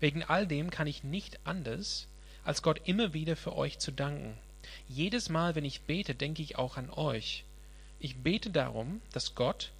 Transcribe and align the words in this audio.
Wegen 0.00 0.22
all 0.22 0.46
dem 0.46 0.70
kann 0.70 0.86
ich 0.86 1.04
nicht 1.04 1.40
anders, 1.44 2.06
als 2.44 2.62
Gott 2.62 2.80
immer 2.84 3.12
wieder 3.12 3.36
für 3.36 3.56
euch 3.56 3.78
zu 3.78 3.90
danken. 3.90 4.38
Jedes 4.88 5.28
Mal, 5.28 5.54
wenn 5.54 5.64
ich 5.64 5.82
bete, 5.82 6.14
denke 6.14 6.42
ich 6.42 6.56
auch 6.56 6.76
an 6.76 6.90
euch. 6.90 7.44
Ich 7.98 8.22
bete 8.22 8.50
darum, 8.50 9.02
dass 9.12 9.34
Gott, 9.34 9.72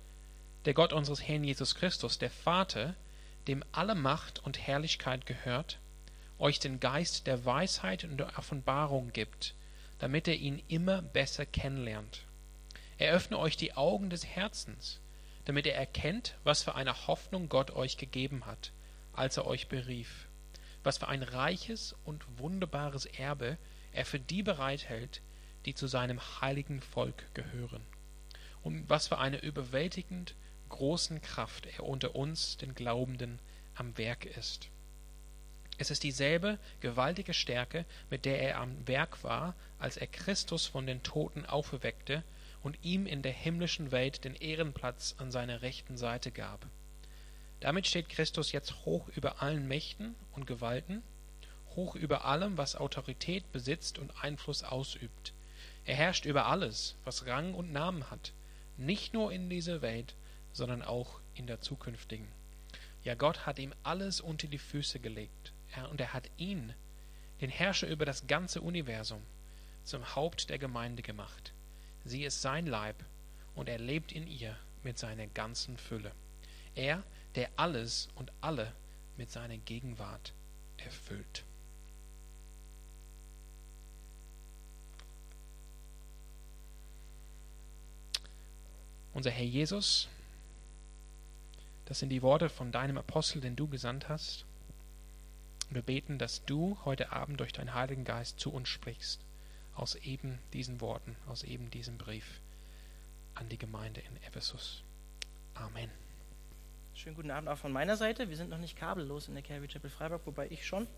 der 0.64 0.74
Gott 0.74 0.92
unseres 0.92 1.22
Herrn 1.22 1.44
Jesus 1.44 1.74
Christus, 1.74 2.18
der 2.18 2.30
Vater, 2.30 2.94
dem 3.46 3.64
alle 3.72 3.94
Macht 3.94 4.44
und 4.44 4.58
Herrlichkeit 4.58 5.24
gehört, 5.24 5.78
euch 6.39 6.59
den 6.59 6.80
Geist 6.80 7.27
der 7.27 7.45
Weisheit 7.45 8.05
und 8.05 8.19
der 8.19 8.39
Offenbarung 8.39 9.12
gibt, 9.12 9.55
damit 9.98 10.29
er 10.29 10.37
ihn 10.37 10.62
immer 10.69 11.03
besser 11.03 11.46
kennenlernt. 11.46 12.25
Er 12.98 13.12
öffne 13.12 13.39
euch 13.39 13.57
die 13.57 13.75
Augen 13.75 14.11
des 14.11 14.27
Herzens, 14.27 15.00
damit 15.45 15.66
er 15.66 15.77
erkennt, 15.77 16.35
was 16.45 16.62
für 16.62 16.75
eine 16.75 17.07
Hoffnung 17.07 17.48
Gott 17.48 17.71
euch 17.71 17.96
gegeben 17.96 18.46
hat, 18.46 18.73
als 19.19 19.37
er 19.37 19.46
euch 19.46 19.69
berief, 19.69 20.29
was 20.85 20.98
für 20.98 21.09
ein 21.09 21.23
reiches 21.23 21.95
und 22.05 22.25
wunderbares 22.39 23.04
Erbe 23.04 23.59
er 23.93 24.04
für 24.04 24.21
die 24.21 24.43
bereithält, 24.43 25.22
die 25.64 25.75
zu 25.75 25.89
seinem 25.89 26.21
heiligen 26.40 26.81
Volk 26.81 27.35
gehören, 27.35 27.85
und 28.62 28.89
was 28.89 29.09
für 29.09 29.18
eine 29.18 29.43
überwältigend 29.43 30.35
großen 30.68 31.21
Kraft 31.21 31.67
er 31.67 31.85
unter 31.85 32.14
uns, 32.14 32.59
den 32.59 32.75
Glaubenden, 32.75 33.41
am 33.75 33.98
Werk 33.98 34.25
ist. 34.25 34.69
Es 35.78 35.91
ist 35.91 36.03
dieselbe 36.03 36.59
gewaltige 36.81 37.34
Stärke, 37.34 37.84
mit 38.11 38.25
der 38.25 38.41
er 38.41 38.59
am 38.59 38.87
Werk 38.87 39.23
war, 39.25 39.55
als 39.78 39.97
er 39.97 40.06
Christus 40.06 40.67
von 40.67 40.87
den 40.87 41.03
Toten 41.03 41.47
auferweckte 41.47 42.25
und 42.62 42.78
ihm 42.83 43.06
in 43.06 43.23
der 43.23 43.33
himmlischen 43.33 43.92
Welt 43.92 44.25
den 44.25 44.34
Ehrenplatz 44.34 45.14
an 45.19 45.31
seiner 45.31 45.62
rechten 45.62 45.97
Seite 45.97 46.33
gab. 46.33 46.67
Damit 47.61 47.86
steht 47.86 48.08
Christus 48.08 48.53
jetzt 48.53 48.84
hoch 48.84 49.08
über 49.08 49.42
allen 49.42 49.67
Mächten 49.67 50.14
und 50.33 50.47
Gewalten, 50.47 51.03
hoch 51.75 51.97
über 51.97 52.25
allem, 52.25 52.56
was 52.56 52.77
Autorität 52.77 53.50
besitzt 53.53 53.98
und 53.98 54.23
Einfluss 54.23 54.62
ausübt. 54.62 55.33
Er 55.84 55.97
herrscht 55.97 56.25
über 56.25 56.47
alles, 56.47 56.97
was 57.05 57.27
Rang 57.27 57.55
und 57.55 57.73
Namen 57.73 58.11
hat, 58.11 58.33
nicht 58.77 59.12
nur 59.14 59.33
in 59.33 59.51
dieser 59.51 59.83
Welt, 59.83 60.14
sondern 60.53 60.83
auch 60.83 61.20
in 61.34 61.47
der 61.47 61.61
zukünftigen. 61.61 62.29
Ja, 63.05 63.14
Gott 63.14 63.47
hat 63.47 63.59
ihm 63.59 63.73
alles 63.83 64.20
unter 64.20 64.48
die 64.48 64.59
Füße 64.59 65.01
gelegt, 65.01 65.53
er, 65.75 65.89
und 65.91 66.01
er 66.01 66.12
hat 66.12 66.31
ihn, 66.36 66.75
den 67.41 67.51
Herrscher 67.51 67.89
über 67.89 68.05
das 68.05 68.27
ganze 68.27 68.61
Universum, 68.61 69.23
zum 69.84 70.14
Haupt 70.14 70.51
der 70.51 70.59
Gemeinde 70.59 71.03
gemacht. 71.03 71.53
Sie 72.05 72.25
ist 72.25 72.42
sein 72.42 72.67
Leib, 72.67 73.05
und 73.55 73.69
er 73.69 73.79
lebt 73.79 74.12
in 74.12 74.27
ihr 74.27 74.56
mit 74.83 74.98
seiner 74.98 75.27
ganzen 75.27 75.77
Fülle. 75.79 76.12
Er, 76.75 77.03
der 77.39 77.50
alles 77.55 78.08
und 78.17 78.33
alle 78.41 78.72
mit 79.17 79.31
seiner 79.31 79.58
Gegenwart 79.58 80.33
erfüllt. 80.77 81.45
Unser 89.14 89.30
Herr 89.30 89.45
Jesus, 89.45 90.08
das 91.84 92.00
sind 92.00 92.08
die 92.08 92.22
Worte 92.22 92.48
von 92.48 92.72
deinem 92.72 92.98
Apostel, 92.98 93.41
den 93.41 93.55
du 93.55 93.69
gesandt 93.69 94.08
hast. 94.08 94.45
Wir 95.70 95.83
beten, 95.83 96.19
dass 96.19 96.45
du 96.45 96.77
heute 96.84 97.12
Abend 97.12 97.39
durch 97.39 97.52
deinen 97.52 97.73
Heiligen 97.73 98.02
Geist 98.02 98.41
zu 98.41 98.52
uns 98.52 98.69
sprichst, 98.69 99.20
aus 99.77 99.95
eben 99.95 100.41
diesen 100.52 100.80
Worten, 100.80 101.14
aus 101.28 101.45
eben 101.45 101.70
diesem 101.70 101.98
Brief 101.98 102.41
an 103.36 103.48
die 103.48 103.58
Gemeinde 103.58 104.00
in 104.00 104.17
Ephesus. 104.25 104.83
Amen. 105.55 106.08
Schönen 106.99 107.15
guten 107.15 107.31
Abend 107.31 107.49
auch 107.49 107.59
von 107.59 107.71
meiner 107.71 107.97
Seite. 107.97 108.29
Wir 108.29 108.37
sind 108.37 108.51
noch 108.51 108.59
nicht 108.59 108.77
kabellos 108.77 109.29
in 109.29 109.35
der 109.35 109.45
Calvary 109.45 109.69
Chapel 109.69 109.89
Freiburg, 109.89 110.21
wobei 110.25 110.49
ich 110.51 110.67
schon. 110.67 110.89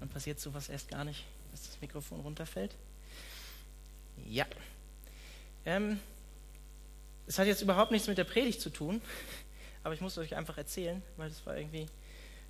Dann 0.00 0.08
passiert 0.08 0.40
sowas 0.40 0.70
erst 0.70 0.88
gar 0.88 1.04
nicht, 1.04 1.22
dass 1.50 1.66
das 1.66 1.78
Mikrofon 1.82 2.20
runterfällt. 2.20 2.74
Ja. 4.26 4.46
Ähm, 5.66 6.00
es 7.26 7.38
hat 7.38 7.46
jetzt 7.46 7.60
überhaupt 7.60 7.90
nichts 7.90 8.08
mit 8.08 8.16
der 8.16 8.24
Predigt 8.24 8.58
zu 8.58 8.70
tun, 8.70 9.02
aber 9.84 9.92
ich 9.92 10.00
muss 10.00 10.16
euch 10.16 10.34
einfach 10.34 10.56
erzählen, 10.56 11.02
weil 11.18 11.28
das 11.28 11.44
war 11.44 11.58
irgendwie 11.58 11.88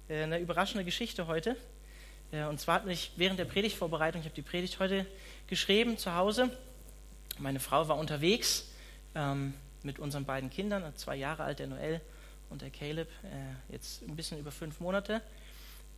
äh, 0.08 0.22
eine 0.22 0.38
überraschende 0.38 0.84
Geschichte 0.84 1.26
heute. 1.26 1.56
Und 2.30 2.60
zwar 2.60 2.76
hat 2.76 2.86
mich 2.86 3.10
während 3.16 3.40
der 3.40 3.46
Predigtvorbereitung, 3.46 4.20
ich 4.20 4.26
habe 4.26 4.36
die 4.36 4.42
Predigt 4.42 4.78
heute 4.78 5.04
geschrieben 5.48 5.98
zu 5.98 6.14
Hause. 6.14 6.48
Meine 7.38 7.58
Frau 7.58 7.88
war 7.88 7.96
unterwegs 7.96 8.70
ähm, 9.16 9.54
mit 9.82 9.98
unseren 9.98 10.26
beiden 10.26 10.48
Kindern, 10.48 10.94
zwei 10.94 11.16
Jahre 11.16 11.42
alt, 11.42 11.58
der 11.58 11.66
Noel 11.66 12.00
und 12.50 12.62
der 12.62 12.70
Caleb, 12.70 13.08
äh, 13.24 13.72
jetzt 13.72 14.02
ein 14.02 14.16
bisschen 14.16 14.38
über 14.38 14.50
fünf 14.50 14.80
Monate. 14.80 15.20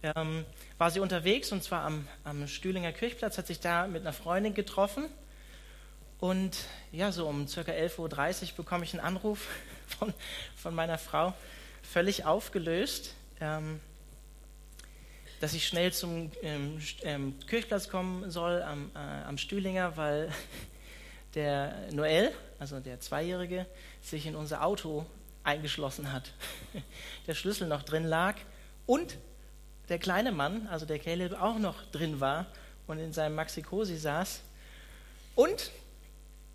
Ähm, 0.03 0.44
war 0.78 0.91
sie 0.91 1.00
unterwegs 1.00 1.53
und 1.53 1.62
zwar 1.62 1.84
am, 1.84 2.09
am 2.25 2.47
Stühlinger 2.47 2.93
Kirchplatz, 2.93 3.37
hat 3.37 3.47
sich 3.47 3.61
da 3.61 3.87
mit 3.87 4.03
einer 4.03 4.12
Freundin 4.12 4.55
getroffen. 4.55 5.06
Und 6.19 6.56
ja, 6.93 7.12
so 7.12 7.27
um 7.27 7.47
ca. 7.47 7.60
11.30 7.60 7.99
Uhr 7.99 8.56
bekomme 8.56 8.84
ich 8.84 8.93
einen 8.94 9.05
Anruf 9.05 9.49
von, 9.87 10.12
von 10.56 10.75
meiner 10.75 10.99
Frau, 10.99 11.34
völlig 11.83 12.25
aufgelöst. 12.25 13.15
Ähm, 13.41 13.81
dass 15.41 15.55
ich 15.55 15.66
schnell 15.66 15.91
zum 15.93 16.31
ähm, 16.43 16.78
ähm, 17.03 17.34
Kirchplatz 17.47 17.89
kommen 17.89 18.31
soll 18.31 18.62
am, 18.62 18.91
äh, 18.94 18.99
am 18.99 19.39
Stühlinger, 19.39 19.97
weil 19.97 20.31
der 21.34 21.75
Noel, 21.93 22.31
also 22.59 22.78
der 22.78 23.00
Zweijährige, 23.00 23.66
sich 24.03 24.27
in 24.27 24.37
unser 24.37 24.62
Auto 24.62 25.06
eingeschlossen 25.50 26.12
hat. 26.12 26.33
Der 27.27 27.34
Schlüssel 27.34 27.69
noch 27.69 27.83
drin 27.83 28.05
lag 28.05 28.37
und 28.87 29.16
der 29.88 29.99
kleine 29.99 30.31
Mann, 30.31 30.69
also 30.69 30.87
der 30.87 31.00
Caleb, 31.00 31.33
auch 31.41 31.59
noch 31.59 31.83
drin 31.91 32.21
war 32.21 32.47
und 32.87 32.99
in 32.99 33.12
seinem 33.12 33.34
Maxi-Cosi 33.34 33.97
saß. 33.97 34.41
Und, 35.34 35.72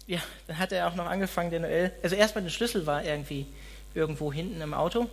ja, 0.08 0.22
dann 0.48 0.58
hat 0.58 0.72
er 0.72 0.88
auch 0.88 0.96
noch 0.96 1.06
angefangen, 1.06 1.52
der 1.52 1.60
Noel, 1.60 1.92
also 2.02 2.16
erstmal 2.16 2.46
der 2.46 2.52
Schlüssel 2.52 2.86
war 2.86 3.04
irgendwie 3.04 3.46
irgendwo 3.94 4.32
hinten 4.32 4.62
im 4.62 4.74
Auto 4.74 5.10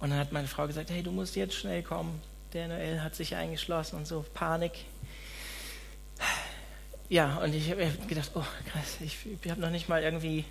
und 0.00 0.10
dann 0.10 0.18
hat 0.18 0.32
meine 0.32 0.48
Frau 0.48 0.66
gesagt, 0.66 0.90
hey, 0.90 1.02
du 1.02 1.12
musst 1.12 1.36
jetzt 1.36 1.54
schnell 1.54 1.82
kommen. 1.82 2.20
Der 2.52 2.68
Noel 2.68 3.02
hat 3.02 3.14
sich 3.14 3.36
eingeschlossen 3.36 3.96
und 3.96 4.06
so, 4.06 4.24
Panik. 4.34 4.72
Ja, 7.08 7.38
und 7.38 7.54
ich 7.54 7.70
habe 7.70 7.88
gedacht, 8.08 8.30
oh 8.34 8.44
krass, 8.70 8.96
ich, 9.00 9.16
ich 9.42 9.50
habe 9.50 9.60
noch 9.60 9.70
nicht 9.70 9.88
mal 9.88 10.02
irgendwie 10.02 10.44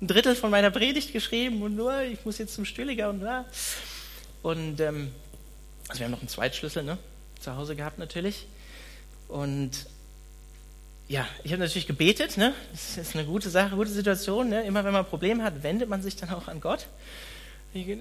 ein 0.00 0.06
Drittel 0.06 0.34
von 0.34 0.50
meiner 0.50 0.70
Predigt 0.70 1.12
geschrieben 1.12 1.62
und 1.62 1.76
nur, 1.76 2.02
ich 2.02 2.24
muss 2.24 2.38
jetzt 2.38 2.54
zum 2.54 2.64
Stühliger 2.64 3.10
und 3.10 3.20
da. 3.20 3.44
Und 4.42 4.80
ähm, 4.80 5.12
also 5.88 6.00
wir 6.00 6.06
haben 6.06 6.12
noch 6.12 6.20
einen 6.20 6.28
Zweitschlüssel 6.28 6.82
ne, 6.82 6.98
zu 7.40 7.54
Hause 7.56 7.76
gehabt 7.76 7.98
natürlich. 7.98 8.46
Und 9.28 9.86
ja, 11.08 11.26
ich 11.42 11.52
habe 11.52 11.60
natürlich 11.60 11.86
gebetet, 11.86 12.36
ne? 12.36 12.54
Das 12.70 12.96
ist 12.96 13.16
eine 13.16 13.24
gute 13.24 13.50
Sache, 13.50 13.74
gute 13.74 13.90
Situation. 13.90 14.48
Ne? 14.48 14.64
Immer 14.64 14.84
wenn 14.84 14.92
man 14.92 15.04
ein 15.04 15.10
Problem 15.10 15.42
hat, 15.42 15.62
wendet 15.62 15.88
man 15.88 16.02
sich 16.02 16.16
dann 16.16 16.30
auch 16.30 16.48
an 16.48 16.60
Gott. 16.60 16.86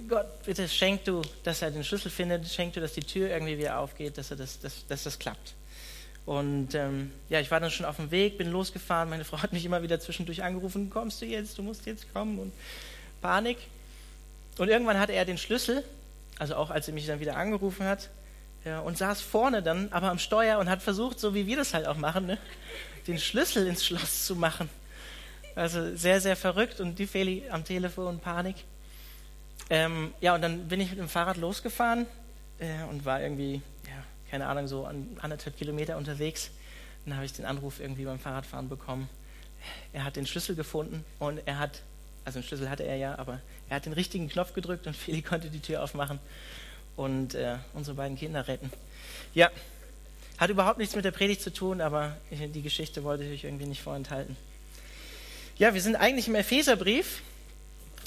Gott, 0.07 0.43
bitte 0.45 0.67
schenk 0.67 1.03
du, 1.05 1.21
dass 1.43 1.61
er 1.61 1.69
den 1.69 1.83
Schlüssel 1.83 2.09
findet, 2.09 2.47
schenk 2.47 2.73
du, 2.73 2.81
dass 2.81 2.93
die 2.93 3.01
Tür 3.01 3.29
irgendwie 3.29 3.57
wieder 3.57 3.77
aufgeht, 3.77 4.17
dass, 4.17 4.31
er 4.31 4.37
das, 4.37 4.59
dass, 4.59 4.87
dass 4.87 5.03
das 5.03 5.19
klappt. 5.19 5.53
Und 6.25 6.75
ähm, 6.75 7.11
ja, 7.29 7.39
ich 7.39 7.49
war 7.49 7.59
dann 7.59 7.71
schon 7.71 7.85
auf 7.85 7.95
dem 7.95 8.11
Weg, 8.11 8.37
bin 8.37 8.51
losgefahren. 8.51 9.09
Meine 9.09 9.25
Frau 9.25 9.41
hat 9.41 9.53
mich 9.53 9.65
immer 9.65 9.81
wieder 9.81 9.99
zwischendurch 9.99 10.43
angerufen: 10.43 10.89
Kommst 10.89 11.21
du 11.21 11.25
jetzt? 11.25 11.57
Du 11.57 11.63
musst 11.63 11.85
jetzt 11.85 12.13
kommen. 12.13 12.39
Und 12.39 12.53
Panik. 13.21 13.57
Und 14.57 14.69
irgendwann 14.69 14.99
hatte 14.99 15.13
er 15.13 15.25
den 15.25 15.37
Schlüssel, 15.37 15.83
also 16.37 16.55
auch 16.55 16.69
als 16.69 16.87
er 16.87 16.93
mich 16.93 17.07
dann 17.07 17.19
wieder 17.19 17.37
angerufen 17.37 17.85
hat, 17.85 18.09
ja, 18.65 18.79
und 18.81 18.97
saß 18.97 19.21
vorne 19.21 19.63
dann, 19.63 19.87
aber 19.91 20.09
am 20.09 20.19
Steuer 20.19 20.59
und 20.59 20.69
hat 20.69 20.81
versucht, 20.81 21.19
so 21.19 21.33
wie 21.33 21.47
wir 21.47 21.55
das 21.55 21.73
halt 21.73 21.87
auch 21.87 21.95
machen, 21.95 22.25
ne, 22.25 22.37
den 23.07 23.17
Schlüssel 23.17 23.67
ins 23.67 23.85
Schloss 23.85 24.25
zu 24.25 24.35
machen. 24.35 24.69
Also 25.55 25.95
sehr, 25.95 26.21
sehr 26.21 26.35
verrückt 26.35 26.79
und 26.79 26.99
die 26.99 27.07
Feli 27.07 27.43
am 27.49 27.63
Telefon, 27.63 28.19
Panik. 28.19 28.57
Ähm, 29.69 30.13
ja, 30.19 30.35
und 30.35 30.41
dann 30.41 30.67
bin 30.67 30.81
ich 30.81 30.89
mit 30.89 30.99
dem 30.99 31.09
Fahrrad 31.09 31.37
losgefahren 31.37 32.05
äh, 32.59 32.83
und 32.89 33.05
war 33.05 33.21
irgendwie, 33.21 33.61
keine 34.29 34.47
Ahnung, 34.47 34.67
so 34.67 34.85
an, 34.85 35.17
anderthalb 35.21 35.57
Kilometer 35.57 35.97
unterwegs. 35.97 36.51
Dann 37.05 37.15
habe 37.15 37.25
ich 37.25 37.33
den 37.33 37.45
Anruf 37.45 37.79
irgendwie 37.79 38.05
beim 38.05 38.19
Fahrradfahren 38.19 38.69
bekommen. 38.69 39.09
Er 39.93 40.03
hat 40.03 40.15
den 40.15 40.25
Schlüssel 40.25 40.55
gefunden 40.55 41.03
und 41.19 41.41
er 41.45 41.59
hat, 41.59 41.81
also 42.25 42.39
den 42.39 42.45
Schlüssel 42.45 42.69
hatte 42.69 42.83
er 42.83 42.95
ja, 42.95 43.17
aber 43.17 43.41
er 43.69 43.77
hat 43.77 43.85
den 43.85 43.93
richtigen 43.93 44.29
Knopf 44.29 44.53
gedrückt 44.53 44.87
und 44.87 44.95
Feli 44.97 45.21
konnte 45.21 45.49
die 45.49 45.59
Tür 45.59 45.83
aufmachen 45.83 46.19
und 46.95 47.35
äh, 47.35 47.57
unsere 47.73 47.95
beiden 47.95 48.17
Kinder 48.17 48.47
retten. 48.47 48.71
Ja, 49.33 49.49
hat 50.37 50.49
überhaupt 50.49 50.77
nichts 50.77 50.95
mit 50.95 51.03
der 51.03 51.11
Predigt 51.11 51.41
zu 51.41 51.51
tun, 51.51 51.81
aber 51.81 52.15
die 52.31 52.61
Geschichte 52.61 53.03
wollte 53.03 53.25
ich 53.25 53.31
euch 53.31 53.43
irgendwie 53.43 53.65
nicht 53.65 53.81
vorenthalten. 53.81 54.37
Ja, 55.57 55.73
wir 55.73 55.81
sind 55.81 55.97
eigentlich 55.97 56.29
im 56.29 56.35
Epheserbrief 56.35 57.21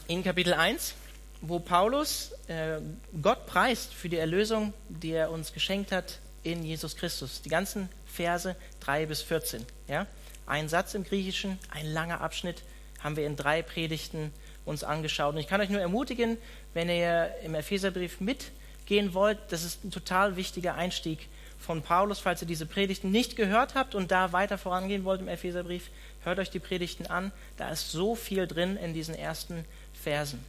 in 0.08 0.24
Kapitel 0.24 0.54
1 0.54 0.94
wo 1.42 1.58
Paulus 1.58 2.32
äh, 2.46 2.80
Gott 3.20 3.46
preist 3.46 3.92
für 3.92 4.08
die 4.08 4.16
Erlösung, 4.16 4.72
die 4.88 5.10
er 5.10 5.30
uns 5.30 5.52
geschenkt 5.52 5.92
hat 5.92 6.20
in 6.44 6.64
Jesus 6.64 6.96
Christus. 6.96 7.42
Die 7.42 7.48
ganzen 7.48 7.88
Verse 8.06 8.56
3 8.80 9.06
bis 9.06 9.22
14. 9.22 9.66
Ja? 9.88 10.06
Ein 10.46 10.68
Satz 10.68 10.94
im 10.94 11.04
Griechischen, 11.04 11.58
ein 11.70 11.86
langer 11.86 12.20
Abschnitt, 12.20 12.62
haben 13.00 13.16
wir 13.16 13.26
in 13.26 13.36
drei 13.36 13.62
Predigten 13.62 14.32
uns 14.64 14.84
angeschaut. 14.84 15.34
Und 15.34 15.40
ich 15.40 15.48
kann 15.48 15.60
euch 15.60 15.68
nur 15.68 15.80
ermutigen, 15.80 16.38
wenn 16.74 16.88
ihr 16.88 17.34
im 17.42 17.56
Epheserbrief 17.56 18.20
mit 18.20 18.52
gehen 18.86 19.12
wollt, 19.14 19.38
das 19.50 19.64
ist 19.64 19.84
ein 19.84 19.90
total 19.90 20.36
wichtiger 20.36 20.74
Einstieg 20.74 21.28
von 21.58 21.82
Paulus. 21.82 22.20
Falls 22.20 22.42
ihr 22.42 22.48
diese 22.48 22.66
Predigten 22.66 23.10
nicht 23.10 23.34
gehört 23.34 23.74
habt 23.74 23.96
und 23.96 24.12
da 24.12 24.32
weiter 24.32 24.58
vorangehen 24.58 25.04
wollt 25.04 25.20
im 25.20 25.28
Epheserbrief, 25.28 25.90
hört 26.22 26.38
euch 26.38 26.50
die 26.50 26.60
Predigten 26.60 27.06
an. 27.06 27.32
Da 27.56 27.70
ist 27.70 27.90
so 27.90 28.14
viel 28.14 28.46
drin 28.46 28.76
in 28.76 28.94
diesen 28.94 29.14
ersten 29.14 29.64
Versen. 29.92 30.44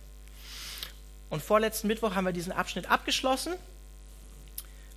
Und 1.33 1.41
vorletzten 1.41 1.87
Mittwoch 1.87 2.13
haben 2.13 2.25
wir 2.25 2.31
diesen 2.31 2.51
Abschnitt 2.51 2.91
abgeschlossen. 2.91 3.55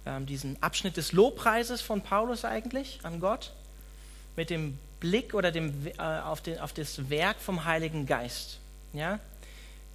Ähm, 0.05 0.27
diesen 0.27 0.63
Abschnitt 0.63 0.99
des 0.99 1.13
Lobpreises 1.13 1.81
von 1.81 2.03
Paulus 2.03 2.45
eigentlich 2.45 3.01
an 3.05 3.21
Gott. 3.21 3.55
Mit 4.37 4.51
dem 4.51 4.79
Blick 5.01 5.33
oder 5.33 5.51
dem, 5.51 5.87
äh, 5.87 6.03
auf, 6.03 6.43
den, 6.43 6.59
auf 6.59 6.75
das 6.75 7.09
Werk 7.09 7.41
vom 7.41 7.65
Heiligen 7.65 8.05
Geist. 8.05 8.59
Ja? 8.93 9.19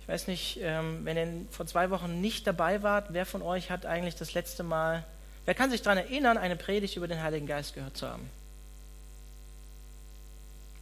Ich 0.02 0.08
weiß 0.08 0.26
nicht, 0.26 0.58
ähm, 0.64 1.06
wenn 1.06 1.16
ihr 1.16 1.46
vor 1.52 1.68
zwei 1.68 1.92
Wochen 1.92 2.22
nicht 2.22 2.48
dabei 2.48 2.82
wart, 2.82 3.14
wer 3.14 3.28
von 3.28 3.44
euch 3.44 3.70
hat 3.70 3.86
eigentlich 3.86 4.16
das 4.16 4.34
letzte 4.34 4.64
Mal, 4.64 5.04
wer 5.46 5.54
kann 5.54 5.70
sich 5.70 5.84
daran 5.84 6.00
erinnern, 6.00 6.40
eine 6.40 6.56
Predigt 6.56 6.96
über 6.96 7.08
den 7.08 7.22
Heiligen 7.22 7.46
Geist 7.46 7.76
gehört 7.76 7.96
zu 7.96 8.08
haben? 8.08 8.28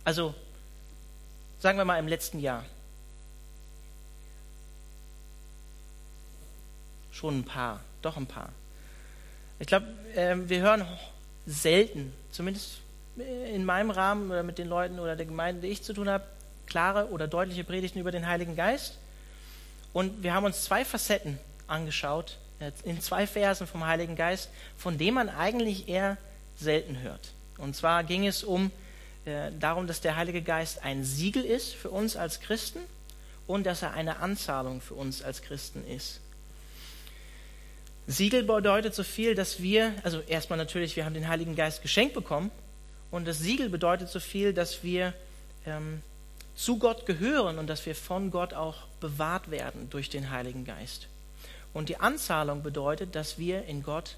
Also, 0.05 0.33
sagen 1.59 1.77
wir 1.77 1.83
mal 1.83 1.99
im 1.99 2.07
letzten 2.07 2.39
Jahr. 2.39 2.63
Schon 7.19 7.39
ein 7.39 7.43
paar, 7.43 7.81
doch 8.01 8.15
ein 8.15 8.27
paar. 8.27 8.47
Ich 9.59 9.67
glaube, 9.67 9.87
äh, 10.15 10.37
wir 10.37 10.61
hören 10.61 10.85
selten, 11.45 12.13
zumindest 12.31 12.79
in 13.17 13.65
meinem 13.65 13.91
Rahmen 13.91 14.31
oder 14.31 14.41
mit 14.41 14.57
den 14.57 14.69
Leuten 14.69 14.99
oder 14.99 15.17
der 15.17 15.25
Gemeinde, 15.25 15.63
die 15.63 15.67
ich 15.67 15.83
zu 15.83 15.91
tun 15.91 16.07
habe, 16.07 16.23
klare 16.65 17.09
oder 17.09 17.27
deutliche 17.27 17.65
Predigten 17.65 17.99
über 17.99 18.11
den 18.11 18.25
Heiligen 18.25 18.55
Geist. 18.55 18.99
Und 19.91 20.23
wir 20.23 20.33
haben 20.33 20.45
uns 20.45 20.63
zwei 20.63 20.85
Facetten 20.85 21.37
angeschaut, 21.67 22.37
äh, 22.61 22.71
in 22.85 23.01
zwei 23.01 23.27
Versen 23.27 23.67
vom 23.67 23.85
Heiligen 23.85 24.15
Geist, 24.15 24.49
von 24.77 24.97
denen 24.97 25.15
man 25.15 25.27
eigentlich 25.27 25.89
eher 25.89 26.15
selten 26.55 27.01
hört. 27.01 27.33
Und 27.57 27.75
zwar 27.75 28.05
ging 28.05 28.25
es 28.25 28.45
um 28.45 28.71
äh, 29.25 29.51
darum, 29.59 29.87
dass 29.87 29.99
der 29.99 30.15
Heilige 30.15 30.41
Geist 30.41 30.85
ein 30.85 31.03
Siegel 31.03 31.43
ist 31.43 31.73
für 31.73 31.89
uns 31.89 32.15
als 32.15 32.39
Christen 32.39 32.79
und 33.45 33.65
dass 33.65 33.81
er 33.81 33.91
eine 33.91 34.19
Anzahlung 34.19 34.79
für 34.79 34.93
uns 34.93 35.21
als 35.21 35.41
Christen 35.41 35.85
ist. 35.85 36.21
Siegel 38.11 38.41
bedeutet 38.41 38.95
so 38.95 39.03
viel, 39.03 39.35
dass 39.35 39.61
wir, 39.61 39.93
also 40.01 40.19
erstmal 40.21 40.57
natürlich, 40.57 40.95
wir 40.95 41.05
haben 41.05 41.13
den 41.13 41.27
Heiligen 41.27 41.55
Geist 41.55 41.83
geschenkt 41.83 42.15
bekommen 42.15 42.49
und 43.11 43.27
das 43.27 43.37
Siegel 43.37 43.69
bedeutet 43.69 44.09
so 44.09 44.19
viel, 44.19 44.51
dass 44.51 44.83
wir 44.83 45.13
ähm, 45.67 46.01
zu 46.55 46.79
Gott 46.79 47.05
gehören 47.05 47.59
und 47.59 47.67
dass 47.67 47.85
wir 47.85 47.93
von 47.93 48.31
Gott 48.31 48.55
auch 48.55 48.77
bewahrt 48.99 49.51
werden 49.51 49.91
durch 49.91 50.09
den 50.09 50.31
Heiligen 50.31 50.65
Geist. 50.65 51.07
Und 51.71 51.89
die 51.89 51.97
Anzahlung 51.97 52.63
bedeutet, 52.63 53.13
dass 53.13 53.37
wir 53.37 53.65
in 53.65 53.83
Gott 53.83 54.17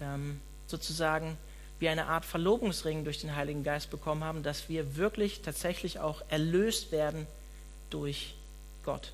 ähm, 0.00 0.40
sozusagen 0.68 1.36
wie 1.80 1.88
eine 1.88 2.06
Art 2.06 2.24
Verlobungsring 2.24 3.02
durch 3.02 3.18
den 3.18 3.34
Heiligen 3.34 3.64
Geist 3.64 3.90
bekommen 3.90 4.22
haben, 4.22 4.44
dass 4.44 4.68
wir 4.68 4.96
wirklich 4.96 5.42
tatsächlich 5.42 5.98
auch 5.98 6.22
erlöst 6.28 6.92
werden 6.92 7.26
durch 7.90 8.34
Gott. 8.84 9.12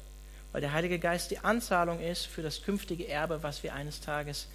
Weil 0.52 0.60
der 0.60 0.72
Heilige 0.72 0.98
Geist 0.98 1.30
die 1.30 1.38
Anzahlung 1.38 2.00
ist 2.00 2.26
für 2.26 2.42
das 2.42 2.62
künftige 2.62 3.06
Erbe, 3.06 3.42
was 3.42 3.62
wir 3.62 3.74
eines 3.74 4.00
Tages 4.00 4.48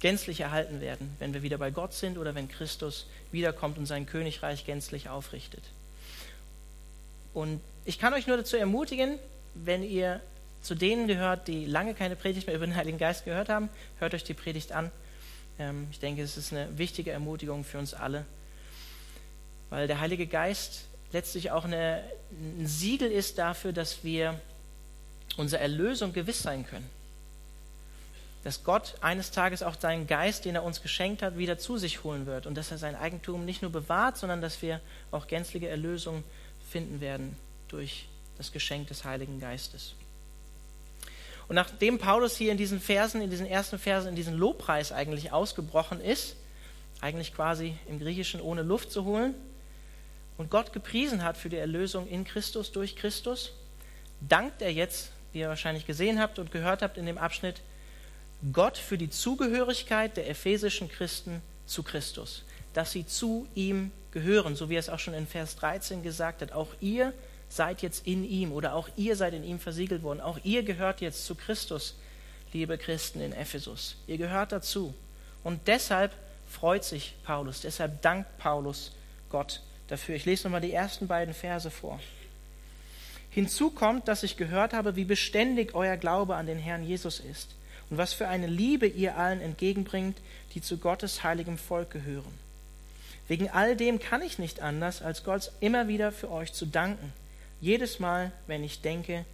gänzlich 0.00 0.40
erhalten 0.40 0.80
werden, 0.80 1.14
wenn 1.18 1.34
wir 1.34 1.42
wieder 1.42 1.58
bei 1.58 1.70
Gott 1.70 1.92
sind 1.92 2.18
oder 2.18 2.34
wenn 2.34 2.48
Christus 2.48 3.06
wiederkommt 3.30 3.78
und 3.78 3.86
sein 3.86 4.06
Königreich 4.06 4.64
gänzlich 4.64 5.08
aufrichtet. 5.08 5.62
Und 7.32 7.60
ich 7.84 7.98
kann 7.98 8.12
euch 8.14 8.26
nur 8.26 8.36
dazu 8.36 8.56
ermutigen, 8.56 9.18
wenn 9.54 9.82
ihr 9.82 10.20
zu 10.62 10.74
denen 10.74 11.06
gehört, 11.06 11.48
die 11.48 11.64
lange 11.64 11.94
keine 11.94 12.16
Predigt 12.16 12.46
mehr 12.46 12.56
über 12.56 12.66
den 12.66 12.76
Heiligen 12.76 12.98
Geist 12.98 13.24
gehört 13.24 13.48
haben, 13.48 13.68
hört 13.98 14.14
euch 14.14 14.24
die 14.24 14.34
Predigt 14.34 14.72
an. 14.72 14.90
Ähm, 15.58 15.88
ich 15.90 16.00
denke, 16.00 16.22
es 16.22 16.36
ist 16.36 16.52
eine 16.52 16.76
wichtige 16.76 17.12
Ermutigung 17.12 17.64
für 17.64 17.78
uns 17.78 17.94
alle, 17.94 18.26
weil 19.70 19.86
der 19.86 20.00
Heilige 20.00 20.26
Geist 20.26 20.86
letztlich 21.12 21.50
auch 21.50 21.64
eine, 21.64 22.02
ein 22.30 22.66
Siegel 22.66 23.10
ist 23.10 23.38
dafür, 23.38 23.72
dass 23.72 24.04
wir 24.04 24.40
unserer 25.36 25.60
Erlösung 25.60 26.12
gewiss 26.12 26.42
sein 26.42 26.66
können. 26.66 26.88
Dass 28.42 28.64
Gott 28.64 28.94
eines 29.00 29.30
Tages 29.30 29.62
auch 29.62 29.78
seinen 29.78 30.06
Geist, 30.06 30.44
den 30.44 30.54
er 30.54 30.62
uns 30.62 30.82
geschenkt 30.82 31.22
hat, 31.22 31.36
wieder 31.36 31.58
zu 31.58 31.76
sich 31.76 32.04
holen 32.04 32.26
wird 32.26 32.46
und 32.46 32.54
dass 32.56 32.70
er 32.70 32.78
sein 32.78 32.96
Eigentum 32.96 33.44
nicht 33.44 33.62
nur 33.62 33.70
bewahrt, 33.70 34.16
sondern 34.16 34.40
dass 34.40 34.62
wir 34.62 34.80
auch 35.10 35.26
gänzliche 35.26 35.68
Erlösung 35.68 36.24
finden 36.70 37.00
werden 37.00 37.36
durch 37.68 38.06
das 38.38 38.52
Geschenk 38.52 38.88
des 38.88 39.04
Heiligen 39.04 39.40
Geistes. 39.40 39.94
Und 41.48 41.56
nachdem 41.56 41.98
Paulus 41.98 42.36
hier 42.36 42.52
in 42.52 42.58
diesen 42.58 42.80
Versen, 42.80 43.20
in 43.20 43.28
diesen 43.28 43.44
ersten 43.44 43.78
Versen, 43.78 44.08
in 44.10 44.14
diesen 44.14 44.38
Lobpreis 44.38 44.92
eigentlich 44.92 45.32
ausgebrochen 45.32 46.00
ist, 46.00 46.36
eigentlich 47.00 47.34
quasi 47.34 47.76
im 47.88 47.98
Griechischen 47.98 48.40
ohne 48.40 48.62
Luft 48.62 48.92
zu 48.92 49.04
holen, 49.04 49.34
und 50.38 50.48
Gott 50.48 50.72
gepriesen 50.72 51.22
hat 51.22 51.36
für 51.36 51.50
die 51.50 51.58
Erlösung 51.58 52.08
in 52.08 52.24
Christus 52.24 52.72
durch 52.72 52.96
Christus, 52.96 53.52
dankt 54.20 54.62
er 54.62 54.72
jetzt, 54.72 55.12
wie 55.32 55.40
ihr 55.40 55.48
wahrscheinlich 55.48 55.86
gesehen 55.86 56.20
habt 56.20 56.38
und 56.38 56.52
gehört 56.52 56.82
habt 56.82 56.98
in 56.98 57.06
dem 57.06 57.18
Abschnitt, 57.18 57.62
Gott 58.52 58.78
für 58.78 58.96
die 58.96 59.10
Zugehörigkeit 59.10 60.16
der 60.16 60.28
ephesischen 60.28 60.88
Christen 60.88 61.42
zu 61.66 61.82
Christus, 61.82 62.44
dass 62.72 62.92
sie 62.92 63.06
zu 63.06 63.46
ihm 63.54 63.92
gehören, 64.12 64.56
so 64.56 64.70
wie 64.70 64.76
er 64.76 64.80
es 64.80 64.88
auch 64.88 64.98
schon 64.98 65.14
in 65.14 65.26
Vers 65.26 65.56
13 65.56 66.02
gesagt 66.02 66.42
hat. 66.42 66.52
Auch 66.52 66.68
ihr 66.80 67.12
seid 67.48 67.82
jetzt 67.82 68.06
in 68.06 68.24
ihm 68.24 68.52
oder 68.52 68.74
auch 68.74 68.88
ihr 68.96 69.16
seid 69.16 69.34
in 69.34 69.44
ihm 69.44 69.58
versiegelt 69.58 70.02
worden. 70.02 70.20
Auch 70.20 70.38
ihr 70.42 70.62
gehört 70.62 71.00
jetzt 71.00 71.26
zu 71.26 71.34
Christus, 71.34 71.96
liebe 72.52 72.78
Christen 72.78 73.20
in 73.20 73.32
Ephesus. 73.32 73.96
Ihr 74.06 74.18
gehört 74.18 74.52
dazu. 74.52 74.94
Und 75.44 75.66
deshalb 75.68 76.12
freut 76.48 76.84
sich 76.84 77.14
Paulus, 77.24 77.60
deshalb 77.60 78.02
dankt 78.02 78.38
Paulus 78.38 78.92
Gott 79.28 79.62
dafür. 79.88 80.16
Ich 80.16 80.24
lese 80.24 80.44
nochmal 80.44 80.60
die 80.60 80.72
ersten 80.72 81.06
beiden 81.06 81.34
Verse 81.34 81.70
vor. 81.70 82.00
Hinzu 83.30 83.70
kommt, 83.70 84.08
dass 84.08 84.22
ich 84.22 84.36
gehört 84.36 84.72
habe, 84.72 84.96
wie 84.96 85.04
beständig 85.04 85.74
euer 85.74 85.96
Glaube 85.96 86.36
an 86.36 86.46
den 86.46 86.58
Herrn 86.58 86.84
Jesus 86.84 87.20
ist 87.20 87.54
und 87.88 87.98
was 87.98 88.12
für 88.12 88.28
eine 88.28 88.46
Liebe 88.46 88.86
ihr 88.86 89.16
allen 89.16 89.40
entgegenbringt, 89.40 90.18
die 90.54 90.60
zu 90.60 90.78
Gottes 90.78 91.22
heiligem 91.22 91.58
Volk 91.58 91.90
gehören. 91.90 92.38
Wegen 93.28 93.48
all 93.48 93.76
dem 93.76 94.00
kann 94.00 94.22
ich 94.22 94.40
nicht 94.40 94.60
anders, 94.60 95.02
als 95.02 95.22
Gott 95.22 95.52
immer 95.60 95.86
wieder 95.86 96.10
für 96.10 96.30
euch 96.30 96.52
zu 96.52 96.66
danken. 96.66 97.12
Jedes 97.60 98.00
Mal, 98.00 98.32
wenn 98.48 98.64
ich 98.64 98.80
denke, 98.80 99.24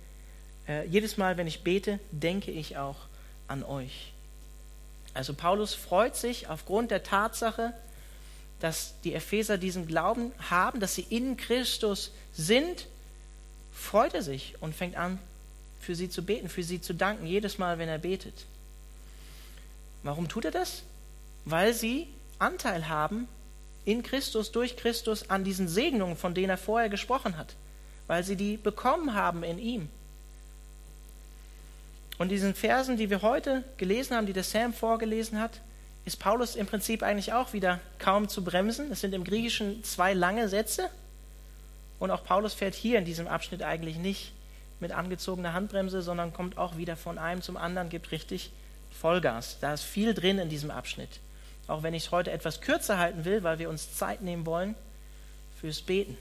äh, 0.69 0.87
jedes 0.87 1.17
Mal, 1.17 1.39
wenn 1.39 1.47
ich 1.47 1.63
bete, 1.63 1.99
denke 2.11 2.51
ich 2.51 2.77
auch 2.77 2.97
an 3.49 3.63
euch. 3.63 4.13
Also 5.15 5.33
Paulus 5.33 5.73
freut 5.73 6.15
sich 6.15 6.49
aufgrund 6.49 6.91
der 6.91 7.03
Tatsache, 7.03 7.73
dass 8.61 8.95
die 9.03 9.15
Epheser 9.15 9.57
diesen 9.57 9.87
Glauben 9.87 10.33
haben, 10.51 10.81
dass 10.81 10.95
sie 10.95 11.07
in 11.09 11.39
Christus 11.39 12.13
sind, 12.33 12.87
freut 13.77 14.15
er 14.15 14.23
sich 14.23 14.55
und 14.61 14.75
fängt 14.75 14.97
an, 14.97 15.19
für 15.81 15.95
sie 15.95 16.09
zu 16.09 16.25
beten, 16.25 16.49
für 16.49 16.63
sie 16.63 16.81
zu 16.81 16.95
danken, 16.95 17.27
jedes 17.27 17.59
Mal, 17.59 17.79
wenn 17.79 17.89
er 17.89 17.99
betet. 17.99 18.47
Warum 20.03 20.29
tut 20.29 20.47
er 20.47 20.51
das? 20.51 20.83
Weil 21.45 21.75
sie 21.75 22.09
Anteil 22.39 22.89
haben 22.89 23.29
in 23.85 24.03
Christus, 24.03 24.51
durch 24.51 24.77
Christus 24.77 25.31
an 25.31 25.45
diesen 25.45 25.69
Segnungen, 25.69 26.17
von 26.17 26.35
denen 26.35 26.51
er 26.51 26.59
vorher 26.59 26.89
gesprochen 26.89 27.37
hat, 27.37 27.55
weil 28.07 28.25
sie 28.25 28.37
die 28.37 28.57
bekommen 28.57 29.15
haben 29.15 29.43
in 29.45 29.59
ihm. 29.59 29.89
Und 32.19 32.31
diesen 32.31 32.55
Versen, 32.55 32.97
die 32.97 33.11
wir 33.11 33.23
heute 33.23 33.63
gelesen 33.77 34.17
haben, 34.17 34.27
die 34.27 34.33
der 34.33 34.43
Sam 34.43 34.73
vorgelesen 34.73 35.39
hat, 35.39 35.61
ist 36.05 36.19
Paulus 36.19 36.57
im 36.57 36.67
Prinzip 36.67 37.03
eigentlich 37.03 37.33
auch 37.33 37.53
wieder 37.53 37.81
kaum 37.99 38.29
zu 38.29 38.43
bremsen. 38.43 38.91
Es 38.91 39.01
sind 39.01 39.13
im 39.13 39.25
Griechischen 39.25 39.85
zwei 39.85 40.15
lange 40.15 40.49
Sätze. 40.49 40.89
Und 41.99 42.11
auch 42.11 42.25
Paulus 42.25 42.55
fährt 42.55 42.75
hier 42.75 42.99
in 42.99 43.05
diesem 43.05 43.27
Abschnitt 43.27 43.63
eigentlich 43.63 43.97
nicht 43.97 44.33
mit 44.81 44.93
angezogener 44.93 45.53
Handbremse, 45.53 46.03
sondern 46.03 46.33
kommt 46.33 46.59
auch 46.59 46.77
wieder 46.77 46.97
von 46.97 47.19
einem 47.19 47.43
zum 47.43 47.57
anderen, 47.57 47.89
gibt 47.89 48.11
richtig 48.11 48.51
Vollgas. 48.91 49.59
Da 49.61 49.73
ist 49.73 49.83
viel 49.83 50.15
drin 50.15 50.39
in 50.39 50.49
diesem 50.49 50.71
Abschnitt. 50.71 51.21
Auch 51.67 51.83
wenn 51.83 51.95
ich 51.95 52.07
es 52.07 52.11
heute 52.11 52.31
etwas 52.31 52.61
kürzer 52.61 52.99
halten 52.99 53.25
will, 53.25 53.43
weil 53.43 53.59
wir 53.59 53.69
uns 53.69 53.97
Zeit 53.97 54.23
nehmen 54.23 54.47
wollen 54.47 54.75
fürs 55.61 55.81
Beten. 55.81 56.17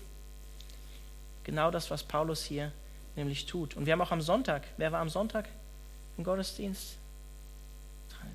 Genau 1.43 1.69
das, 1.69 1.91
was 1.91 2.03
Paulus 2.03 2.43
hier 2.43 2.71
nämlich 3.15 3.45
tut. 3.45 3.75
Und 3.75 3.85
wir 3.85 3.93
haben 3.93 4.01
auch 4.01 4.11
am 4.11 4.21
Sonntag, 4.21 4.63
wer 4.77 4.91
war 4.91 5.01
am 5.01 5.09
Sonntag 5.09 5.47
im 6.17 6.23
Gottesdienst? 6.23 6.97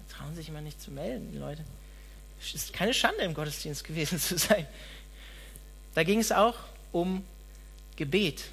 Trauen 0.08 0.34
sich 0.34 0.48
immer 0.48 0.60
nicht 0.60 0.80
zu 0.80 0.90
melden, 0.90 1.32
die 1.32 1.38
Leute. 1.38 1.64
Es 2.40 2.54
ist 2.54 2.72
keine 2.72 2.94
Schande, 2.94 3.22
im 3.22 3.34
Gottesdienst 3.34 3.84
gewesen 3.84 4.18
zu 4.20 4.38
sein. 4.38 4.66
Da 5.94 6.04
ging 6.04 6.20
es 6.20 6.30
auch 6.32 6.54
um 6.92 7.24
Gebet. 7.96 8.44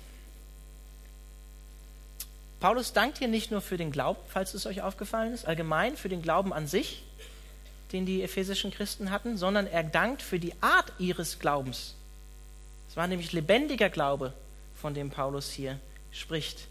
Paulus 2.59 2.93
dankt 2.93 3.19
hier 3.19 3.27
nicht 3.27 3.51
nur 3.51 3.61
für 3.61 3.77
den 3.77 3.91
Glauben, 3.91 4.19
falls 4.27 4.53
es 4.53 4.65
euch 4.65 4.81
aufgefallen 4.81 5.33
ist, 5.33 5.45
allgemein 5.45 5.95
für 5.95 6.09
den 6.09 6.21
Glauben 6.21 6.53
an 6.53 6.67
sich, 6.67 7.03
den 7.91 8.05
die 8.05 8.23
ephesischen 8.23 8.71
Christen 8.71 9.11
hatten, 9.11 9.37
sondern 9.37 9.67
er 9.67 9.83
dankt 9.83 10.21
für 10.21 10.39
die 10.39 10.53
Art 10.61 10.91
ihres 10.97 11.39
Glaubens. 11.39 11.93
Es 12.89 12.97
war 12.97 13.07
nämlich 13.07 13.31
lebendiger 13.31 13.89
Glaube, 13.89 14.33
von 14.75 14.93
dem 14.93 15.11
Paulus 15.11 15.51
hier 15.51 15.79
spricht. 16.11 16.67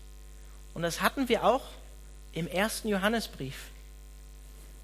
Und 0.75 0.82
das 0.82 1.00
hatten 1.00 1.28
wir 1.28 1.44
auch 1.44 1.62
im 2.32 2.49
ersten 2.49 2.88
Johannesbrief. 2.88 3.70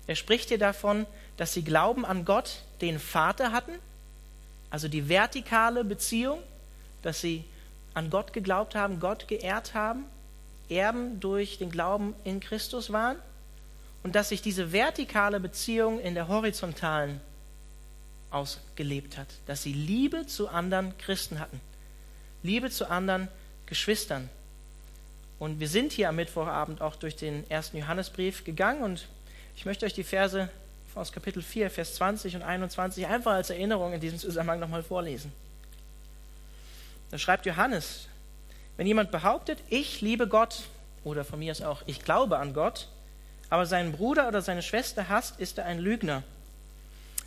Er 0.06 0.16
spricht 0.16 0.48
hier 0.48 0.58
davon, 0.58 1.06
dass 1.36 1.52
sie 1.52 1.62
Glauben 1.62 2.04
an 2.04 2.24
Gott, 2.24 2.62
den 2.80 2.98
Vater 2.98 3.52
hatten, 3.52 3.72
also 4.70 4.88
die 4.88 5.08
vertikale 5.08 5.84
Beziehung, 5.84 6.42
dass 7.02 7.20
sie 7.20 7.44
an 7.94 8.10
Gott 8.10 8.32
geglaubt 8.32 8.74
haben, 8.74 9.00
Gott 9.00 9.28
geehrt 9.28 9.74
haben, 9.74 10.04
Erben 10.68 11.20
durch 11.20 11.58
den 11.58 11.70
Glauben 11.70 12.14
in 12.24 12.40
Christus 12.40 12.92
waren 12.92 13.16
und 14.02 14.14
dass 14.14 14.30
sich 14.30 14.42
diese 14.42 14.72
vertikale 14.72 15.40
Beziehung 15.40 16.00
in 16.00 16.14
der 16.14 16.28
horizontalen 16.28 17.20
ausgelebt 18.30 19.18
hat, 19.18 19.28
dass 19.46 19.62
sie 19.62 19.72
Liebe 19.72 20.26
zu 20.26 20.48
anderen 20.48 20.96
Christen 20.98 21.38
hatten, 21.38 21.60
Liebe 22.42 22.70
zu 22.70 22.88
anderen 22.88 23.28
Geschwistern. 23.66 24.30
Und 25.38 25.60
wir 25.60 25.68
sind 25.68 25.92
hier 25.92 26.08
am 26.08 26.16
Mittwochabend 26.16 26.80
auch 26.80 26.96
durch 26.96 27.16
den 27.16 27.48
ersten 27.50 27.76
Johannesbrief 27.76 28.44
gegangen 28.44 28.82
und 28.82 29.08
ich 29.56 29.66
möchte 29.66 29.84
euch 29.84 29.92
die 29.92 30.04
Verse 30.04 30.48
aus 30.94 31.12
Kapitel 31.12 31.42
4, 31.42 31.70
Vers 31.70 31.94
20 31.96 32.36
und 32.36 32.42
21 32.42 33.06
einfach 33.06 33.32
als 33.32 33.50
Erinnerung 33.50 33.92
in 33.92 34.00
diesem 34.00 34.18
Zusammenhang 34.18 34.60
nochmal 34.60 34.82
vorlesen. 34.82 35.32
Da 37.12 37.18
schreibt 37.18 37.44
Johannes, 37.44 38.08
wenn 38.78 38.86
jemand 38.86 39.10
behauptet, 39.10 39.58
ich 39.68 40.00
liebe 40.00 40.26
Gott, 40.26 40.62
oder 41.04 41.26
von 41.26 41.38
mir 41.38 41.52
aus 41.52 41.60
auch, 41.60 41.82
ich 41.84 42.02
glaube 42.02 42.38
an 42.38 42.54
Gott, 42.54 42.88
aber 43.50 43.66
seinen 43.66 43.92
Bruder 43.92 44.28
oder 44.28 44.40
seine 44.40 44.62
Schwester 44.62 45.10
hasst, 45.10 45.38
ist 45.38 45.58
er 45.58 45.66
ein 45.66 45.78
Lügner. 45.78 46.22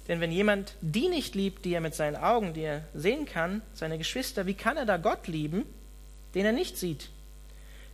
Denn 0.08 0.22
wenn 0.22 0.32
jemand 0.32 0.74
die 0.82 1.08
nicht 1.08 1.36
liebt, 1.36 1.66
die 1.66 1.74
er 1.76 1.82
mit 1.82 1.94
seinen 1.94 2.16
Augen, 2.16 2.56
die 2.56 2.64
er 2.64 2.82
sehen 2.96 3.28
kann, 3.28 3.62
seine 3.76 4.00
Geschwister, 4.00 4.48
wie 4.48 4.56
kann 4.56 4.76
er 4.76 4.88
da 4.88 4.98
Gott 4.98 5.28
lieben, 5.28 5.66
den 6.34 6.48
er 6.48 6.52
nicht 6.52 6.80
sieht? 6.80 7.10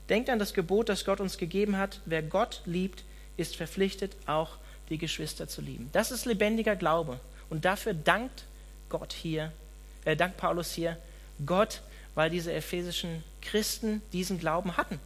Denkt 0.08 0.30
an 0.30 0.40
das 0.40 0.54
Gebot, 0.54 0.88
das 0.88 1.04
Gott 1.04 1.20
uns 1.20 1.38
gegeben 1.38 1.78
hat. 1.78 2.00
Wer 2.06 2.24
Gott 2.24 2.62
liebt, 2.66 3.04
ist 3.36 3.58
verpflichtet, 3.58 4.16
auch 4.28 4.56
die 4.90 4.98
Geschwister 4.98 5.50
zu 5.50 5.60
lieben. 5.60 5.90
Das 5.92 6.12
ist 6.12 6.26
lebendiger 6.26 6.78
Glaube. 6.78 7.20
Und 7.50 7.66
dafür 7.66 7.94
dankt 7.94 8.46
Gott 8.88 9.12
hier, 9.12 9.52
äh, 10.06 10.16
dankt 10.16 10.38
Paulus 10.38 10.72
hier 10.72 10.96
Gott, 11.46 11.82
weil 12.16 12.30
diese 12.30 12.54
ephesischen 12.54 13.24
Christen 13.42 14.02
diesen 14.14 14.40
Glauben 14.40 14.78
hatten. 14.78 15.00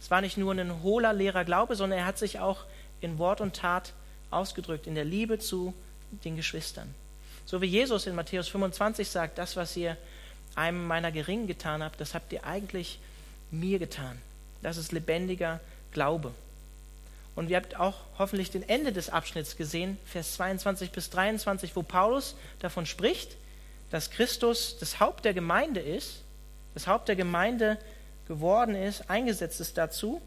Es 0.00 0.10
war 0.10 0.20
nicht 0.20 0.36
nur 0.36 0.52
ein 0.52 0.82
hohler, 0.82 1.12
leerer 1.12 1.44
Glaube, 1.44 1.76
sondern 1.76 2.00
er 2.00 2.06
hat 2.06 2.18
sich 2.18 2.38
auch 2.38 2.64
in 3.00 3.18
Wort 3.18 3.40
und 3.40 3.56
Tat 3.56 3.92
ausgedrückt, 4.30 4.86
in 4.86 4.94
der 4.94 5.04
Liebe 5.04 5.38
zu 5.38 5.74
den 6.24 6.36
Geschwistern. 6.36 6.94
So 7.44 7.60
wie 7.60 7.66
Jesus 7.66 8.06
in 8.06 8.14
Matthäus 8.14 8.48
25 8.48 9.08
sagt, 9.08 9.38
das, 9.38 9.56
was 9.56 9.76
ihr 9.76 9.96
einem 10.54 10.86
meiner 10.86 11.12
Geringen 11.12 11.46
getan 11.46 11.82
habt, 11.82 12.00
das 12.00 12.14
habt 12.14 12.32
ihr 12.32 12.44
eigentlich 12.44 12.98
mir 13.50 13.78
getan. 13.78 14.18
Das 14.62 14.76
ist 14.76 14.92
lebendiger 14.92 15.60
Glaube. 15.92 16.32
Und 17.34 17.50
ihr 17.50 17.56
habt 17.56 17.78
auch 17.78 17.94
hoffentlich 18.18 18.50
den 18.50 18.66
Ende 18.68 18.92
des 18.92 19.10
Abschnitts 19.10 19.56
gesehen, 19.56 19.98
Vers 20.06 20.34
22 20.34 20.90
bis 20.90 21.10
23, 21.10 21.76
wo 21.76 21.82
Paulus 21.82 22.34
davon 22.60 22.86
spricht, 22.86 23.36
dass 23.90 24.10
Christus 24.10 24.76
das 24.78 25.00
Haupt 25.00 25.24
der 25.24 25.34
Gemeinde 25.34 25.80
ist, 25.80 26.22
das 26.74 26.86
Haupt 26.86 27.08
der 27.08 27.16
Gemeinde 27.16 27.78
geworden 28.28 28.74
ist, 28.74 29.08
eingesetzt 29.08 29.60
ist 29.60 29.78
dazu 29.78 30.20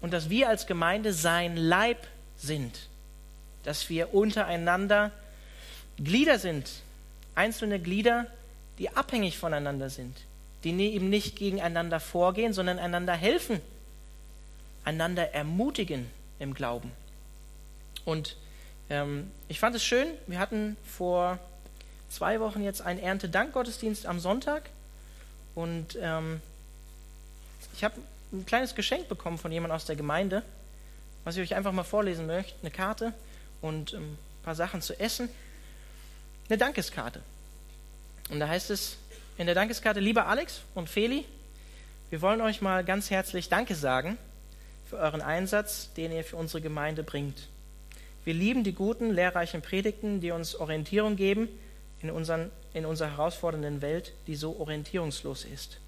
und 0.00 0.12
dass 0.12 0.30
wir 0.30 0.48
als 0.48 0.66
Gemeinde 0.66 1.12
sein 1.12 1.56
Leib 1.56 2.06
sind, 2.36 2.88
dass 3.64 3.88
wir 3.88 4.14
untereinander 4.14 5.10
Glieder 5.96 6.38
sind, 6.38 6.70
einzelne 7.34 7.80
Glieder, 7.80 8.26
die 8.78 8.90
abhängig 8.90 9.38
voneinander 9.38 9.90
sind, 9.90 10.16
die 10.64 10.70
eben 10.92 11.10
nicht 11.10 11.36
gegeneinander 11.36 12.00
vorgehen, 12.00 12.52
sondern 12.52 12.78
einander 12.78 13.14
helfen 13.14 13.60
einander 14.84 15.32
ermutigen 15.34 16.10
im 16.38 16.54
Glauben. 16.54 16.90
Und 18.04 18.36
ähm, 18.88 19.30
ich 19.48 19.60
fand 19.60 19.76
es 19.76 19.84
schön, 19.84 20.08
wir 20.26 20.38
hatten 20.38 20.76
vor 20.84 21.38
zwei 22.10 22.40
Wochen 22.40 22.62
jetzt 22.62 22.82
einen 22.82 23.00
Erntedankgottesdienst 23.00 24.04
am 24.04 24.20
Sonntag 24.20 24.68
und 25.54 25.96
ähm, 26.00 26.42
ich 27.74 27.84
habe 27.84 27.94
ein 28.32 28.44
kleines 28.46 28.74
Geschenk 28.74 29.08
bekommen 29.08 29.38
von 29.38 29.50
jemand 29.52 29.72
aus 29.72 29.84
der 29.84 29.96
Gemeinde, 29.96 30.42
was 31.24 31.36
ich 31.36 31.42
euch 31.42 31.56
einfach 31.56 31.72
mal 31.72 31.84
vorlesen 31.84 32.26
möchte. 32.26 32.54
Eine 32.60 32.70
Karte 32.70 33.12
und 33.60 33.94
ähm, 33.94 34.02
ein 34.02 34.44
paar 34.44 34.54
Sachen 34.54 34.82
zu 34.82 34.98
essen. 34.98 35.28
Eine 36.48 36.58
Dankeskarte. 36.58 37.22
Und 38.28 38.40
da 38.40 38.48
heißt 38.48 38.70
es 38.70 38.96
in 39.38 39.46
der 39.46 39.54
Dankeskarte, 39.54 40.00
lieber 40.00 40.26
Alex 40.26 40.60
und 40.74 40.88
Feli, 40.88 41.24
wir 42.10 42.22
wollen 42.22 42.40
euch 42.40 42.60
mal 42.60 42.84
ganz 42.84 43.10
herzlich 43.10 43.48
Danke 43.48 43.74
sagen 43.74 44.18
für 44.88 44.96
euren 44.96 45.22
Einsatz, 45.22 45.92
den 45.94 46.10
ihr 46.12 46.24
für 46.24 46.36
unsere 46.36 46.60
Gemeinde 46.60 47.04
bringt. 47.04 47.48
Wir 48.24 48.34
lieben 48.34 48.64
die 48.64 48.72
guten, 48.72 49.10
lehrreichen 49.10 49.62
Predigten, 49.62 50.20
die 50.20 50.32
uns 50.32 50.56
Orientierung 50.56 51.16
geben 51.16 51.48
in, 52.02 52.10
unseren, 52.10 52.50
in 52.72 52.86
unserer 52.86 53.10
herausfordernden 53.10 53.82
Welt, 53.82 54.12
die 54.26 54.36
so 54.36 54.58
orientierungslos 54.58 55.44
ist. 55.44 55.78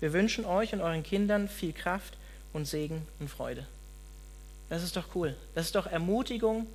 Wir 0.00 0.12
wünschen 0.12 0.44
euch 0.44 0.72
und 0.72 0.80
euren 0.80 1.02
Kindern 1.02 1.48
viel 1.48 1.72
Kraft 1.72 2.16
und 2.52 2.66
Segen 2.66 3.06
und 3.18 3.28
Freude. 3.28 3.66
Das 4.68 4.82
ist 4.82 4.96
doch 4.96 5.14
cool. 5.14 5.36
Das 5.54 5.66
ist 5.66 5.74
doch 5.74 5.86
Ermutigung 5.86 6.66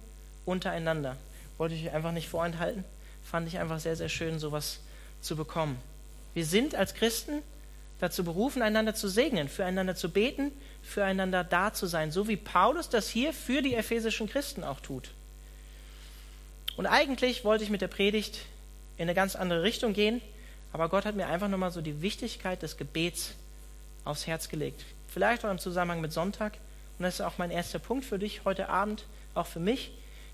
untereinander. 0.45 1.17
Wollte 1.57 1.75
ich 1.75 1.87
euch 1.87 1.93
einfach 1.93 2.11
nicht 2.11 2.29
vorenthalten. 2.29 2.83
Fand 3.23 3.47
ich 3.47 3.57
einfach 3.57 3.79
sehr, 3.79 3.95
sehr 3.95 4.09
schön, 4.09 4.37
sowas 4.37 4.79
zu 5.21 5.35
bekommen. 5.35 5.77
Wir 6.33 6.45
sind 6.45 6.75
als 6.75 6.93
Christen 6.93 7.41
dazu 7.99 8.23
berufen, 8.23 8.61
einander 8.61 8.93
zu 8.93 9.07
segnen, 9.07 9.47
füreinander 9.47 9.95
zu 9.95 10.09
beten, 10.09 10.51
füreinander 10.83 11.43
da 11.43 11.73
zu 11.73 11.87
sein, 11.87 12.11
so 12.11 12.27
wie 12.27 12.35
Paulus 12.35 12.89
das 12.89 13.09
hier 13.09 13.33
für 13.33 13.61
die 13.61 13.73
ephesischen 13.73 14.27
Christen 14.27 14.63
auch 14.63 14.81
tut. 14.81 15.11
Und 16.77 16.85
eigentlich 16.85 17.45
wollte 17.45 17.63
ich 17.63 17.69
mit 17.69 17.81
der 17.81 17.87
Predigt 17.87 18.41
in 18.97 19.03
eine 19.03 19.13
ganz 19.13 19.35
andere 19.35 19.63
Richtung 19.63 19.93
gehen, 19.93 20.21
aber 20.73 20.89
Gott 20.89 21.05
hat 21.05 21.15
mir 21.15 21.27
einfach 21.27 21.47
nochmal 21.47 21.71
so 21.71 21.81
die 21.81 22.01
Wichtigkeit 22.01 22.61
des 22.61 22.77
Gebets 22.77 23.33
aufs 24.03 24.27
Herz 24.27 24.49
gelegt. 24.49 24.83
Vielleicht 25.07 25.45
auch 25.45 25.51
im 25.51 25.59
Zusammenhang 25.59 26.01
mit 26.01 26.11
Sonntag. 26.11 26.57
Und 26.97 27.03
das 27.03 27.15
ist 27.15 27.21
auch 27.21 27.37
mein 27.37 27.51
erster 27.51 27.79
Punkt 27.79 28.05
für 28.05 28.19
dich 28.19 28.45
heute 28.45 28.69
Abend, 28.69 29.05
auch 29.33 29.47
für 29.47 29.59
mich, 29.59 29.91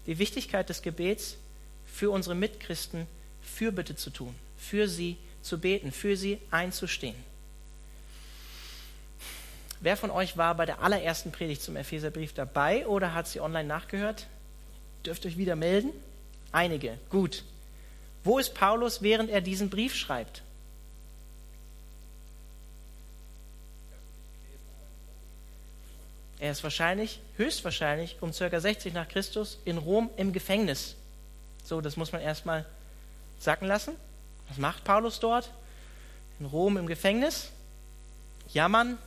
die 0.07 0.19
Wichtigkeit 0.19 0.69
des 0.69 0.81
Gebets 0.81 1.37
für 1.85 2.11
unsere 2.11 2.35
Mitchristen 2.35 3.07
Fürbitte 3.41 3.95
zu 3.95 4.09
tun, 4.09 4.35
für 4.57 4.87
sie 4.87 5.17
zu 5.41 5.59
beten, 5.59 5.91
für 5.91 6.17
sie 6.17 6.39
einzustehen. 6.51 7.15
Wer 9.79 9.97
von 9.97 10.11
euch 10.11 10.37
war 10.37 10.53
bei 10.55 10.67
der 10.67 10.81
allerersten 10.81 11.31
Predigt 11.31 11.63
zum 11.63 11.75
Epheserbrief 11.75 12.33
dabei 12.33 12.85
oder 12.85 13.15
hat 13.15 13.27
sie 13.27 13.41
online 13.41 13.67
nachgehört? 13.67 14.27
Dürft 15.05 15.25
euch 15.25 15.37
wieder 15.37 15.55
melden? 15.55 15.89
Einige. 16.51 16.99
Gut. 17.09 17.43
Wo 18.23 18.37
ist 18.37 18.53
Paulus, 18.53 19.01
während 19.01 19.29
er 19.29 19.41
diesen 19.41 19.69
Brief 19.69 19.95
schreibt? 19.95 20.43
Er 26.39 26.51
ist 26.51 26.63
wahrscheinlich, 26.63 27.19
höchstwahrscheinlich 27.37 28.17
um 28.21 28.31
ca. 28.31 28.59
60 28.59 28.93
nach 28.93 29.07
Christus 29.07 29.59
in 29.63 29.77
Rom 29.77 30.09
im 30.17 30.33
Gefängnis. 30.33 30.95
So, 31.63 31.81
das 31.81 31.97
muss 31.97 32.11
man 32.11 32.21
erstmal 32.21 32.65
sacken 33.39 33.67
lassen. 33.67 33.95
Was 34.49 34.57
macht 34.57 34.83
Paulus 34.83 35.19
dort? 35.19 35.51
In 36.39 36.47
Rom 36.47 36.77
im 36.77 36.87
Gefängnis? 36.87 37.51
Jammern, 38.51 38.97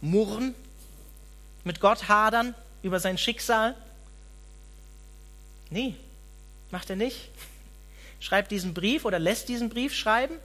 murren, 0.00 0.54
mit 1.64 1.80
Gott 1.80 2.08
hadern 2.08 2.54
über 2.82 2.98
sein 2.98 3.18
Schicksal? 3.18 3.74
Nee, 5.68 5.94
macht 6.70 6.88
er 6.88 6.96
nicht. 6.96 7.28
Schreibt 8.20 8.50
diesen 8.50 8.74
Brief 8.74 9.04
oder 9.04 9.18
lässt 9.18 9.48
diesen 9.48 9.70
Brief 9.70 9.94
schreiben 9.94 10.36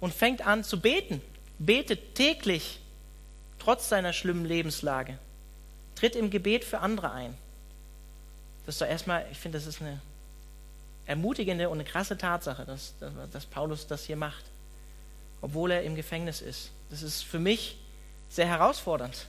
und 0.00 0.12
fängt 0.12 0.46
an 0.46 0.64
zu 0.64 0.80
beten. 0.80 1.20
Betet 1.58 2.14
täglich, 2.14 2.80
trotz 3.58 3.88
seiner 3.88 4.12
schlimmen 4.12 4.44
Lebenslage. 4.44 5.18
Tritt 5.94 6.16
im 6.16 6.30
Gebet 6.30 6.64
für 6.64 6.80
andere 6.80 7.12
ein. 7.12 7.34
Das 8.66 8.76
ist 8.76 8.80
doch 8.80 8.88
erstmal, 8.88 9.26
ich 9.30 9.38
finde, 9.38 9.58
das 9.58 9.66
ist 9.66 9.80
eine 9.80 10.00
ermutigende 11.06 11.68
und 11.68 11.78
eine 11.78 11.88
krasse 11.88 12.16
Tatsache, 12.16 12.64
dass, 12.64 12.94
dass 13.30 13.44
Paulus 13.44 13.86
das 13.86 14.04
hier 14.04 14.16
macht, 14.16 14.44
obwohl 15.42 15.70
er 15.70 15.82
im 15.82 15.94
Gefängnis 15.94 16.40
ist. 16.40 16.70
Das 16.90 17.02
ist 17.02 17.22
für 17.22 17.38
mich 17.38 17.76
sehr 18.30 18.46
herausfordernd, 18.46 19.26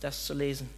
das 0.00 0.26
zu 0.26 0.34
lesen. 0.34 0.68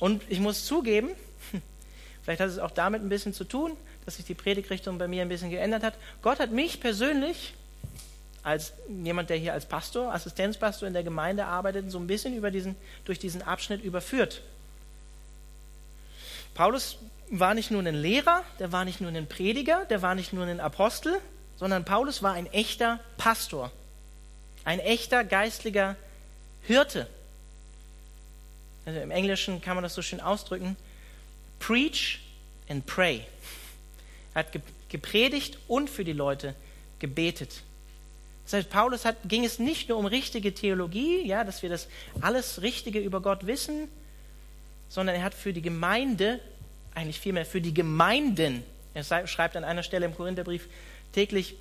Und 0.00 0.22
ich 0.28 0.40
muss 0.40 0.64
zugeben, 0.64 1.10
vielleicht 2.22 2.40
hat 2.40 2.48
es 2.48 2.58
auch 2.58 2.72
damit 2.72 3.02
ein 3.02 3.08
bisschen 3.08 3.32
zu 3.32 3.44
tun, 3.44 3.76
dass 4.04 4.16
sich 4.16 4.24
die 4.24 4.34
Predigrichtung 4.34 4.98
bei 4.98 5.08
mir 5.08 5.22
ein 5.22 5.28
bisschen 5.28 5.50
geändert 5.50 5.82
hat. 5.82 5.94
Gott 6.22 6.38
hat 6.38 6.50
mich 6.50 6.80
persönlich, 6.80 7.54
als 8.42 8.72
jemand, 8.88 9.30
der 9.30 9.36
hier 9.36 9.52
als 9.52 9.66
Pastor, 9.66 10.12
Assistenzpastor 10.14 10.88
in 10.88 10.94
der 10.94 11.02
Gemeinde 11.02 11.44
arbeitet, 11.44 11.90
so 11.90 11.98
ein 11.98 12.06
bisschen 12.06 12.34
über 12.34 12.50
diesen, 12.50 12.76
durch 13.04 13.18
diesen 13.18 13.42
Abschnitt 13.42 13.82
überführt. 13.82 14.42
Paulus 16.54 16.98
war 17.30 17.54
nicht 17.54 17.70
nur 17.70 17.82
ein 17.82 17.94
Lehrer, 17.94 18.42
der 18.58 18.72
war 18.72 18.84
nicht 18.84 19.00
nur 19.00 19.10
ein 19.10 19.28
Prediger, 19.28 19.84
der 19.84 20.02
war 20.02 20.14
nicht 20.14 20.32
nur 20.32 20.46
ein 20.46 20.60
Apostel, 20.60 21.18
sondern 21.56 21.84
Paulus 21.84 22.22
war 22.22 22.32
ein 22.32 22.46
echter 22.46 22.98
Pastor, 23.18 23.70
ein 24.64 24.80
echter 24.80 25.24
geistlicher 25.24 25.96
Hirte. 26.62 27.06
Also 28.84 29.00
im 29.00 29.10
Englischen 29.10 29.60
kann 29.60 29.76
man 29.76 29.82
das 29.82 29.94
so 29.94 30.02
schön 30.02 30.20
ausdrücken. 30.20 30.76
Preach 31.58 32.20
and 32.68 32.86
pray. 32.86 33.26
Er 34.34 34.44
hat 34.44 34.48
gepredigt 34.88 35.58
und 35.68 35.90
für 35.90 36.04
die 36.04 36.12
Leute 36.12 36.54
gebetet. 36.98 37.62
Das 38.44 38.54
heißt, 38.54 38.70
Paulus 38.70 39.04
hat, 39.04 39.16
ging 39.24 39.44
es 39.44 39.58
nicht 39.58 39.88
nur 39.88 39.98
um 39.98 40.06
richtige 40.06 40.54
Theologie, 40.54 41.26
ja, 41.26 41.44
dass 41.44 41.62
wir 41.62 41.70
das 41.70 41.88
alles 42.20 42.62
Richtige 42.62 42.98
über 42.98 43.20
Gott 43.20 43.46
wissen, 43.46 43.88
sondern 44.88 45.16
er 45.16 45.22
hat 45.22 45.34
für 45.34 45.52
die 45.52 45.62
Gemeinde, 45.62 46.40
eigentlich 46.94 47.20
vielmehr 47.20 47.46
für 47.46 47.60
die 47.60 47.74
Gemeinden, 47.74 48.64
er 48.92 49.26
schreibt 49.26 49.56
an 49.56 49.64
einer 49.64 49.84
Stelle 49.84 50.06
im 50.06 50.14
Korintherbrief 50.14 50.68
täglich 51.12 51.54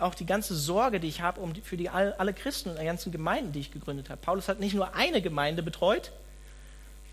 auch 0.00 0.14
die 0.14 0.26
ganze 0.26 0.54
Sorge, 0.54 1.00
die 1.00 1.08
ich 1.08 1.20
habe 1.20 1.40
um 1.40 1.52
die, 1.52 1.60
für 1.62 1.76
die, 1.76 1.88
alle 1.88 2.32
Christen 2.32 2.70
und 2.70 2.78
die 2.78 2.84
ganzen 2.84 3.12
Gemeinden, 3.12 3.52
die 3.52 3.60
ich 3.60 3.72
gegründet 3.72 4.10
habe. 4.10 4.20
Paulus 4.20 4.48
hat 4.48 4.60
nicht 4.60 4.74
nur 4.74 4.94
eine 4.94 5.22
Gemeinde 5.22 5.62
betreut, 5.62 6.12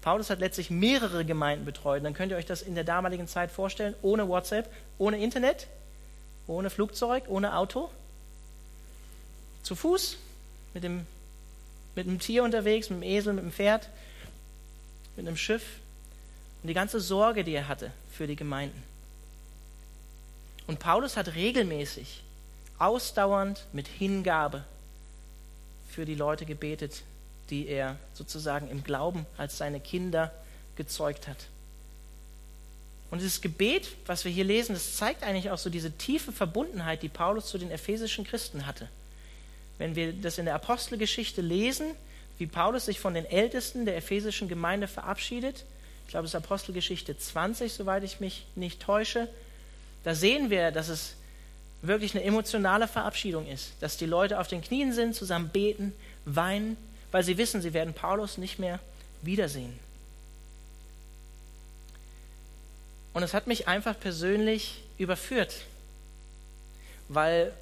Paulus 0.03 0.29
hat 0.29 0.39
letztlich 0.39 0.69
mehrere 0.69 1.23
Gemeinden 1.23 1.63
betreut. 1.63 2.03
Dann 2.03 2.13
könnt 2.13 2.33
ihr 2.33 2.37
euch 2.37 2.45
das 2.45 2.61
in 2.61 2.75
der 2.75 2.83
damaligen 2.83 3.25
Zeit 3.25 3.49
vorstellen, 3.49 3.95
ohne 4.01 4.27
WhatsApp, 4.27 4.69
ohne 4.97 5.17
Internet, 5.17 5.67
ohne 6.45 6.69
Flugzeug, 6.69 7.23
ohne 7.29 7.55
Auto, 7.55 7.89
zu 9.63 9.75
Fuß, 9.75 10.17
mit 10.73 10.83
dem, 10.83 11.07
mit 11.95 12.05
einem 12.05 12.19
Tier 12.19 12.43
unterwegs, 12.43 12.89
mit 12.89 13.01
dem 13.01 13.03
Esel, 13.03 13.31
mit 13.31 13.45
dem 13.45 13.53
Pferd, 13.53 13.87
mit 15.15 15.25
einem 15.25 15.37
Schiff. 15.37 15.63
Und 16.61 16.67
die 16.67 16.73
ganze 16.73 16.99
Sorge, 16.99 17.45
die 17.45 17.53
er 17.53 17.69
hatte 17.69 17.89
für 18.11 18.27
die 18.27 18.35
Gemeinden. 18.35 18.83
Und 20.67 20.79
Paulus 20.79 21.15
hat 21.15 21.33
regelmäßig, 21.35 22.23
ausdauernd, 22.77 23.65
mit 23.71 23.87
Hingabe 23.87 24.65
für 25.89 26.03
die 26.03 26.15
Leute 26.15 26.45
gebetet, 26.45 27.03
die 27.53 27.67
er 27.67 27.97
sozusagen 28.15 28.67
im 28.67 28.83
Glauben 28.83 29.27
als 29.37 29.59
seine 29.59 29.79
Kinder 29.79 30.31
gezeugt 30.75 31.27
hat. 31.27 31.37
Und 33.11 33.19
dieses 33.19 33.41
Gebet, 33.41 33.89
was 34.07 34.25
wir 34.25 34.31
hier 34.31 34.43
lesen, 34.43 34.73
das 34.73 34.95
zeigt 34.95 35.21
eigentlich 35.21 35.51
auch 35.51 35.59
so 35.59 35.69
diese 35.69 35.91
tiefe 35.91 36.31
Verbundenheit, 36.31 37.03
die 37.03 37.09
Paulus 37.09 37.45
zu 37.45 37.59
den 37.59 37.69
ephesischen 37.69 38.23
Christen 38.25 38.65
hatte. 38.65 38.89
Wenn 39.77 39.95
wir 39.95 40.13
das 40.13 40.39
in 40.39 40.45
der 40.45 40.55
Apostelgeschichte 40.55 41.41
lesen, 41.41 41.91
wie 42.39 42.47
Paulus 42.47 42.85
sich 42.85 42.99
von 42.99 43.13
den 43.13 43.25
Ältesten 43.25 43.85
der 43.85 43.97
ephesischen 43.97 44.47
Gemeinde 44.47 44.87
verabschiedet, 44.87 45.63
ich 46.05 46.09
glaube, 46.09 46.25
es 46.25 46.31
ist 46.31 46.35
Apostelgeschichte 46.35 47.15
20, 47.15 47.71
soweit 47.71 48.03
ich 48.03 48.19
mich 48.19 48.47
nicht 48.55 48.81
täusche, 48.81 49.29
da 50.03 50.15
sehen 50.15 50.49
wir, 50.49 50.71
dass 50.71 50.87
es 50.87 51.13
wirklich 51.83 52.15
eine 52.15 52.23
emotionale 52.23 52.87
Verabschiedung 52.87 53.45
ist, 53.45 53.73
dass 53.79 53.97
die 53.97 54.07
Leute 54.07 54.39
auf 54.39 54.47
den 54.47 54.61
Knien 54.61 54.91
sind, 54.91 55.13
zusammen 55.13 55.49
beten, 55.49 55.93
weinen, 56.25 56.77
weil 57.13 57.23
sie 57.23 57.37
wissen, 57.37 57.61
sie 57.61 57.73
werden 57.73 57.93
Paulus 57.93 58.39
nicht 58.39 58.57
mehr 58.57 58.79
wiedersehen. 59.21 59.79
Und 63.13 63.21
es 63.21 63.35
hat 63.35 63.45
mich 63.45 63.67
einfach 63.67 63.97
persönlich 63.99 64.81
überführt, 64.97 65.61
weil 67.09 67.53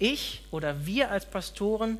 ich 0.00 0.42
oder 0.50 0.84
wir 0.84 1.12
als 1.12 1.26
Pastoren 1.26 1.96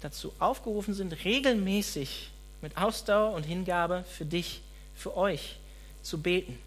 dazu 0.00 0.32
aufgerufen 0.40 0.92
sind, 0.92 1.24
regelmäßig 1.24 2.30
mit 2.62 2.76
Ausdauer 2.76 3.34
und 3.34 3.44
Hingabe 3.44 4.04
für 4.10 4.24
dich, 4.24 4.60
für 4.96 5.16
euch 5.16 5.54
zu 6.02 6.20
beten. 6.20 6.58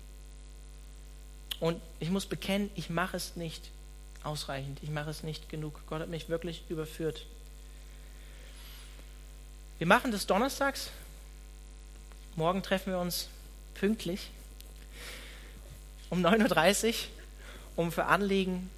Und 1.59 1.81
ich 1.99 2.09
muss 2.09 2.25
bekennen, 2.25 2.69
ich 2.75 2.89
mache 2.89 3.17
es 3.17 3.35
nicht 3.35 3.69
ausreichend, 4.23 4.79
ich 4.81 4.89
mache 4.89 5.09
es 5.09 5.23
nicht 5.23 5.49
genug. 5.49 5.81
Gott 5.87 5.99
hat 5.99 6.09
mich 6.09 6.29
wirklich 6.29 6.63
überführt. 6.69 7.25
Wir 9.77 9.87
machen 9.87 10.13
das 10.13 10.25
donnerstags. 10.25 10.89
Morgen 12.37 12.63
treffen 12.63 12.93
wir 12.93 12.99
uns 12.99 13.27
pünktlich 13.73 14.29
um 16.09 16.25
9.30 16.25 16.87
Uhr, 16.87 16.93
um 17.75 17.91
für 17.91 18.05
Anliegen 18.05 18.69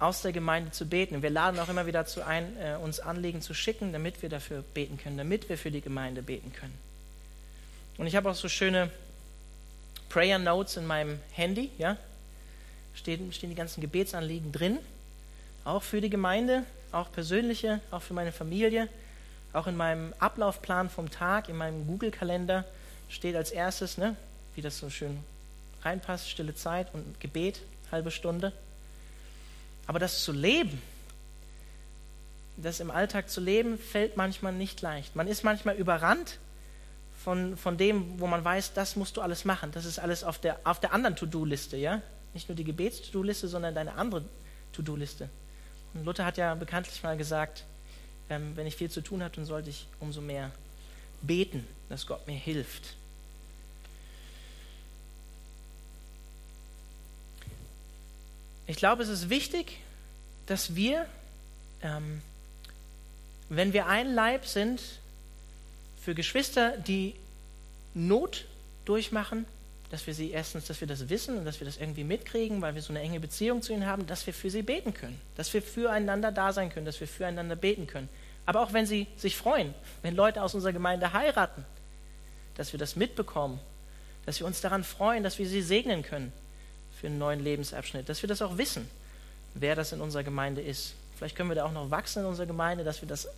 aus 0.00 0.22
der 0.22 0.32
Gemeinde 0.32 0.72
zu 0.72 0.86
beten. 0.86 1.22
Wir 1.22 1.30
laden 1.30 1.60
auch 1.60 1.68
immer 1.68 1.86
wieder 1.86 2.00
dazu 2.00 2.22
ein, 2.22 2.56
äh, 2.60 2.74
uns 2.82 2.98
Anliegen 2.98 3.42
zu 3.42 3.54
schicken, 3.54 3.92
damit 3.92 4.22
wir 4.22 4.28
dafür 4.28 4.64
beten 4.74 4.98
können, 4.98 5.18
damit 5.18 5.48
wir 5.48 5.56
für 5.56 5.70
die 5.70 5.82
Gemeinde 5.82 6.20
beten 6.20 6.52
können. 6.52 6.76
Und 7.96 8.08
ich 8.08 8.16
habe 8.16 8.28
auch 8.28 8.34
so 8.34 8.48
schöne 8.48 8.90
Prayer 10.08 10.40
Notes 10.40 10.76
in 10.76 10.86
meinem 10.86 11.20
Handy, 11.30 11.70
ja. 11.78 11.96
Stehen, 12.94 13.32
stehen 13.32 13.50
die 13.50 13.56
ganzen 13.56 13.80
Gebetsanliegen 13.80 14.50
drin, 14.50 14.78
auch 15.64 15.84
für 15.84 16.00
die 16.00 16.10
Gemeinde, 16.10 16.64
auch 16.90 17.12
persönliche, 17.12 17.80
auch 17.92 18.02
für 18.02 18.14
meine 18.14 18.32
Familie. 18.32 18.88
Auch 19.52 19.66
in 19.66 19.76
meinem 19.76 20.14
Ablaufplan 20.18 20.90
vom 20.90 21.10
Tag, 21.10 21.48
in 21.48 21.56
meinem 21.56 21.86
Google-Kalender 21.86 22.64
steht 23.08 23.34
als 23.34 23.50
erstes, 23.50 23.98
ne, 23.98 24.16
wie 24.54 24.62
das 24.62 24.78
so 24.78 24.90
schön 24.90 25.18
reinpasst, 25.82 26.28
stille 26.28 26.54
Zeit 26.54 26.92
und 26.94 27.20
Gebet, 27.20 27.60
halbe 27.90 28.10
Stunde. 28.10 28.52
Aber 29.86 29.98
das 29.98 30.22
zu 30.22 30.32
leben, 30.32 30.80
das 32.56 32.80
im 32.80 32.90
Alltag 32.90 33.30
zu 33.30 33.40
leben, 33.40 33.78
fällt 33.78 34.16
manchmal 34.16 34.52
nicht 34.52 34.80
leicht. 34.82 35.16
Man 35.16 35.26
ist 35.26 35.42
manchmal 35.42 35.76
überrannt 35.76 36.38
von, 37.24 37.56
von 37.56 37.76
dem, 37.76 38.20
wo 38.20 38.26
man 38.26 38.44
weiß, 38.44 38.74
das 38.74 38.96
musst 38.96 39.16
du 39.16 39.20
alles 39.20 39.44
machen. 39.44 39.72
Das 39.72 39.84
ist 39.84 39.98
alles 39.98 40.24
auf 40.24 40.38
der, 40.38 40.60
auf 40.64 40.80
der 40.80 40.92
anderen 40.92 41.16
To-Do-Liste, 41.16 41.76
ja? 41.76 42.02
Nicht 42.34 42.48
nur 42.48 42.56
die 42.56 42.64
Gebets-To-Do-Liste, 42.64 43.48
sondern 43.48 43.74
deine 43.74 43.94
andere 43.94 44.24
To-Do-Liste. 44.72 45.28
Und 45.94 46.04
Luther 46.04 46.24
hat 46.24 46.36
ja 46.36 46.54
bekanntlich 46.54 47.02
mal 47.02 47.16
gesagt, 47.16 47.64
ähm, 48.30 48.52
wenn 48.56 48.66
ich 48.66 48.76
viel 48.76 48.90
zu 48.90 49.02
tun 49.02 49.22
habe, 49.22 49.34
dann 49.36 49.44
sollte 49.44 49.68
ich 49.70 49.86
umso 49.98 50.20
mehr 50.20 50.50
beten, 51.22 51.66
dass 51.88 52.06
Gott 52.06 52.26
mir 52.26 52.36
hilft. 52.36 52.94
Ich 58.66 58.76
glaube, 58.76 59.02
es 59.02 59.08
ist 59.08 59.30
wichtig, 59.30 59.78
dass 60.46 60.76
wir, 60.76 61.06
ähm, 61.82 62.22
wenn 63.48 63.72
wir 63.72 63.86
ein 63.86 64.14
Leib 64.14 64.46
sind, 64.46 64.80
für 66.00 66.14
Geschwister, 66.14 66.76
die 66.78 67.14
Not 67.94 68.46
durchmachen, 68.84 69.44
dass 69.90 70.06
wir 70.06 70.14
sie 70.14 70.30
erstens, 70.30 70.66
dass 70.66 70.80
wir 70.80 70.86
das 70.86 71.08
wissen 71.08 71.36
und 71.36 71.44
dass 71.44 71.60
wir 71.60 71.64
das 71.64 71.78
irgendwie 71.78 72.04
mitkriegen, 72.04 72.62
weil 72.62 72.76
wir 72.76 72.82
so 72.82 72.92
eine 72.92 73.00
enge 73.00 73.18
Beziehung 73.18 73.60
zu 73.60 73.72
ihnen 73.72 73.86
haben, 73.86 74.06
dass 74.06 74.24
wir 74.26 74.32
für 74.32 74.50
sie 74.50 74.62
beten 74.62 74.94
können, 74.94 75.20
dass 75.36 75.52
wir 75.52 75.62
füreinander 75.62 76.30
da 76.30 76.52
sein 76.52 76.70
können, 76.70 76.86
dass 76.86 77.00
wir 77.00 77.08
füreinander 77.08 77.56
beten 77.56 77.88
können. 77.88 78.08
Aber 78.50 78.62
auch 78.62 78.72
wenn 78.72 78.84
sie 78.84 79.06
sich 79.16 79.36
freuen, 79.36 79.72
wenn 80.02 80.16
Leute 80.16 80.42
aus 80.42 80.56
unserer 80.56 80.72
Gemeinde 80.72 81.12
heiraten, 81.12 81.64
dass 82.56 82.72
wir 82.72 82.80
das 82.80 82.96
mitbekommen, 82.96 83.60
dass 84.26 84.40
wir 84.40 84.46
uns 84.48 84.60
daran 84.60 84.82
freuen, 84.82 85.22
dass 85.22 85.38
wir 85.38 85.46
sie 85.46 85.62
segnen 85.62 86.02
können 86.02 86.32
für 87.00 87.06
einen 87.06 87.18
neuen 87.18 87.38
Lebensabschnitt, 87.38 88.08
dass 88.08 88.22
wir 88.22 88.28
das 88.28 88.42
auch 88.42 88.58
wissen, 88.58 88.90
wer 89.54 89.76
das 89.76 89.92
in 89.92 90.00
unserer 90.00 90.24
Gemeinde 90.24 90.60
ist. 90.62 90.94
Vielleicht 91.16 91.36
können 91.36 91.48
wir 91.48 91.54
da 91.54 91.64
auch 91.64 91.70
noch 91.70 91.92
wachsen 91.92 92.24
in 92.24 92.26
unserer 92.26 92.46
Gemeinde, 92.46 92.82
dass 92.82 93.00
wir 93.00 93.08
das 93.08 93.28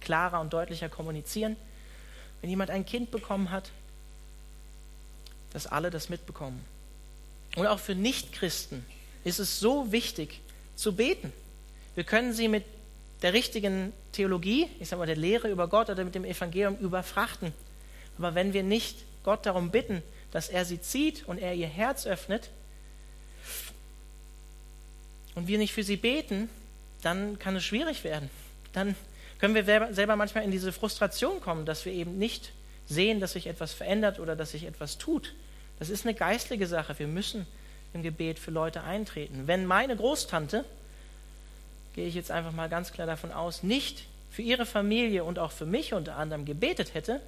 klarer 0.00 0.40
und 0.40 0.50
deutlicher 0.50 0.88
kommunizieren. 0.88 1.54
Wenn 2.40 2.48
jemand 2.48 2.70
ein 2.70 2.86
Kind 2.86 3.10
bekommen 3.10 3.50
hat, 3.50 3.70
dass 5.52 5.66
alle 5.66 5.90
das 5.90 6.08
mitbekommen. 6.08 6.64
Und 7.54 7.66
auch 7.66 7.80
für 7.80 7.94
Nichtchristen 7.94 8.82
ist 9.24 9.40
es 9.40 9.60
so 9.60 9.92
wichtig 9.92 10.40
zu 10.74 10.96
beten. 10.96 11.34
Wir 11.94 12.04
können 12.04 12.32
sie 12.32 12.48
mit 12.48 12.64
der 13.22 13.32
richtigen 13.32 13.92
Theologie, 14.12 14.68
ich 14.78 14.88
sage 14.88 15.00
mal 15.00 15.06
der 15.06 15.16
Lehre 15.16 15.50
über 15.50 15.68
Gott 15.68 15.90
oder 15.90 16.04
mit 16.04 16.14
dem 16.14 16.24
Evangelium 16.24 16.76
überfrachten. 16.76 17.52
Aber 18.16 18.34
wenn 18.34 18.52
wir 18.52 18.62
nicht 18.62 18.98
Gott 19.24 19.46
darum 19.46 19.70
bitten, 19.70 20.02
dass 20.30 20.48
er 20.48 20.64
sie 20.64 20.80
zieht 20.80 21.26
und 21.26 21.38
er 21.38 21.54
ihr 21.54 21.66
Herz 21.66 22.06
öffnet 22.06 22.50
und 25.34 25.48
wir 25.48 25.58
nicht 25.58 25.72
für 25.72 25.82
sie 25.82 25.96
beten, 25.96 26.48
dann 27.02 27.38
kann 27.38 27.56
es 27.56 27.64
schwierig 27.64 28.04
werden. 28.04 28.30
Dann 28.72 28.94
können 29.38 29.54
wir 29.54 29.92
selber 29.92 30.16
manchmal 30.16 30.44
in 30.44 30.50
diese 30.50 30.72
Frustration 30.72 31.40
kommen, 31.40 31.64
dass 31.64 31.84
wir 31.84 31.92
eben 31.92 32.18
nicht 32.18 32.52
sehen, 32.86 33.20
dass 33.20 33.32
sich 33.32 33.46
etwas 33.46 33.72
verändert 33.72 34.18
oder 34.18 34.34
dass 34.34 34.52
sich 34.52 34.64
etwas 34.64 34.98
tut. 34.98 35.34
Das 35.78 35.90
ist 35.90 36.04
eine 36.04 36.14
geistliche 36.14 36.66
Sache. 36.66 36.98
Wir 36.98 37.06
müssen 37.06 37.46
im 37.92 38.02
Gebet 38.02 38.38
für 38.38 38.50
Leute 38.50 38.82
eintreten. 38.82 39.46
Wenn 39.46 39.64
meine 39.66 39.96
Großtante, 39.96 40.64
gehe 41.98 42.06
ich 42.06 42.14
jetzt 42.14 42.30
einfach 42.30 42.52
mal 42.52 42.68
ganz 42.68 42.92
klar 42.92 43.08
davon 43.08 43.32
aus, 43.32 43.64
nicht 43.64 44.04
für 44.30 44.42
ihre 44.42 44.66
Familie 44.66 45.24
und 45.24 45.40
auch 45.40 45.50
für 45.50 45.66
mich 45.66 45.94
unter 45.94 46.14
anderem 46.14 46.44
gebetet 46.44 46.94
hätte, 46.94 47.20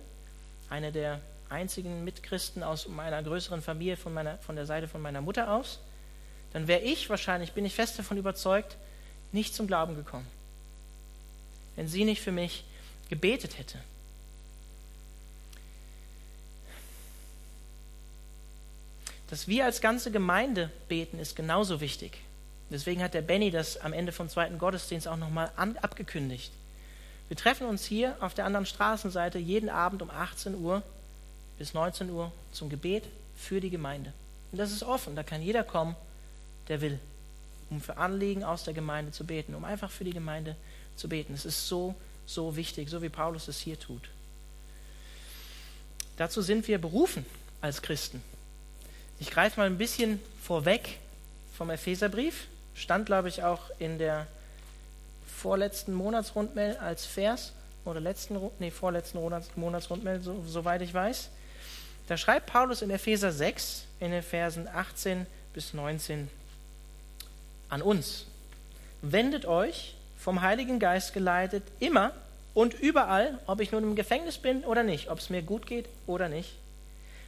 eine 0.68 0.92
der 0.92 1.20
einzigen 1.48 2.04
Mitchristen 2.04 2.62
aus 2.62 2.86
meiner 2.86 3.20
größeren 3.20 3.62
Familie 3.62 3.96
von, 3.96 4.14
meiner, 4.14 4.38
von 4.38 4.54
der 4.54 4.66
Seite 4.66 4.86
von 4.86 5.02
meiner 5.02 5.22
Mutter 5.22 5.52
aus, 5.52 5.80
dann 6.52 6.68
wäre 6.68 6.82
ich 6.82 7.10
wahrscheinlich, 7.10 7.50
bin 7.50 7.64
ich 7.64 7.74
fest 7.74 7.98
davon 7.98 8.16
überzeugt, 8.16 8.76
nicht 9.32 9.56
zum 9.56 9.66
Glauben 9.66 9.96
gekommen. 9.96 10.28
Wenn 11.74 11.88
sie 11.88 12.04
nicht 12.04 12.22
für 12.22 12.30
mich 12.30 12.62
gebetet 13.08 13.58
hätte. 13.58 13.76
Dass 19.30 19.48
wir 19.48 19.64
als 19.64 19.80
ganze 19.80 20.12
Gemeinde 20.12 20.70
beten, 20.88 21.18
ist 21.18 21.34
genauso 21.34 21.80
wichtig. 21.80 22.20
Deswegen 22.70 23.02
hat 23.02 23.14
der 23.14 23.22
Benny 23.22 23.50
das 23.50 23.76
am 23.78 23.92
Ende 23.92 24.12
vom 24.12 24.28
zweiten 24.28 24.58
Gottesdienst 24.58 25.08
auch 25.08 25.16
nochmal 25.16 25.50
abgekündigt. 25.56 26.52
Wir 27.28 27.36
treffen 27.36 27.66
uns 27.66 27.84
hier 27.84 28.16
auf 28.20 28.34
der 28.34 28.44
anderen 28.44 28.66
Straßenseite 28.66 29.38
jeden 29.38 29.68
Abend 29.68 30.02
um 30.02 30.10
18 30.10 30.54
Uhr 30.54 30.82
bis 31.58 31.74
19 31.74 32.10
Uhr 32.10 32.32
zum 32.52 32.68
Gebet 32.70 33.04
für 33.36 33.60
die 33.60 33.70
Gemeinde. 33.70 34.12
Und 34.52 34.58
das 34.58 34.72
ist 34.72 34.82
offen, 34.82 35.14
da 35.14 35.22
kann 35.22 35.42
jeder 35.42 35.62
kommen, 35.62 35.94
der 36.68 36.80
will, 36.80 36.98
um 37.70 37.80
für 37.80 37.96
Anliegen 37.96 38.44
aus 38.44 38.64
der 38.64 38.74
Gemeinde 38.74 39.12
zu 39.12 39.24
beten, 39.24 39.54
um 39.54 39.64
einfach 39.64 39.90
für 39.90 40.04
die 40.04 40.12
Gemeinde 40.12 40.56
zu 40.96 41.08
beten. 41.08 41.34
Es 41.34 41.44
ist 41.44 41.68
so, 41.68 41.94
so 42.26 42.56
wichtig, 42.56 42.88
so 42.88 43.02
wie 43.02 43.08
Paulus 43.08 43.48
es 43.48 43.60
hier 43.60 43.78
tut. 43.78 44.08
Dazu 46.16 46.42
sind 46.42 46.68
wir 46.68 46.78
berufen 46.78 47.24
als 47.60 47.80
Christen. 47.80 48.22
Ich 49.18 49.30
greife 49.30 49.60
mal 49.60 49.66
ein 49.66 49.78
bisschen 49.78 50.20
vorweg 50.42 50.98
vom 51.56 51.70
Epheserbrief. 51.70 52.46
Stand, 52.74 53.06
glaube 53.06 53.28
ich, 53.28 53.42
auch 53.42 53.70
in 53.78 53.98
der 53.98 54.26
vorletzten 55.26 55.94
Monatsrundmail 55.94 56.76
als 56.76 57.06
Vers 57.06 57.52
oder 57.84 58.00
letzten, 58.00 58.38
nee, 58.58 58.70
vorletzten 58.70 59.18
Monatsrundmail, 59.56 60.20
so, 60.20 60.42
soweit 60.46 60.82
ich 60.82 60.92
weiß. 60.92 61.30
Da 62.08 62.16
schreibt 62.16 62.46
Paulus 62.46 62.82
in 62.82 62.90
Epheser 62.90 63.32
6, 63.32 63.84
in 64.00 64.10
den 64.10 64.22
Versen 64.22 64.68
18 64.68 65.26
bis 65.54 65.74
19 65.74 66.28
an 67.68 67.82
uns. 67.82 68.26
Wendet 69.02 69.46
euch, 69.46 69.94
vom 70.18 70.42
Heiligen 70.42 70.78
Geist 70.78 71.14
geleitet, 71.14 71.62
immer 71.78 72.12
und 72.52 72.74
überall, 72.74 73.38
ob 73.46 73.60
ich 73.60 73.72
nun 73.72 73.84
im 73.84 73.96
Gefängnis 73.96 74.38
bin 74.38 74.64
oder 74.64 74.82
nicht, 74.82 75.08
ob 75.08 75.18
es 75.18 75.30
mir 75.30 75.42
gut 75.42 75.66
geht 75.66 75.88
oder 76.06 76.28
nicht, 76.28 76.56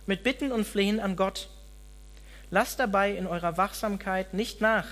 mit 0.07 0.23
Bitten 0.23 0.53
und 0.53 0.67
Flehen 0.67 1.01
an 1.01 1.17
Gott. 1.17 1.49
Lasst 2.51 2.79
dabei 2.81 3.13
in 3.13 3.27
eurer 3.27 3.57
Wachsamkeit 3.57 4.35
nicht 4.35 4.61
nach, 4.61 4.87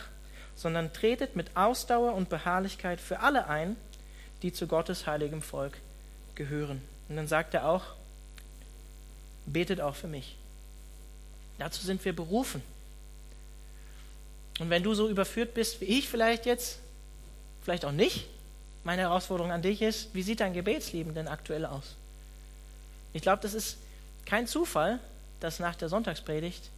sondern 0.61 0.93
tretet 0.93 1.37
mit 1.37 1.57
Ausdauer 1.57 2.13
und 2.13 2.29
Beharrlichkeit 2.29 3.01
für 3.01 3.21
alle 3.21 3.49
ein, 3.49 3.77
die 4.43 4.53
zu 4.53 4.67
Gottes 4.67 5.07
heiligem 5.07 5.41
Volk 5.41 5.79
gehören. 6.35 6.83
Und 7.09 7.17
dann 7.17 7.27
sagt 7.27 7.55
er 7.55 7.67
auch, 7.67 7.85
betet 9.47 9.81
auch 9.81 9.97
für 9.97 10.07
mich. 10.07 10.37
Dazu 11.59 11.83
sind 11.83 12.05
wir 12.05 12.15
berufen. 12.15 12.63
Und 14.59 14.69
wenn 14.69 14.83
du 14.83 14.93
so 14.93 15.09
überführt 15.09 15.55
bist 15.55 15.81
wie 15.81 15.87
ich 15.87 16.11
vielleicht 16.11 16.45
jetzt, 16.45 16.79
vielleicht 17.63 17.87
auch 17.87 17.93
nicht, 17.93 18.27
meine 18.85 19.01
Herausforderung 19.01 19.53
an 19.53 19.63
dich 19.63 19.81
ist, 19.81 20.15
wie 20.15 20.23
sieht 20.23 20.41
dein 20.41 20.53
Gebetsleben 20.53 21.15
denn 21.15 21.27
aktuell 21.27 21.65
aus? 21.65 21.97
Ich 23.15 23.23
glaube, 23.23 23.41
das 23.41 23.55
ist 23.55 23.79
kein 24.27 24.47
Zufall, 24.47 25.01
dass 25.41 25.59
nach 25.59 25.75
der 25.75 25.89
Sonntagspredigt 25.89 26.69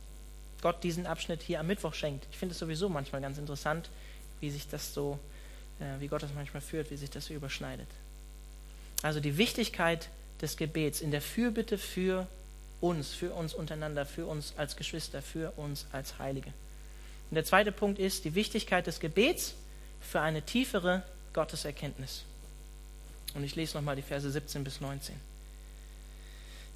Gott 0.63 0.83
diesen 0.83 1.07
Abschnitt 1.07 1.43
hier 1.43 1.61
am 1.61 1.67
Mittwoch 1.67 1.93
schenkt. 1.93 2.27
Ich 2.31 2.39
finde 2.39 2.55
es 2.55 2.59
sowieso 2.59 2.89
manchmal 2.89 3.21
ganz 3.21 3.37
interessant, 3.37 3.91
wie 4.41 4.51
sich 4.51 4.69
das 4.69 4.95
so, 4.95 5.19
äh, 5.81 6.01
wie 6.01 6.09
Gott 6.09 6.23
das 6.23 6.33
manchmal 6.35 6.63
führt, 6.63 6.91
wie 6.91 6.97
sich 6.97 7.11
das 7.11 7.27
so 7.27 7.35
überschneidet. 7.35 7.89
Also 9.03 9.21
die 9.21 9.37
Wichtigkeit 9.37 10.09
des 10.41 10.57
Gebets 10.57 11.01
in 11.01 11.11
der 11.11 11.21
Fürbitte 11.21 11.77
für 11.77 12.27
uns, 12.81 13.13
für 13.13 13.33
uns 13.35 13.55
untereinander, 13.55 14.07
für 14.07 14.27
uns 14.27 14.55
als 14.57 14.77
Geschwister, 14.77 15.21
für 15.21 15.53
uns 15.57 15.87
als 15.93 16.19
Heilige. 16.19 16.53
Und 17.31 17.35
der 17.35 17.45
zweite 17.45 17.73
Punkt 17.73 17.99
ist 17.99 18.25
die 18.25 18.35
Wichtigkeit 18.35 18.87
des 18.87 19.01
Gebets 19.01 19.55
für 20.01 20.21
eine 20.21 20.43
tiefere 20.43 21.03
Gotteserkenntnis. 21.33 22.25
Und 23.35 23.45
ich 23.45 23.57
lese 23.57 23.77
nochmal 23.77 23.97
die 23.97 24.03
Verse 24.03 24.31
17 24.31 24.63
bis 24.65 24.81
19. 24.81 25.15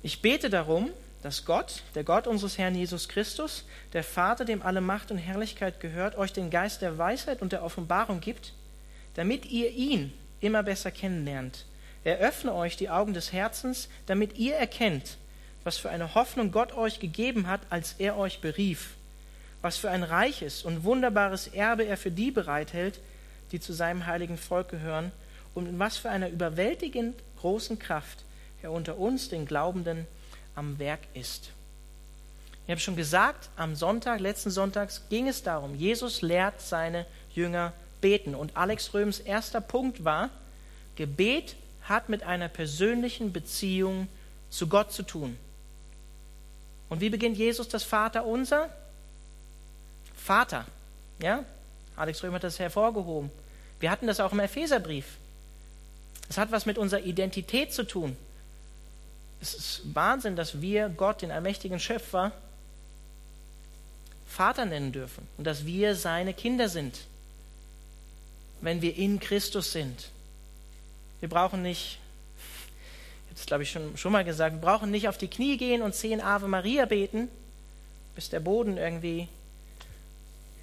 Ich 0.02 0.22
bete 0.22 0.48
darum, 0.50 0.90
dass 1.26 1.44
Gott, 1.44 1.82
der 1.96 2.04
Gott 2.04 2.28
unseres 2.28 2.56
Herrn 2.56 2.76
Jesus 2.76 3.08
Christus, 3.08 3.64
der 3.92 4.04
Vater, 4.04 4.44
dem 4.44 4.62
alle 4.62 4.80
Macht 4.80 5.10
und 5.10 5.18
Herrlichkeit 5.18 5.80
gehört, 5.80 6.16
euch 6.16 6.32
den 6.32 6.50
Geist 6.50 6.82
der 6.82 6.98
Weisheit 6.98 7.42
und 7.42 7.50
der 7.50 7.64
Offenbarung 7.64 8.20
gibt, 8.20 8.52
damit 9.14 9.44
ihr 9.46 9.72
ihn 9.72 10.12
immer 10.38 10.62
besser 10.62 10.92
kennenlernt. 10.92 11.66
Er 12.04 12.18
öffne 12.18 12.54
euch 12.54 12.76
die 12.76 12.90
Augen 12.90 13.12
des 13.12 13.32
Herzens, 13.32 13.88
damit 14.06 14.38
ihr 14.38 14.54
erkennt, 14.54 15.18
was 15.64 15.78
für 15.78 15.90
eine 15.90 16.14
Hoffnung 16.14 16.52
Gott 16.52 16.76
euch 16.76 17.00
gegeben 17.00 17.48
hat, 17.48 17.62
als 17.70 17.96
er 17.98 18.16
euch 18.16 18.40
berief, 18.40 18.90
was 19.62 19.78
für 19.78 19.90
ein 19.90 20.04
reiches 20.04 20.62
und 20.62 20.84
wunderbares 20.84 21.48
Erbe 21.48 21.86
er 21.86 21.96
für 21.96 22.12
die 22.12 22.30
bereithält, 22.30 23.00
die 23.50 23.58
zu 23.58 23.72
seinem 23.72 24.06
heiligen 24.06 24.38
Volk 24.38 24.68
gehören, 24.68 25.10
und 25.54 25.66
in 25.66 25.80
was 25.80 25.96
für 25.96 26.08
einer 26.08 26.28
überwältigend 26.28 27.16
großen 27.40 27.80
Kraft 27.80 28.22
er 28.62 28.70
unter 28.70 28.96
uns, 28.96 29.28
den 29.28 29.44
Glaubenden, 29.44 30.06
am 30.56 30.78
Werk 30.80 31.00
ist. 31.14 31.50
Ich 32.66 32.70
habe 32.72 32.80
schon 32.80 32.96
gesagt, 32.96 33.48
am 33.56 33.76
Sonntag, 33.76 34.18
letzten 34.18 34.50
Sonntags, 34.50 35.02
ging 35.08 35.28
es 35.28 35.44
darum, 35.44 35.76
Jesus 35.76 36.20
lehrt 36.20 36.60
seine 36.60 37.06
Jünger 37.32 37.72
beten. 38.00 38.34
Und 38.34 38.56
Alex 38.56 38.92
Röms 38.92 39.20
erster 39.20 39.60
Punkt 39.60 40.04
war, 40.04 40.30
Gebet 40.96 41.54
hat 41.82 42.08
mit 42.08 42.24
einer 42.24 42.48
persönlichen 42.48 43.32
Beziehung 43.32 44.08
zu 44.50 44.66
Gott 44.66 44.92
zu 44.92 45.04
tun. 45.04 45.36
Und 46.88 47.00
wie 47.00 47.10
beginnt 47.10 47.36
Jesus 47.36 47.68
das 47.68 47.84
Vater 47.84 48.24
unser? 48.24 48.68
Vater. 50.16 50.66
Ja? 51.20 51.44
Alex 51.94 52.22
Röhm 52.22 52.34
hat 52.34 52.44
das 52.44 52.58
hervorgehoben. 52.58 53.30
Wir 53.78 53.90
hatten 53.90 54.06
das 54.06 54.20
auch 54.20 54.32
im 54.32 54.40
Epheserbrief. 54.40 55.04
Es 56.28 56.38
hat 56.38 56.50
was 56.50 56.66
mit 56.66 56.78
unserer 56.78 57.00
Identität 57.00 57.72
zu 57.72 57.84
tun. 57.84 58.16
Es 59.40 59.54
ist 59.54 59.94
Wahnsinn, 59.94 60.36
dass 60.36 60.60
wir 60.60 60.88
Gott, 60.88 61.22
den 61.22 61.30
allmächtigen 61.30 61.78
Schöpfer, 61.78 62.32
Vater 64.26 64.64
nennen 64.64 64.92
dürfen 64.92 65.26
und 65.38 65.46
dass 65.46 65.64
wir 65.64 65.94
seine 65.94 66.34
Kinder 66.34 66.68
sind, 66.68 66.98
wenn 68.60 68.82
wir 68.82 68.96
in 68.96 69.20
Christus 69.20 69.72
sind. 69.72 70.10
Wir 71.20 71.28
brauchen 71.28 71.62
nicht, 71.62 71.98
ich 73.24 73.30
habe 73.30 73.40
es 73.40 73.46
glaube 73.46 73.62
ich 73.62 73.70
schon, 73.70 73.96
schon 73.96 74.12
mal 74.12 74.24
gesagt, 74.24 74.56
wir 74.56 74.60
brauchen 74.60 74.90
nicht 74.90 75.08
auf 75.08 75.16
die 75.16 75.28
Knie 75.28 75.56
gehen 75.56 75.80
und 75.80 75.94
zehn 75.94 76.20
Ave 76.20 76.48
Maria 76.48 76.84
beten, 76.86 77.28
bis 78.14 78.28
der 78.28 78.40
Boden 78.40 78.76
irgendwie 78.76 79.28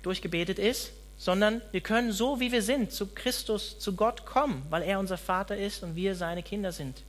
durchgebetet 0.03 0.59
ist, 0.59 0.91
sondern 1.17 1.61
wir 1.71 1.81
können 1.81 2.11
so, 2.11 2.39
wie 2.39 2.51
wir 2.51 2.61
sind, 2.61 2.91
zu 2.91 3.07
Christus, 3.07 3.79
zu 3.79 3.95
Gott 3.95 4.25
kommen, 4.25 4.63
weil 4.69 4.83
er 4.83 4.99
unser 4.99 5.17
Vater 5.17 5.57
ist 5.57 5.81
und 5.83 5.95
wir 5.95 6.15
seine 6.15 6.43
Kinder 6.43 6.71
sind. 6.71 7.01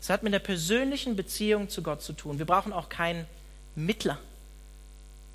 Es 0.00 0.08
hat 0.08 0.22
mit 0.22 0.32
der 0.32 0.38
persönlichen 0.38 1.16
Beziehung 1.16 1.68
zu 1.68 1.82
Gott 1.82 2.02
zu 2.02 2.12
tun. 2.12 2.38
Wir 2.38 2.46
brauchen 2.46 2.72
auch 2.72 2.88
keinen 2.88 3.26
Mittler, 3.74 4.18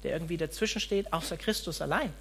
der 0.04 0.13
irgendwie 0.13 0.38
dazwischen 0.38 0.82
steht, 0.82 1.13
außer 1.13 1.38
Christus 1.38 1.82
allein. 1.82 2.12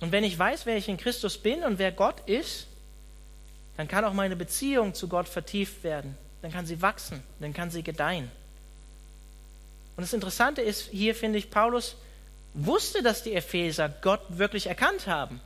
Und 0.00 0.12
wenn 0.12 0.24
ich 0.24 0.38
weiß, 0.38 0.64
wer 0.64 0.76
ich 0.76 0.88
in 0.88 0.96
Christus 0.96 1.36
bin 1.36 1.62
und 1.62 1.78
wer 1.78 1.92
Gott 1.92 2.26
ist, 2.26 2.66
dann 3.76 3.88
kann 3.88 4.04
auch 4.04 4.14
meine 4.14 4.36
Beziehung 4.36 4.94
zu 4.94 5.08
Gott 5.08 5.28
vertieft 5.28 5.84
werden. 5.84 6.16
Dann 6.42 6.50
kann 6.50 6.64
sie 6.64 6.80
wachsen, 6.80 7.22
dann 7.38 7.52
kann 7.52 7.70
sie 7.70 7.82
gedeihen. 7.82 8.30
Und 9.96 10.02
das 10.02 10.14
Interessante 10.14 10.62
ist, 10.62 10.88
hier 10.90 11.14
finde 11.14 11.38
ich, 11.38 11.50
Paulus 11.50 11.96
wusste, 12.54 13.02
dass 13.02 13.22
die 13.22 13.34
Epheser 13.34 13.90
Gott 14.00 14.22
wirklich 14.30 14.66
erkannt 14.66 15.06
haben. 15.06 15.40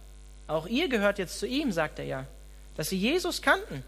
Auch 0.46 0.66
ihr 0.66 0.88
gehört 0.88 1.18
jetzt 1.18 1.40
zu 1.40 1.46
ihm, 1.46 1.72
sagt 1.72 1.98
er 1.98 2.04
ja. 2.04 2.26
Dass 2.76 2.88
sie 2.90 2.98
Jesus 2.98 3.42
kannten. 3.42 3.82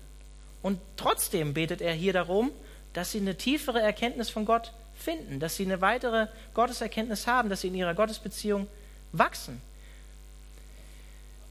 Und 0.62 0.80
trotzdem 0.96 1.54
betet 1.54 1.80
er 1.80 1.92
hier 1.92 2.12
darum, 2.12 2.50
dass 2.92 3.12
sie 3.12 3.20
eine 3.20 3.36
tiefere 3.36 3.80
Erkenntnis 3.80 4.30
von 4.30 4.44
Gott 4.44 4.72
finden, 4.94 5.38
dass 5.38 5.56
sie 5.56 5.64
eine 5.64 5.80
weitere 5.80 6.28
Gotteserkenntnis 6.54 7.26
haben, 7.26 7.48
dass 7.50 7.60
sie 7.60 7.68
in 7.68 7.74
ihrer 7.74 7.94
Gottesbeziehung 7.94 8.66
wachsen. 9.12 9.60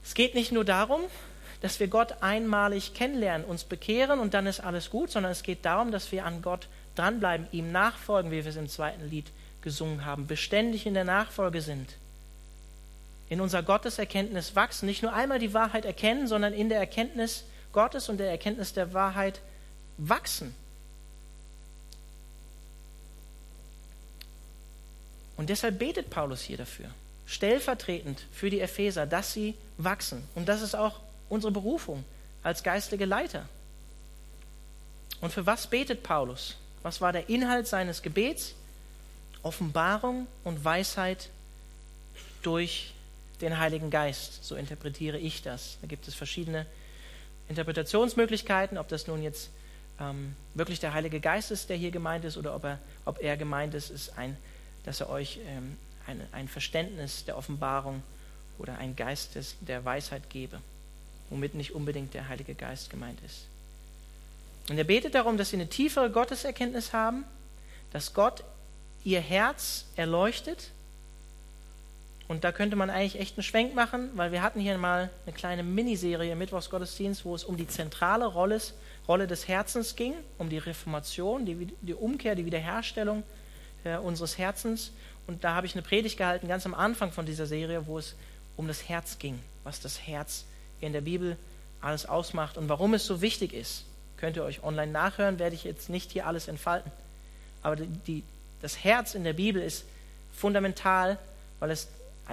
Es 0.03 0.13
geht 0.13 0.35
nicht 0.35 0.51
nur 0.51 0.65
darum, 0.65 1.01
dass 1.61 1.79
wir 1.79 1.87
Gott 1.87 2.21
einmalig 2.21 2.93
kennenlernen, 2.93 3.45
uns 3.45 3.63
bekehren 3.63 4.19
und 4.19 4.33
dann 4.33 4.45
ist 4.45 4.59
alles 4.59 4.89
gut, 4.89 5.11
sondern 5.11 5.31
es 5.31 5.43
geht 5.43 5.65
darum, 5.65 5.91
dass 5.91 6.11
wir 6.11 6.25
an 6.25 6.41
Gott 6.41 6.67
dranbleiben, 6.95 7.47
ihm 7.51 7.71
nachfolgen, 7.71 8.31
wie 8.31 8.43
wir 8.43 8.49
es 8.49 8.55
im 8.55 8.69
zweiten 8.69 9.09
Lied 9.09 9.27
gesungen 9.61 10.05
haben, 10.05 10.27
beständig 10.27 10.85
in 10.85 10.93
der 10.93 11.05
Nachfolge 11.05 11.61
sind. 11.61 11.95
In 13.29 13.41
unserer 13.41 13.63
Gotteserkenntnis 13.63 14.55
wachsen, 14.55 14.85
nicht 14.85 15.01
nur 15.01 15.13
einmal 15.13 15.39
die 15.39 15.53
Wahrheit 15.53 15.85
erkennen, 15.85 16.27
sondern 16.27 16.53
in 16.53 16.69
der 16.69 16.79
Erkenntnis 16.79 17.43
Gottes 17.75 18.09
und 18.09 18.17
der 18.17 18.31
Erkenntnis 18.31 18.73
der 18.73 18.93
Wahrheit 18.93 19.41
wachsen. 19.97 20.55
Und 25.37 25.49
deshalb 25.49 25.77
betet 25.77 26.09
Paulus 26.09 26.41
hier 26.41 26.57
dafür, 26.57 26.89
stellvertretend 27.25 28.25
für 28.31 28.49
die 28.49 28.61
Epheser, 28.61 29.05
dass 29.05 29.33
sie 29.33 29.53
wachsen. 29.77 30.27
Und 30.33 30.47
das 30.47 30.61
ist 30.61 30.75
auch 30.75 31.01
unsere 31.29 31.51
Berufung 31.51 32.03
als 32.41 32.63
geistige 32.63 33.05
Leiter. 33.05 33.47
Und 35.19 35.33
für 35.33 35.45
was 35.45 35.67
betet 35.67 36.01
Paulus? 36.01 36.55
Was 36.81 37.01
war 37.01 37.11
der 37.11 37.29
Inhalt 37.29 37.67
seines 37.67 38.01
Gebets? 38.01 38.55
Offenbarung 39.43 40.27
und 40.43 40.63
Weisheit 40.63 41.29
durch 42.41 42.93
den 43.41 43.59
Heiligen 43.59 43.89
Geist. 43.89 44.43
So 44.43 44.55
interpretiere 44.55 45.17
ich 45.17 45.41
das. 45.41 45.77
Da 45.81 45.87
gibt 45.87 46.07
es 46.07 46.15
verschiedene 46.15 46.65
Interpretationsmöglichkeiten, 47.49 48.77
ob 48.77 48.87
das 48.87 49.07
nun 49.07 49.21
jetzt 49.21 49.49
ähm, 49.99 50.35
wirklich 50.53 50.79
der 50.79 50.93
Heilige 50.93 51.19
Geist 51.19 51.51
ist, 51.51 51.69
der 51.69 51.77
hier 51.77 51.91
gemeint 51.91 52.25
ist, 52.25 52.37
oder 52.37 52.55
ob 52.55 52.63
er, 52.63 52.79
ob 53.05 53.21
er 53.21 53.37
gemeint 53.37 53.73
ist, 53.73 53.89
ist 53.89 54.17
ein, 54.17 54.35
dass 54.83 55.01
er 55.01 55.09
euch 55.09 55.39
ähm, 55.47 55.77
ein, 56.07 56.21
ein 56.31 56.47
Verständnis 56.47 57.25
der 57.25 57.37
Offenbarung 57.37 58.03
oder 58.57 58.77
ein 58.77 58.95
Geist 58.95 59.35
des, 59.35 59.55
der 59.61 59.83
Weisheit 59.85 60.29
gebe, 60.29 60.59
womit 61.29 61.55
nicht 61.55 61.73
unbedingt 61.73 62.13
der 62.13 62.27
Heilige 62.27 62.55
Geist 62.55 62.89
gemeint 62.89 63.19
ist. 63.25 63.45
Und 64.69 64.77
er 64.77 64.83
betet 64.83 65.15
darum, 65.15 65.37
dass 65.37 65.51
sie 65.51 65.57
eine 65.57 65.69
tiefere 65.69 66.09
Gotteserkenntnis 66.09 66.93
haben, 66.93 67.23
dass 67.91 68.13
Gott 68.13 68.43
ihr 69.03 69.21
Herz 69.21 69.85
erleuchtet. 69.95 70.71
Und 72.27 72.43
da 72.43 72.51
könnte 72.51 72.75
man 72.75 72.89
eigentlich 72.89 73.19
echt 73.19 73.37
einen 73.37 73.43
Schwenk 73.43 73.75
machen, 73.75 74.09
weil 74.15 74.31
wir 74.31 74.41
hatten 74.41 74.59
hier 74.59 74.77
mal 74.77 75.09
eine 75.25 75.35
kleine 75.35 75.61
Miniserie 75.61 76.35
Mittwochsgottesdienst, 76.35 77.23
wo 77.23 77.35
es 77.35 77.43
um 77.43 77.55
die 77.55 77.67
zentrale 77.67 78.25
Rolle, 78.25 78.59
Rolle 79.07 79.27
des 79.27 79.47
Herzens 79.47 79.95
ging, 79.95 80.15
um 80.39 80.49
die 80.49 80.57
Reformation, 80.57 81.45
die, 81.45 81.67
die 81.81 81.93
Umkehr, 81.93 82.33
die 82.33 82.45
Wiederherstellung 82.45 83.23
äh, 83.83 83.97
unseres 83.97 84.39
Herzens. 84.39 84.91
Und 85.27 85.43
da 85.43 85.53
habe 85.53 85.67
ich 85.67 85.73
eine 85.73 85.83
Predigt 85.83 86.17
gehalten, 86.17 86.47
ganz 86.47 86.65
am 86.65 86.73
Anfang 86.73 87.11
von 87.11 87.27
dieser 87.27 87.45
Serie, 87.45 87.85
wo 87.85 87.99
es 87.99 88.15
um 88.57 88.67
das 88.67 88.89
Herz 88.89 89.19
ging, 89.19 89.39
was 89.63 89.79
das 89.79 90.07
Herz 90.07 90.45
in 90.81 90.93
der 90.93 91.01
Bibel 91.01 91.37
alles 91.81 92.07
ausmacht 92.07 92.57
und 92.57 92.69
warum 92.69 92.95
es 92.95 93.05
so 93.05 93.21
wichtig 93.21 93.53
ist. 93.53 93.85
Könnt 94.17 94.37
ihr 94.37 94.43
euch 94.43 94.63
online 94.63 94.91
nachhören, 94.91 95.37
werde 95.37 95.55
ich 95.55 95.63
jetzt 95.63 95.89
nicht 95.89 96.11
hier 96.11 96.25
alles 96.25 96.47
entfalten. 96.47 96.91
Aber 97.61 97.75
die, 97.75 98.23
das 98.61 98.83
Herz 98.83 99.13
in 99.13 99.23
der 99.23 99.33
Bibel 99.33 99.61
ist 99.61 99.85
fundamental, 100.31 101.17
weil 101.59 101.69
es 101.71 101.87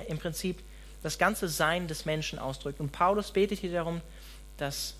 im 0.08 0.18
Prinzip 0.18 0.62
das 1.02 1.18
ganze 1.18 1.48
Sein 1.48 1.88
des 1.88 2.04
Menschen 2.04 2.38
ausdrückt. 2.38 2.80
Und 2.80 2.92
Paulus 2.92 3.32
betet 3.32 3.58
hier 3.58 3.72
darum, 3.72 4.00
dass, 4.56 4.94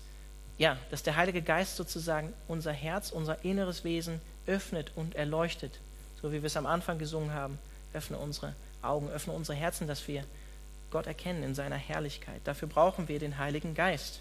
ja, 0.57 0.77
dass 0.91 1.03
der 1.03 1.15
Heilige 1.15 1.41
Geist 1.41 1.77
sozusagen 1.77 2.33
unser 2.47 2.73
Herz, 2.73 3.11
unser 3.11 3.43
inneres 3.43 3.83
Wesen 3.83 4.21
öffnet 4.45 4.91
und 4.95 5.15
erleuchtet. 5.15 5.79
So 6.21 6.31
wie 6.31 6.41
wir 6.41 6.47
es 6.47 6.57
am 6.57 6.65
Anfang 6.65 6.99
gesungen 6.99 7.33
haben. 7.33 7.57
Öffne 7.93 8.17
unsere 8.17 8.55
Augen, 8.81 9.09
öffne 9.09 9.33
unsere 9.33 9.57
Herzen, 9.57 9.87
dass 9.87 10.07
wir 10.07 10.23
Gott 10.91 11.07
erkennen 11.07 11.43
in 11.43 11.55
seiner 11.55 11.75
Herrlichkeit. 11.75 12.41
Dafür 12.43 12.67
brauchen 12.67 13.07
wir 13.07 13.19
den 13.19 13.37
Heiligen 13.37 13.73
Geist, 13.73 14.19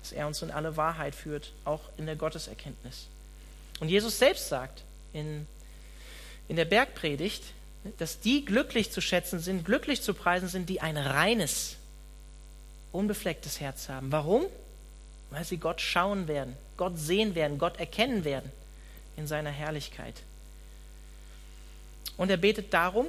dass 0.00 0.12
er 0.12 0.26
uns 0.26 0.42
in 0.42 0.50
alle 0.50 0.76
Wahrheit 0.76 1.14
führt, 1.14 1.52
auch 1.64 1.80
in 1.96 2.06
der 2.06 2.16
Gotteserkenntnis. 2.16 3.06
Und 3.80 3.88
Jesus 3.88 4.18
selbst 4.18 4.48
sagt 4.48 4.82
in, 5.12 5.46
in 6.48 6.56
der 6.56 6.64
Bergpredigt, 6.64 7.42
dass 7.98 8.20
die 8.20 8.44
glücklich 8.44 8.90
zu 8.90 9.00
schätzen 9.00 9.38
sind, 9.40 9.64
glücklich 9.64 10.02
zu 10.02 10.14
preisen 10.14 10.48
sind, 10.48 10.68
die 10.68 10.80
ein 10.80 10.96
reines, 10.96 11.76
unbeflecktes 12.92 13.60
Herz 13.60 13.88
haben. 13.88 14.12
Warum? 14.12 14.46
Weil 15.30 15.44
sie 15.44 15.58
Gott 15.58 15.80
schauen 15.80 16.28
werden, 16.28 16.56
Gott 16.76 16.98
sehen 16.98 17.34
werden, 17.34 17.58
Gott 17.58 17.78
erkennen 17.78 18.24
werden 18.24 18.50
in 19.16 19.26
seiner 19.26 19.50
Herrlichkeit. 19.50 20.22
Und 22.16 22.30
er 22.30 22.36
betet 22.36 22.72
darum, 22.72 23.06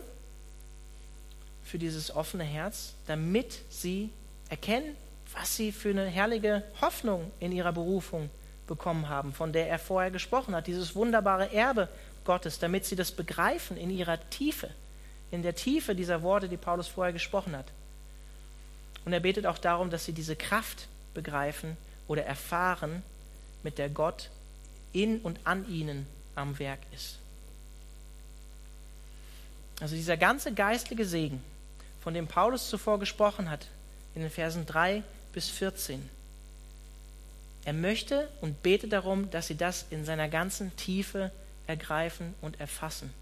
für 1.63 1.77
dieses 1.77 2.15
offene 2.15 2.43
Herz, 2.43 2.93
damit 3.07 3.59
sie 3.69 4.09
erkennen, 4.49 4.95
was 5.33 5.55
sie 5.55 5.71
für 5.71 5.89
eine 5.89 6.05
herrliche 6.05 6.63
Hoffnung 6.81 7.31
in 7.39 7.51
ihrer 7.51 7.73
Berufung 7.73 8.29
bekommen 8.67 9.09
haben, 9.09 9.33
von 9.33 9.53
der 9.53 9.69
er 9.69 9.79
vorher 9.79 10.11
gesprochen 10.11 10.55
hat, 10.55 10.67
dieses 10.67 10.95
wunderbare 10.95 11.53
Erbe 11.53 11.89
Gottes, 12.27 12.59
damit 12.59 12.85
sie 12.85 12.95
das 12.95 13.11
begreifen 13.11 13.77
in 13.77 13.89
ihrer 13.89 14.19
Tiefe, 14.29 14.69
in 15.31 15.41
der 15.41 15.55
Tiefe 15.55 15.95
dieser 15.95 16.21
Worte, 16.21 16.47
die 16.47 16.57
Paulus 16.57 16.87
vorher 16.87 17.13
gesprochen 17.13 17.57
hat. 17.57 17.65
Und 19.05 19.13
er 19.13 19.19
betet 19.19 19.47
auch 19.47 19.57
darum, 19.57 19.89
dass 19.89 20.05
sie 20.05 20.13
diese 20.13 20.35
Kraft 20.35 20.87
begreifen 21.15 21.77
oder 22.07 22.23
erfahren, 22.25 23.01
mit 23.63 23.79
der 23.79 23.89
Gott 23.89 24.29
in 24.93 25.19
und 25.21 25.39
an 25.45 25.67
ihnen 25.67 26.05
am 26.35 26.59
Werk 26.59 26.79
ist. 26.93 27.17
Also 29.79 29.95
dieser 29.95 30.17
ganze 30.17 30.53
geistliche 30.53 31.05
Segen, 31.05 31.41
von 32.01 32.13
dem 32.13 32.27
Paulus 32.27 32.69
zuvor 32.69 32.99
gesprochen 32.99 33.49
hat, 33.49 33.67
in 34.15 34.21
den 34.21 34.31
Versen 34.31 34.65
3 34.65 35.03
bis 35.33 35.49
14. 35.49 36.09
Er 37.65 37.73
möchte 37.73 38.29
und 38.41 38.63
betet 38.63 38.93
darum, 38.93 39.29
dass 39.31 39.47
sie 39.47 39.57
das 39.57 39.85
in 39.89 40.05
seiner 40.05 40.29
ganzen 40.29 40.75
Tiefe 40.75 41.31
ergreifen 41.67 42.33
und 42.41 42.59
erfassen. 42.59 43.13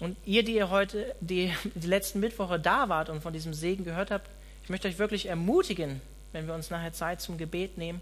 Und 0.00 0.16
ihr, 0.24 0.44
die 0.44 0.54
ihr 0.54 0.70
heute 0.70 1.14
die, 1.20 1.52
die 1.74 1.86
letzten 1.86 2.20
Mittwoche 2.20 2.58
da 2.58 2.88
wart 2.88 3.08
und 3.08 3.22
von 3.22 3.32
diesem 3.32 3.54
Segen 3.54 3.84
gehört 3.84 4.10
habt, 4.10 4.28
ich 4.62 4.70
möchte 4.70 4.88
euch 4.88 4.98
wirklich 4.98 5.26
ermutigen, 5.26 6.00
wenn 6.32 6.46
wir 6.46 6.54
uns 6.54 6.70
nachher 6.70 6.92
Zeit 6.92 7.20
zum 7.20 7.38
Gebet 7.38 7.78
nehmen, 7.78 8.00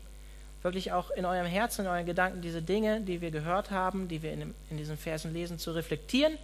wirklich 0.62 0.92
auch 0.92 1.10
in 1.10 1.26
eurem 1.26 1.46
Herzen, 1.46 1.82
in 1.82 1.90
euren 1.90 2.06
Gedanken 2.06 2.40
diese 2.40 2.62
Dinge, 2.62 3.02
die 3.02 3.20
wir 3.20 3.30
gehört 3.30 3.70
haben, 3.70 4.08
die 4.08 4.22
wir 4.22 4.32
in, 4.32 4.40
dem, 4.40 4.54
in 4.70 4.78
diesen 4.78 4.96
Versen 4.96 5.32
lesen, 5.32 5.58
zu 5.58 5.72
reflektieren 5.72 6.38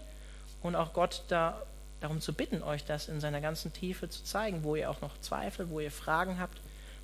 und 0.63 0.77
auch 0.77 0.93
Gott 0.93 1.23
da, 1.29 1.63
darum 2.01 2.21
zu 2.21 2.35
bitten, 2.35 2.63
euch 2.63 2.85
das 2.85 3.09
in 3.09 3.21
seiner 3.21 3.41
ganzen 3.41 3.73
Tiefe 3.73 4.09
zu 4.09 4.23
zeigen, 4.23 4.63
wo 4.63 4.77
ihr 4.77 4.91
auch 4.91 5.01
noch 5.01 5.19
Zweifel, 5.21 5.71
wo 5.71 5.81
ihr 5.81 5.91
Fragen 5.91 6.39
habt, 6.39 6.61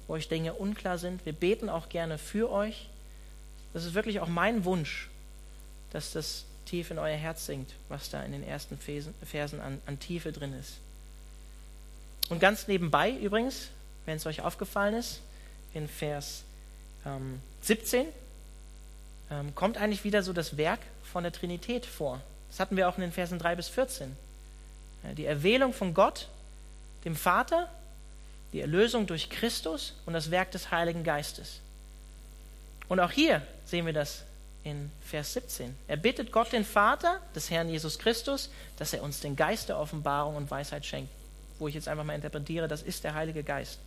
wo 0.06 0.12
euch 0.12 0.28
Dinge 0.28 0.52
unklar 0.52 0.98
sind. 0.98 1.24
Wir 1.24 1.32
beten 1.32 1.68
auch 1.68 1.88
gerne 1.88 2.18
für 2.18 2.50
euch. 2.50 2.88
Das 3.72 3.84
ist 3.84 3.94
wirklich 3.94 4.20
auch 4.20 4.28
mein 4.28 4.64
Wunsch, 4.64 5.08
dass 5.90 6.12
das 6.12 6.44
tief 6.66 6.90
in 6.90 6.98
euer 6.98 7.16
Herz 7.16 7.46
sinkt, 7.46 7.72
was 7.88 8.10
da 8.10 8.22
in 8.22 8.32
den 8.32 8.46
ersten 8.46 8.78
Versen 8.78 9.60
an, 9.60 9.80
an 9.86 9.98
Tiefe 9.98 10.32
drin 10.32 10.52
ist. 10.54 10.78
Und 12.28 12.40
ganz 12.40 12.66
nebenbei 12.66 13.12
übrigens, 13.12 13.68
wenn 14.04 14.16
es 14.16 14.26
euch 14.26 14.40
aufgefallen 14.40 14.94
ist, 14.94 15.20
in 15.74 15.88
Vers 15.88 16.42
ähm, 17.04 17.40
17 17.62 18.06
ähm, 19.30 19.54
kommt 19.54 19.78
eigentlich 19.78 20.04
wieder 20.04 20.22
so 20.22 20.32
das 20.32 20.56
Werk 20.56 20.80
von 21.04 21.22
der 21.22 21.32
Trinität 21.32 21.86
vor. 21.86 22.20
Das 22.48 22.60
hatten 22.60 22.76
wir 22.76 22.88
auch 22.88 22.96
in 22.96 23.02
den 23.02 23.12
Versen 23.12 23.38
3 23.38 23.56
bis 23.56 23.68
14. 23.68 24.16
Die 25.16 25.26
Erwählung 25.26 25.72
von 25.72 25.94
Gott, 25.94 26.28
dem 27.04 27.14
Vater, 27.14 27.70
die 28.52 28.60
Erlösung 28.60 29.06
durch 29.06 29.30
Christus 29.30 29.94
und 30.06 30.14
das 30.14 30.30
Werk 30.30 30.50
des 30.50 30.70
Heiligen 30.70 31.04
Geistes. 31.04 31.60
Und 32.88 32.98
auch 33.00 33.10
hier 33.10 33.42
sehen 33.64 33.86
wir 33.86 33.92
das 33.92 34.24
in 34.66 34.90
Vers 35.00 35.32
17. 35.34 35.76
Er 35.86 35.96
bittet 35.96 36.32
Gott, 36.32 36.52
den 36.52 36.64
Vater 36.64 37.20
des 37.36 37.50
Herrn 37.50 37.68
Jesus 37.68 38.00
Christus, 38.00 38.50
dass 38.78 38.92
er 38.92 39.02
uns 39.04 39.20
den 39.20 39.36
Geist 39.36 39.68
der 39.68 39.78
Offenbarung 39.78 40.34
und 40.34 40.50
Weisheit 40.50 40.84
schenkt. 40.84 41.10
Wo 41.60 41.68
ich 41.68 41.74
jetzt 41.74 41.86
einfach 41.86 42.02
mal 42.02 42.14
interpretiere, 42.14 42.66
das 42.66 42.82
ist 42.82 43.04
der 43.04 43.14
Heilige 43.14 43.44
Geist. 43.44 43.78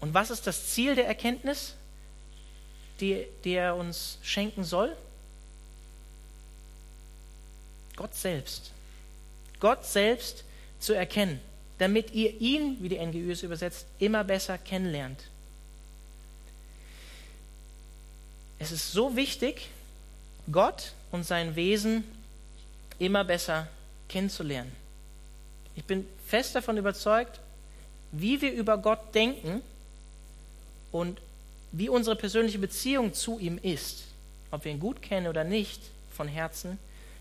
Und 0.00 0.12
was 0.12 0.30
ist 0.30 0.44
das 0.48 0.70
Ziel 0.70 0.96
der 0.96 1.06
Erkenntnis, 1.06 1.76
die, 2.98 3.26
die 3.44 3.52
er 3.52 3.76
uns 3.76 4.18
schenken 4.22 4.64
soll? 4.64 4.96
Gott 7.94 8.14
selbst. 8.16 8.72
Gott 9.60 9.86
selbst 9.86 10.42
zu 10.80 10.94
erkennen, 10.94 11.38
damit 11.78 12.10
ihr 12.10 12.40
ihn, 12.40 12.78
wie 12.80 12.88
die 12.88 12.98
NGÜ 12.98 13.30
es 13.30 13.44
übersetzt, 13.44 13.86
immer 14.00 14.24
besser 14.24 14.58
kennenlernt. 14.58 15.29
Es 18.60 18.70
ist 18.72 18.92
so 18.92 19.16
wichtig, 19.16 19.70
Gott 20.52 20.92
und 21.10 21.24
sein 21.24 21.56
Wesen 21.56 22.04
immer 22.98 23.24
besser 23.24 23.66
kennenzulernen. 24.06 24.70
Ich 25.74 25.84
bin 25.84 26.06
fest 26.26 26.54
davon 26.54 26.76
überzeugt, 26.76 27.40
wie 28.12 28.42
wir 28.42 28.52
über 28.52 28.76
Gott 28.76 29.14
denken 29.14 29.62
und 30.92 31.20
wie 31.72 31.88
unsere 31.88 32.16
persönliche 32.16 32.58
Beziehung 32.58 33.14
zu 33.14 33.38
ihm 33.38 33.58
ist, 33.62 34.04
ob 34.50 34.64
wir 34.64 34.72
ihn 34.72 34.80
gut 34.80 35.00
kennen 35.00 35.26
oder 35.26 35.42
nicht 35.42 35.80
von 36.14 36.28
Herzen, 36.28 36.78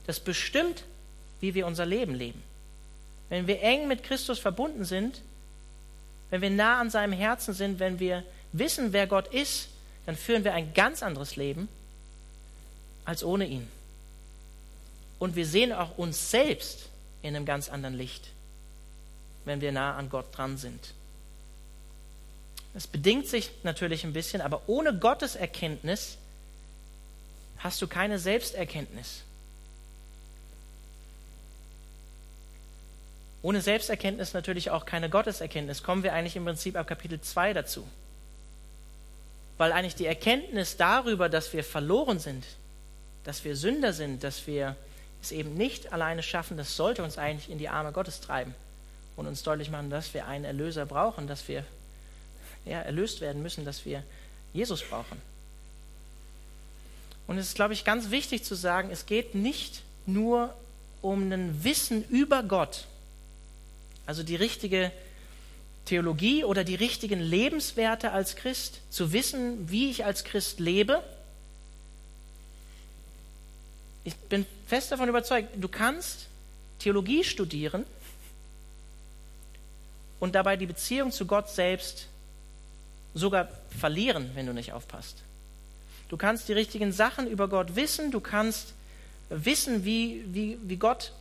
das 0.08 0.20
bestimmt, 0.20 0.84
wie 1.40 1.54
wir 1.54 1.68
unser 1.68 1.86
Leben 1.86 2.16
leben. 2.16 2.44
Wenn 3.30 3.48
wir 3.48 3.62
eng 3.62 3.88
mit 3.88 4.04
Christus 4.04 4.40
verbunden 4.40 4.84
sind, 4.84 5.22
wenn 6.32 6.42
wir 6.42 6.50
nah 6.50 6.82
an 6.82 6.90
seinem 6.90 7.14
Herzen 7.14 7.54
sind, 7.54 7.80
wenn 7.80 8.00
wir 8.00 8.26
wissen, 8.52 8.92
wer 8.92 9.08
Gott 9.08 9.34
ist, 9.34 9.70
dann 10.06 10.16
führen 10.16 10.44
wir 10.44 10.54
ein 10.54 10.74
ganz 10.74 11.04
anderes 11.04 11.36
Leben 11.36 11.68
als 13.06 13.24
ohne 13.24 13.46
ihn. 13.46 13.68
Und 15.20 15.36
wir 15.36 15.46
sehen 15.46 15.74
auch 15.74 15.98
uns 15.98 16.32
selbst 16.32 16.90
in 17.22 17.36
einem 17.36 17.46
ganz 17.46 17.70
anderen 17.70 17.96
Licht, 17.96 18.30
wenn 19.46 19.62
wir 19.62 19.72
nah 19.72 19.96
an 19.96 20.10
Gott 20.10 20.26
dran 20.36 20.58
sind. 20.58 20.94
Es 22.74 22.88
bedingt 22.88 23.28
sich 23.28 23.52
natürlich 23.64 24.04
ein 24.04 24.14
bisschen, 24.14 24.42
aber 24.42 24.62
ohne 24.68 24.98
Gottes 24.98 25.36
Erkenntnis 25.36 26.18
hast 27.58 27.82
du 27.82 27.88
keine 27.88 28.20
Selbsterkenntnis. 28.20 29.24
Ohne 33.42 33.62
Selbsterkenntnis 33.62 34.34
natürlich 34.34 34.70
auch 34.70 34.86
keine 34.86 35.10
Gotteserkenntnis. 35.10 35.82
Kommen 35.84 36.04
wir 36.04 36.14
eigentlich 36.14 36.36
im 36.36 36.44
Prinzip 36.44 36.76
ab 36.76 36.88
Kapitel 36.88 37.22
2 37.22 37.54
dazu. 37.54 37.88
Weil 39.60 39.74
eigentlich 39.74 39.96
die 39.96 40.06
Erkenntnis 40.06 40.78
darüber, 40.78 41.28
dass 41.28 41.52
wir 41.52 41.66
verloren 41.66 42.18
sind, 42.18 42.46
dass 43.26 43.44
wir 43.44 43.58
Sünder 43.58 43.92
sind, 43.92 44.24
dass 44.24 44.48
wir 44.48 44.78
es 45.22 45.34
eben 45.34 45.54
nicht 45.56 45.92
alleine 45.92 46.24
schaffen, 46.24 46.56
das 46.56 46.78
sollte 46.78 47.04
uns 47.04 47.18
eigentlich 47.18 47.50
in 47.50 47.58
die 47.58 47.68
Arme 47.68 47.92
Gottes 47.92 48.22
treiben 48.22 48.56
und 49.18 49.28
uns 49.28 49.44
deutlich 49.44 49.70
machen, 49.70 49.90
dass 49.90 50.14
wir 50.14 50.28
einen 50.28 50.46
Erlöser 50.46 50.86
brauchen, 50.86 51.28
dass 51.28 51.50
wir 51.50 51.66
ja, 52.64 52.80
erlöst 52.80 53.20
werden 53.20 53.44
müssen, 53.44 53.66
dass 53.66 53.84
wir 53.84 54.02
Jesus 54.54 54.82
brauchen. 54.82 55.22
Und 57.28 57.38
es 57.38 57.48
ist, 57.48 57.56
glaube 57.56 57.74
ich, 57.74 57.84
ganz 57.84 58.12
wichtig 58.12 58.46
zu 58.46 58.56
sagen, 58.56 58.90
es 58.92 59.08
geht 59.08 59.36
nicht 59.36 59.82
nur 60.06 60.54
um 61.02 61.30
ein 61.34 61.66
Wissen 61.66 62.08
über 62.08 62.44
Gott, 62.44 62.86
also 64.06 64.24
die 64.24 64.38
richtige 64.38 64.94
Theologie 65.90 66.44
oder 66.44 66.64
die 66.64 66.76
richtigen 66.76 67.20
Lebenswerte 67.20 68.12
als 68.12 68.36
Christ, 68.36 68.82
zu 68.92 69.12
wissen, 69.12 69.72
wie 69.72 69.90
ich 69.90 70.06
als 70.06 70.24
Christ 70.24 70.60
lebe. 70.60 71.04
Ich 74.04 74.16
bin 74.16 74.46
fest 74.68 74.92
davon 74.92 75.10
überzeugt, 75.10 75.50
du 75.56 75.68
kannst 75.68 76.28
Theologie 76.78 77.24
studieren 77.24 77.88
und 80.20 80.36
dabei 80.36 80.58
die 80.58 80.68
Beziehung 80.68 81.12
zu 81.12 81.26
Gott 81.26 81.50
selbst 81.50 82.08
sogar 83.16 83.50
verlieren, 83.76 84.30
wenn 84.36 84.46
du 84.46 84.54
nicht 84.54 84.74
aufpasst. 84.74 85.24
Du 86.08 86.18
kannst 86.18 86.50
die 86.50 86.54
richtigen 86.54 86.92
Sachen 86.92 87.26
über 87.28 87.48
Gott 87.48 87.76
wissen, 87.76 88.12
du 88.12 88.20
kannst 88.20 88.74
wissen, 89.30 89.86
wie, 89.86 90.24
wie, 90.28 90.60
wie 90.62 90.78
Gott 90.78 91.14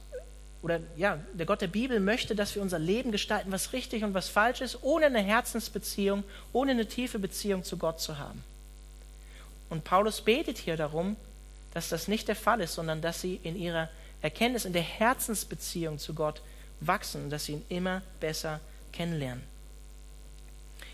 oder 0.62 0.81
ja, 0.97 1.18
der 1.35 1.47
Gott 1.47 1.61
der 1.61 1.68
Bibel 1.68 2.01
möchte, 2.01 2.35
dass 2.35 2.55
wir 2.55 2.62
unser 2.62 2.79
Leben 2.79 3.12
gestalten, 3.12 3.53
was 3.53 3.73
richtig 3.73 4.03
und 4.03 4.14
was 4.14 4.29
falsch 4.29 4.61
ist, 4.61 4.83
ohne 4.83 5.07
eine 5.07 5.21
Herzensbeziehung, 5.21 6.25
ohne 6.53 6.73
eine 6.73 6.87
tiefe 6.87 7.18
Beziehung 7.18 7.62
zu 7.62 7.77
Gott 7.77 8.01
zu 8.01 8.18
haben. 8.18 8.42
Und 9.71 9.85
Paulus 9.85 10.21
betet 10.21 10.59
hier 10.59 10.77
darum, 10.77 11.16
dass 11.75 11.88
das 11.90 12.09
nicht 12.09 12.27
der 12.27 12.37
Fall 12.37 12.61
ist, 12.61 12.75
sondern 12.75 13.01
dass 13.01 13.21
sie 13.21 13.38
in 13.42 13.57
ihrer 13.57 13.88
Erkenntnis, 14.21 14.64
in 14.64 14.73
der 14.73 14.83
Herzensbeziehung 14.83 15.99
zu 15.99 16.14
Gott 16.14 16.42
wachsen 16.81 17.31
dass 17.31 17.47
sie 17.47 17.53
ihn 17.55 17.64
immer 17.68 18.03
besser 18.21 18.61
kennenlernen. 18.92 19.42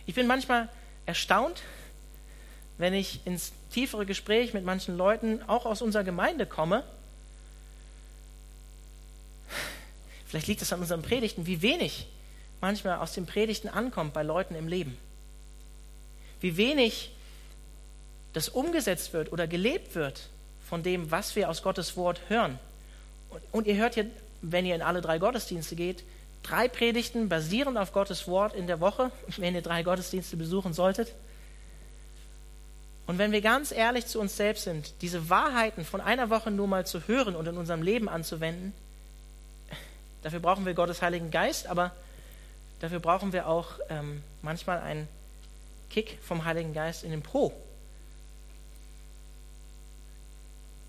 Ich 0.06 0.14
bin 0.14 0.26
manchmal 0.26 0.68
erstaunt, 1.06 1.62
wenn 2.78 2.94
ich 2.94 3.20
ins 3.24 3.52
tiefere 3.70 4.06
Gespräch 4.06 4.54
mit 4.54 4.64
manchen 4.64 4.96
Leuten 4.96 5.42
auch 5.46 5.66
aus 5.66 5.82
unserer 5.82 6.04
Gemeinde 6.04 6.46
komme 6.46 6.84
Vielleicht 10.34 10.48
liegt 10.48 10.62
es 10.62 10.72
an 10.72 10.80
unseren 10.80 11.02
Predigten, 11.02 11.46
wie 11.46 11.62
wenig 11.62 12.08
manchmal 12.60 12.98
aus 12.98 13.12
den 13.12 13.24
Predigten 13.24 13.68
ankommt 13.68 14.14
bei 14.14 14.24
Leuten 14.24 14.56
im 14.56 14.66
Leben. 14.66 14.98
Wie 16.40 16.56
wenig 16.56 17.12
das 18.32 18.48
umgesetzt 18.48 19.12
wird 19.12 19.30
oder 19.30 19.46
gelebt 19.46 19.94
wird 19.94 20.30
von 20.68 20.82
dem, 20.82 21.12
was 21.12 21.36
wir 21.36 21.48
aus 21.48 21.62
Gottes 21.62 21.96
Wort 21.96 22.20
hören. 22.26 22.58
Und, 23.52 23.68
ihr 23.68 23.76
hört 23.76 23.94
hier, 23.94 24.06
wenn 24.42 24.66
ihr 24.66 24.74
in 24.74 24.82
alle 24.82 25.00
drei 25.00 25.20
Gottesdienste 25.20 25.76
geht, 25.76 26.02
drei 26.42 26.66
Predigten 26.66 27.28
basierend 27.28 27.78
auf 27.78 27.92
Gottes 27.92 28.26
Wort 28.26 28.56
in 28.56 28.66
der 28.66 28.80
Woche, 28.80 29.12
wenn 29.36 29.54
ihr 29.54 29.62
drei 29.62 29.84
Gottesdienste 29.84 30.36
besuchen 30.36 30.72
solltet. 30.72 31.14
Und 33.06 33.18
wenn 33.18 33.30
wir 33.30 33.40
ganz 33.40 33.70
ehrlich 33.70 34.06
zu 34.06 34.18
uns 34.18 34.36
selbst 34.36 34.64
sind, 34.64 34.94
diese 35.00 35.30
Wahrheiten 35.30 35.84
von 35.84 36.00
einer 36.00 36.28
Woche 36.28 36.50
nur 36.50 36.66
mal 36.66 36.84
zu 36.84 37.06
hören 37.06 37.36
und 37.36 37.46
in 37.46 37.56
unserem 37.56 37.82
Leben 37.82 38.08
anzuwenden, 38.08 38.74
Dafür 40.24 40.40
brauchen 40.40 40.64
wir 40.64 40.72
Gottes 40.72 41.02
Heiligen 41.02 41.30
Geist, 41.30 41.66
aber 41.66 41.92
dafür 42.80 42.98
brauchen 42.98 43.34
wir 43.34 43.46
auch 43.46 43.72
ähm, 43.90 44.22
manchmal 44.40 44.80
einen 44.80 45.06
Kick 45.90 46.18
vom 46.22 46.46
Heiligen 46.46 46.72
Geist 46.72 47.04
in 47.04 47.10
den 47.10 47.20
Po. 47.20 47.52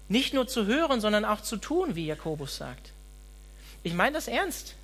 Nicht 0.07 0.33
nur 0.33 0.47
zu 0.47 0.65
hören, 0.65 1.01
sondern 1.01 1.25
auch 1.25 1.41
zu 1.41 1.57
tun, 1.57 1.95
wie 1.95 2.05
Jakobus 2.05 2.55
sagt. 2.55 2.93
Ich 3.83 3.93
meine 3.93 4.13
das 4.13 4.29
ernst. 4.29 4.75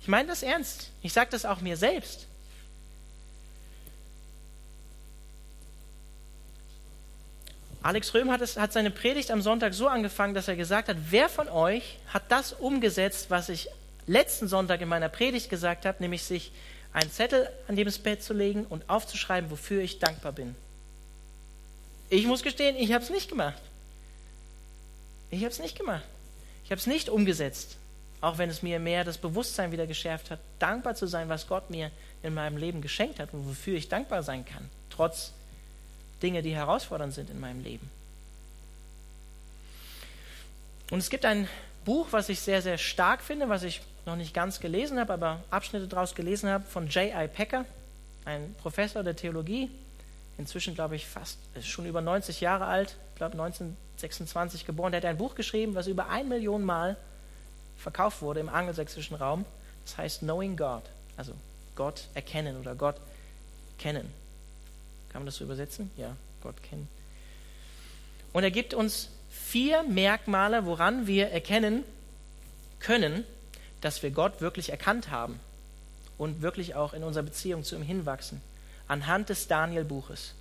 Ich 0.00 0.06
meine 0.06 0.28
das 0.28 0.44
ernst. 0.44 0.90
Ich 1.02 1.12
sage 1.12 1.30
das 1.32 1.44
auch 1.44 1.60
mir 1.60 1.76
selbst. 1.76 2.28
Alex 7.84 8.14
Röhm 8.14 8.30
hat, 8.30 8.40
es, 8.40 8.56
hat 8.56 8.72
seine 8.72 8.90
Predigt 8.90 9.30
am 9.30 9.42
Sonntag 9.42 9.74
so 9.74 9.88
angefangen, 9.88 10.32
dass 10.32 10.48
er 10.48 10.56
gesagt 10.56 10.88
hat, 10.88 10.96
wer 11.10 11.28
von 11.28 11.50
euch 11.50 11.98
hat 12.08 12.22
das 12.30 12.54
umgesetzt, 12.54 13.26
was 13.28 13.50
ich 13.50 13.68
letzten 14.06 14.48
Sonntag 14.48 14.80
in 14.80 14.88
meiner 14.88 15.10
Predigt 15.10 15.50
gesagt 15.50 15.84
habe, 15.84 16.02
nämlich 16.02 16.22
sich 16.22 16.50
einen 16.94 17.10
Zettel 17.10 17.46
an 17.68 17.76
dem 17.76 17.86
Bett 18.02 18.22
zu 18.22 18.32
legen 18.32 18.64
und 18.64 18.88
aufzuschreiben, 18.88 19.50
wofür 19.50 19.82
ich 19.82 19.98
dankbar 19.98 20.32
bin. 20.32 20.54
Ich 22.08 22.26
muss 22.26 22.42
gestehen, 22.42 22.74
ich 22.74 22.90
habe 22.94 23.04
es 23.04 23.10
nicht 23.10 23.28
gemacht. 23.28 23.60
Ich 25.30 25.40
habe 25.40 25.50
es 25.50 25.58
nicht 25.58 25.76
gemacht. 25.76 26.04
Ich 26.64 26.70
habe 26.70 26.78
es 26.78 26.86
nicht 26.86 27.10
umgesetzt, 27.10 27.76
auch 28.22 28.38
wenn 28.38 28.48
es 28.48 28.62
mir 28.62 28.78
mehr 28.78 29.04
das 29.04 29.18
Bewusstsein 29.18 29.72
wieder 29.72 29.86
geschärft 29.86 30.30
hat, 30.30 30.38
dankbar 30.58 30.94
zu 30.94 31.06
sein, 31.06 31.28
was 31.28 31.46
Gott 31.48 31.68
mir 31.68 31.90
in 32.22 32.32
meinem 32.32 32.56
Leben 32.56 32.80
geschenkt 32.80 33.20
hat 33.20 33.34
und 33.34 33.46
wofür 33.46 33.76
ich 33.76 33.90
dankbar 33.90 34.22
sein 34.22 34.46
kann, 34.46 34.70
trotz 34.88 35.34
Dinge, 36.24 36.42
die 36.42 36.54
herausfordernd 36.54 37.12
sind 37.12 37.28
in 37.28 37.38
meinem 37.38 37.62
Leben. 37.62 37.88
Und 40.90 40.98
es 40.98 41.10
gibt 41.10 41.24
ein 41.26 41.48
Buch, 41.84 42.08
was 42.12 42.30
ich 42.30 42.40
sehr, 42.40 42.62
sehr 42.62 42.78
stark 42.78 43.20
finde, 43.20 43.48
was 43.50 43.62
ich 43.62 43.82
noch 44.06 44.16
nicht 44.16 44.32
ganz 44.32 44.58
gelesen 44.58 44.98
habe, 44.98 45.12
aber 45.12 45.44
Abschnitte 45.50 45.86
daraus 45.86 46.14
gelesen 46.14 46.48
habe, 46.48 46.64
von 46.64 46.88
J.I. 46.88 47.28
Packer, 47.28 47.66
ein 48.24 48.54
Professor 48.62 49.02
der 49.02 49.16
Theologie, 49.16 49.70
inzwischen 50.38 50.74
glaube 50.74 50.96
ich 50.96 51.06
fast, 51.06 51.38
schon 51.62 51.86
über 51.86 52.00
90 52.00 52.40
Jahre 52.40 52.64
alt, 52.66 52.96
glaube 53.16 53.32
1926 53.34 54.64
geboren. 54.64 54.92
Der 54.92 55.02
hat 55.02 55.06
ein 55.06 55.18
Buch 55.18 55.34
geschrieben, 55.34 55.74
was 55.74 55.86
über 55.86 56.08
ein 56.08 56.28
Million 56.28 56.64
Mal 56.64 56.96
verkauft 57.76 58.22
wurde 58.22 58.40
im 58.40 58.48
angelsächsischen 58.48 59.16
Raum. 59.16 59.44
Das 59.84 59.98
heißt 59.98 60.20
Knowing 60.20 60.56
God, 60.56 60.82
also 61.18 61.32
Gott 61.76 62.08
erkennen 62.14 62.56
oder 62.58 62.74
Gott 62.74 62.96
kennen. 63.78 64.23
Kann 65.14 65.22
man 65.22 65.26
das 65.26 65.36
so 65.36 65.44
übersetzen? 65.44 65.92
Ja, 65.96 66.16
Gott 66.42 66.60
kennen. 66.64 66.88
Und 68.32 68.42
er 68.42 68.50
gibt 68.50 68.74
uns 68.74 69.10
vier 69.30 69.84
Merkmale, 69.84 70.66
woran 70.66 71.06
wir 71.06 71.28
erkennen 71.28 71.84
können, 72.80 73.22
dass 73.80 74.02
wir 74.02 74.10
Gott 74.10 74.40
wirklich 74.40 74.70
erkannt 74.70 75.12
haben 75.12 75.38
und 76.18 76.42
wirklich 76.42 76.74
auch 76.74 76.94
in 76.94 77.04
unserer 77.04 77.22
Beziehung 77.22 77.62
zu 77.62 77.76
ihm 77.76 77.82
hinwachsen. 77.82 78.40
Anhand 78.88 79.28
des 79.28 79.46
Daniel-Buches 79.46 80.34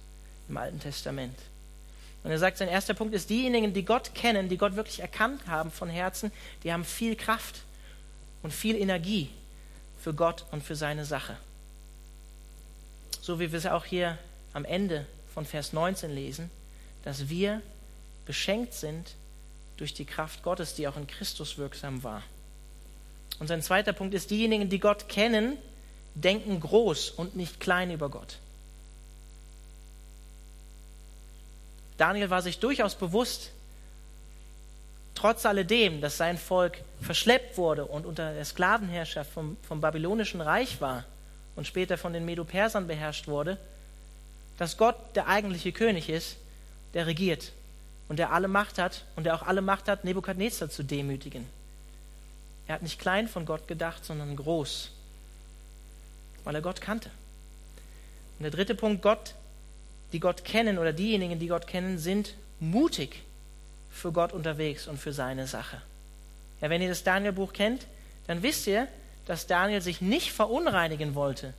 im 0.50 0.58
Alten 0.58 0.80
Testament. 0.80 1.38
Und 2.24 2.32
er 2.32 2.40
sagt, 2.40 2.58
sein 2.58 2.68
erster 2.68 2.96
Punkt 2.96 3.14
ist, 3.14 3.30
diejenigen, 3.30 3.76
die 3.76 3.86
Gott 3.86 4.16
kennen, 4.16 4.50
die 4.50 4.58
Gott 4.58 4.76
wirklich 4.76 5.02
erkannt 5.02 5.46
haben 5.46 5.70
von 5.70 5.88
Herzen, 5.88 6.32
die 6.64 6.74
haben 6.74 6.84
viel 6.84 7.16
Kraft 7.16 7.62
und 8.42 8.52
viel 8.52 8.76
Energie 8.76 9.30
für 10.02 10.16
Gott 10.16 10.46
und 10.50 10.64
für 10.64 10.76
seine 10.76 11.06
Sache. 11.06 11.38
So 13.22 13.40
wie 13.40 13.52
wir 13.52 13.60
es 13.60 13.68
auch 13.68 13.86
hier 13.86 14.18
am 14.54 14.66
Ende 14.66 15.06
von 15.34 15.46
Vers 15.46 15.74
19 15.74 16.12
lesen, 16.12 16.50
dass 17.04 17.30
wir 17.30 17.62
beschenkt 18.26 18.74
sind 18.74 19.16
durch 19.78 19.94
die 19.94 20.06
Kraft 20.06 20.44
Gottes, 20.44 20.76
die 20.76 20.88
auch 20.88 20.96
in 20.96 21.08
Christus 21.08 21.58
wirksam 21.58 22.04
war. 22.04 22.24
Und 23.40 23.48
sein 23.48 23.62
zweiter 23.62 23.94
Punkt 23.94 24.14
ist, 24.14 24.30
diejenigen, 24.30 24.70
die 24.70 24.80
Gott 24.80 25.10
kennen, 25.10 25.58
denken 26.16 26.60
groß 26.60 27.10
und 27.10 27.36
nicht 27.36 27.60
klein 27.60 27.92
über 27.92 28.10
Gott. 28.10 28.38
Daniel 31.98 32.30
war 32.30 32.42
sich 32.42 32.60
durchaus 32.60 32.96
bewusst, 32.96 33.52
trotz 35.16 35.46
alledem, 35.46 36.02
dass 36.02 36.18
sein 36.18 36.38
Volk 36.38 36.80
verschleppt 37.02 37.58
wurde 37.58 37.86
und 37.86 38.06
unter 38.06 38.34
der 38.34 38.46
Sklavenherrschaft 38.46 39.32
vom, 39.32 39.58
vom 39.68 39.82
babylonischen 39.82 40.42
Reich 40.42 40.82
war 40.82 41.06
und 41.56 41.68
später 41.68 41.98
von 41.98 42.14
den 42.14 42.26
Medo-Persern 42.26 42.88
beherrscht 42.88 43.28
wurde, 43.28 43.58
dass 44.58 44.78
Gott 44.78 44.96
der 45.16 45.28
eigentliche 45.28 45.72
König 45.72 46.10
ist, 46.10 46.38
der 46.94 47.08
regiert 47.08 47.52
und 48.08 48.20
der 48.20 48.32
alle 48.32 48.48
Macht 48.48 48.78
hat 48.78 49.06
und 49.16 49.26
der 49.26 49.36
auch 49.36 49.44
alle 49.44 49.62
Macht 49.62 49.88
hat, 49.88 50.04
Nebukadnezar 50.04 50.70
zu 50.70 50.84
demütigen. 50.84 51.46
Er 52.68 52.76
hat 52.76 52.84
nicht 52.84 53.00
klein 53.00 53.28
von 53.28 53.46
Gott 53.46 53.68
gedacht, 53.68 54.06
sondern 54.06 54.36
groß, 54.36 54.92
weil 56.44 56.56
er 56.56 56.62
Gott 56.62 56.82
kannte. 56.82 57.10
Und 58.38 58.44
der 58.44 58.52
dritte 58.52 58.76
Punkt, 58.76 59.02
Gott, 59.02 59.36
die 60.12 60.20
Gott 60.20 60.46
kennen 60.46 60.78
oder 60.78 60.94
diejenigen, 60.94 61.40
die 61.40 61.48
Gott 61.48 61.68
kennen, 61.68 61.98
sind 61.98 62.36
mutig 62.60 63.24
für 63.90 64.12
Gott 64.12 64.32
unterwegs 64.32 64.88
und 64.88 64.98
für 64.98 65.14
seine 65.14 65.48
Sache. 65.48 65.82
Ja, 66.62 66.70
wenn 66.70 66.82
ihr 66.82 66.90
das 66.90 67.04
Daniel-Buch 67.04 67.54
kennt, 67.54 67.88
dann 68.28 68.42
wisst 68.44 68.68
ihr, 68.68 68.88
dass 69.26 69.48
Daniel 69.48 69.82
sich 69.82 70.02
nicht 70.02 70.32
verunreinigen 70.32 71.16
wollte 71.16 71.54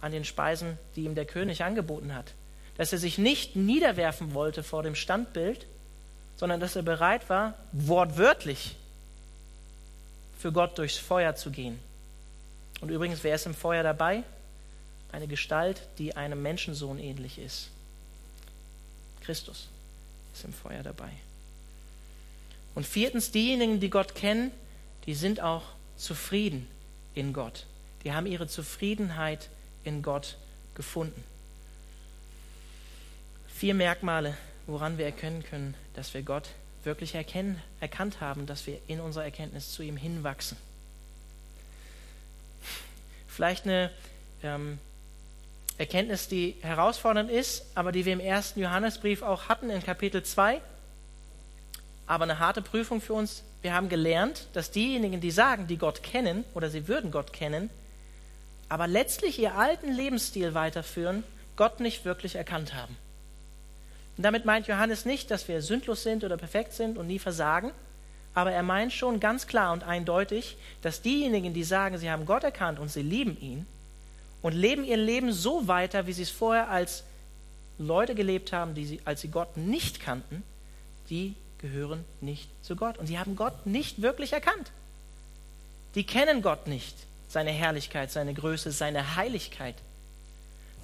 an 0.00 0.12
den 0.12 0.24
Speisen, 0.24 0.78
die 0.96 1.04
ihm 1.04 1.14
der 1.14 1.26
König 1.26 1.64
angeboten 1.64 2.14
hat. 2.14 2.34
Dass 2.76 2.92
er 2.92 2.98
sich 2.98 3.18
nicht 3.18 3.56
niederwerfen 3.56 4.34
wollte 4.34 4.62
vor 4.62 4.82
dem 4.82 4.94
Standbild, 4.94 5.66
sondern 6.36 6.60
dass 6.60 6.76
er 6.76 6.82
bereit 6.82 7.28
war, 7.28 7.54
wortwörtlich 7.72 8.76
für 10.38 10.52
Gott 10.52 10.78
durchs 10.78 10.96
Feuer 10.96 11.34
zu 11.34 11.50
gehen. 11.50 11.78
Und 12.80 12.90
übrigens, 12.90 13.24
wer 13.24 13.34
ist 13.34 13.46
im 13.46 13.54
Feuer 13.54 13.82
dabei? 13.82 14.22
Eine 15.10 15.26
Gestalt, 15.26 15.82
die 15.98 16.16
einem 16.16 16.40
Menschensohn 16.42 16.98
ähnlich 16.98 17.38
ist. 17.38 17.70
Christus 19.22 19.68
ist 20.32 20.44
im 20.44 20.52
Feuer 20.52 20.82
dabei. 20.82 21.10
Und 22.74 22.86
viertens, 22.86 23.32
diejenigen, 23.32 23.80
die 23.80 23.90
Gott 23.90 24.14
kennen, 24.14 24.52
die 25.06 25.14
sind 25.14 25.40
auch 25.40 25.64
zufrieden 25.96 26.68
in 27.14 27.32
Gott. 27.32 27.66
Die 28.04 28.12
haben 28.12 28.26
ihre 28.26 28.46
Zufriedenheit 28.46 29.48
in 29.88 30.02
Gott 30.02 30.36
gefunden. 30.74 31.24
Vier 33.48 33.74
Merkmale, 33.74 34.36
woran 34.66 34.98
wir 34.98 35.06
erkennen 35.06 35.42
können, 35.42 35.74
dass 35.94 36.14
wir 36.14 36.22
Gott 36.22 36.48
wirklich 36.84 37.14
erkennen, 37.14 37.60
erkannt 37.80 38.20
haben, 38.20 38.46
dass 38.46 38.66
wir 38.66 38.78
in 38.86 39.00
unserer 39.00 39.24
Erkenntnis 39.24 39.72
zu 39.72 39.82
ihm 39.82 39.96
hinwachsen. 39.96 40.56
Vielleicht 43.26 43.64
eine 43.64 43.90
ähm, 44.42 44.78
Erkenntnis, 45.76 46.28
die 46.28 46.56
herausfordernd 46.60 47.30
ist, 47.30 47.64
aber 47.74 47.92
die 47.92 48.04
wir 48.04 48.12
im 48.12 48.20
ersten 48.20 48.60
Johannesbrief 48.60 49.22
auch 49.22 49.48
hatten 49.48 49.70
in 49.70 49.82
Kapitel 49.82 50.22
2. 50.22 50.60
Aber 52.06 52.24
eine 52.24 52.38
harte 52.38 52.62
Prüfung 52.62 53.00
für 53.00 53.14
uns. 53.14 53.44
Wir 53.62 53.74
haben 53.74 53.88
gelernt, 53.88 54.48
dass 54.52 54.70
diejenigen, 54.70 55.20
die 55.20 55.30
sagen, 55.30 55.66
die 55.66 55.78
Gott 55.78 56.02
kennen 56.02 56.44
oder 56.54 56.70
sie 56.70 56.88
würden 56.88 57.10
Gott 57.10 57.32
kennen, 57.32 57.70
aber 58.68 58.86
letztlich 58.86 59.38
ihr 59.38 59.54
alten 59.54 59.92
Lebensstil 59.92 60.54
weiterführen, 60.54 61.24
Gott 61.56 61.80
nicht 61.80 62.04
wirklich 62.04 62.34
erkannt 62.36 62.74
haben. 62.74 62.96
Und 64.16 64.24
damit 64.24 64.44
meint 64.44 64.66
Johannes 64.66 65.04
nicht, 65.04 65.30
dass 65.30 65.48
wir 65.48 65.62
sündlos 65.62 66.02
sind 66.02 66.24
oder 66.24 66.36
perfekt 66.36 66.72
sind 66.72 66.98
und 66.98 67.06
nie 67.06 67.18
versagen, 67.18 67.72
aber 68.34 68.52
er 68.52 68.62
meint 68.62 68.92
schon 68.92 69.20
ganz 69.20 69.46
klar 69.46 69.72
und 69.72 69.84
eindeutig, 69.84 70.56
dass 70.82 71.02
diejenigen, 71.02 71.54
die 71.54 71.64
sagen, 71.64 71.98
sie 71.98 72.10
haben 72.10 72.26
Gott 72.26 72.44
erkannt 72.44 72.78
und 72.78 72.88
sie 72.88 73.02
lieben 73.02 73.40
ihn 73.40 73.66
und 74.42 74.52
leben 74.52 74.84
ihr 74.84 74.96
Leben 74.96 75.32
so 75.32 75.66
weiter, 75.66 76.06
wie 76.06 76.12
sie 76.12 76.22
es 76.22 76.30
vorher 76.30 76.68
als 76.68 77.04
Leute 77.78 78.14
gelebt 78.14 78.52
haben, 78.52 78.74
die 78.74 78.86
sie, 78.86 79.00
als 79.04 79.20
sie 79.20 79.28
Gott 79.28 79.56
nicht 79.56 80.00
kannten, 80.00 80.42
die 81.10 81.34
gehören 81.58 82.04
nicht 82.20 82.48
zu 82.62 82.76
Gott. 82.76 82.98
Und 82.98 83.06
sie 83.06 83.18
haben 83.18 83.34
Gott 83.34 83.66
nicht 83.66 84.02
wirklich 84.02 84.32
erkannt. 84.32 84.70
Die 85.94 86.04
kennen 86.04 86.42
Gott 86.42 86.66
nicht 86.66 86.94
seine 87.28 87.50
Herrlichkeit, 87.50 88.10
seine 88.10 88.34
Größe, 88.34 88.72
seine 88.72 89.16
Heiligkeit, 89.16 89.76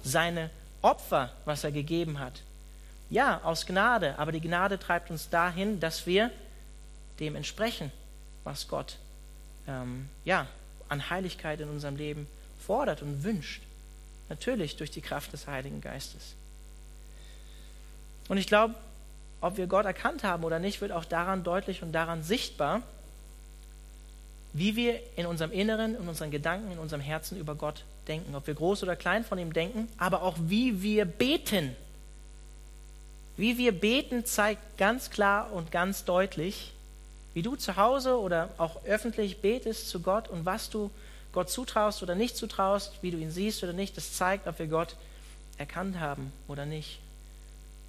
seine 0.03 0.49
Opfer, 0.81 1.31
was 1.45 1.63
er 1.63 1.71
gegeben 1.71 2.19
hat. 2.19 2.41
Ja, 3.09 3.41
aus 3.43 3.65
Gnade, 3.65 4.17
aber 4.17 4.31
die 4.31 4.41
Gnade 4.41 4.79
treibt 4.79 5.09
uns 5.09 5.29
dahin, 5.29 5.79
dass 5.79 6.05
wir 6.05 6.31
dem 7.19 7.35
entsprechen, 7.35 7.91
was 8.43 8.67
Gott 8.67 8.97
ähm, 9.67 10.09
ja, 10.23 10.47
an 10.89 11.09
Heiligkeit 11.09 11.59
in 11.59 11.69
unserem 11.69 11.95
Leben 11.95 12.27
fordert 12.59 13.01
und 13.01 13.23
wünscht. 13.23 13.61
Natürlich 14.29 14.75
durch 14.75 14.91
die 14.91 15.01
Kraft 15.01 15.33
des 15.33 15.47
Heiligen 15.47 15.81
Geistes. 15.81 16.35
Und 18.27 18.37
ich 18.37 18.47
glaube, 18.47 18.75
ob 19.41 19.57
wir 19.57 19.67
Gott 19.67 19.85
erkannt 19.85 20.23
haben 20.23 20.43
oder 20.43 20.59
nicht, 20.59 20.81
wird 20.81 20.91
auch 20.91 21.05
daran 21.05 21.43
deutlich 21.43 21.83
und 21.83 21.91
daran 21.91 22.23
sichtbar, 22.23 22.81
wie 24.57 24.77
wir 24.77 25.01
in 25.17 25.25
unserem 25.25 25.51
Inneren, 25.51 25.97
in 25.97 26.07
unseren 26.07 26.31
Gedanken, 26.31 26.71
in 26.71 26.79
unserem 26.79 27.01
Herzen 27.01 27.37
über 27.37 27.55
Gott 27.55 27.83
denken. 28.07 28.33
Ob 28.35 28.47
wir 28.47 28.53
groß 28.53 28.83
oder 28.83 28.95
klein 28.95 29.25
von 29.25 29.37
ihm 29.37 29.51
denken, 29.51 29.89
aber 29.97 30.23
auch 30.23 30.37
wie 30.39 30.81
wir 30.81 31.03
beten. 31.03 31.75
Wie 33.35 33.57
wir 33.57 33.77
beten 33.77 34.23
zeigt 34.23 34.77
ganz 34.77 35.09
klar 35.09 35.51
und 35.51 35.73
ganz 35.73 36.05
deutlich, 36.05 36.71
wie 37.33 37.41
du 37.41 37.57
zu 37.57 37.75
Hause 37.75 38.17
oder 38.17 38.47
auch 38.57 38.85
öffentlich 38.85 39.41
betest 39.41 39.89
zu 39.89 39.99
Gott 39.99 40.29
und 40.29 40.45
was 40.45 40.69
du 40.69 40.89
Gott 41.33 41.49
zutraust 41.49 42.01
oder 42.01 42.15
nicht 42.15 42.37
zutraust, 42.37 42.93
wie 43.01 43.11
du 43.11 43.17
ihn 43.17 43.31
siehst 43.31 43.61
oder 43.61 43.73
nicht, 43.73 43.97
das 43.97 44.13
zeigt, 44.13 44.47
ob 44.47 44.57
wir 44.57 44.67
Gott 44.67 44.95
erkannt 45.57 45.99
haben 45.99 46.31
oder 46.47 46.65
nicht. 46.65 46.99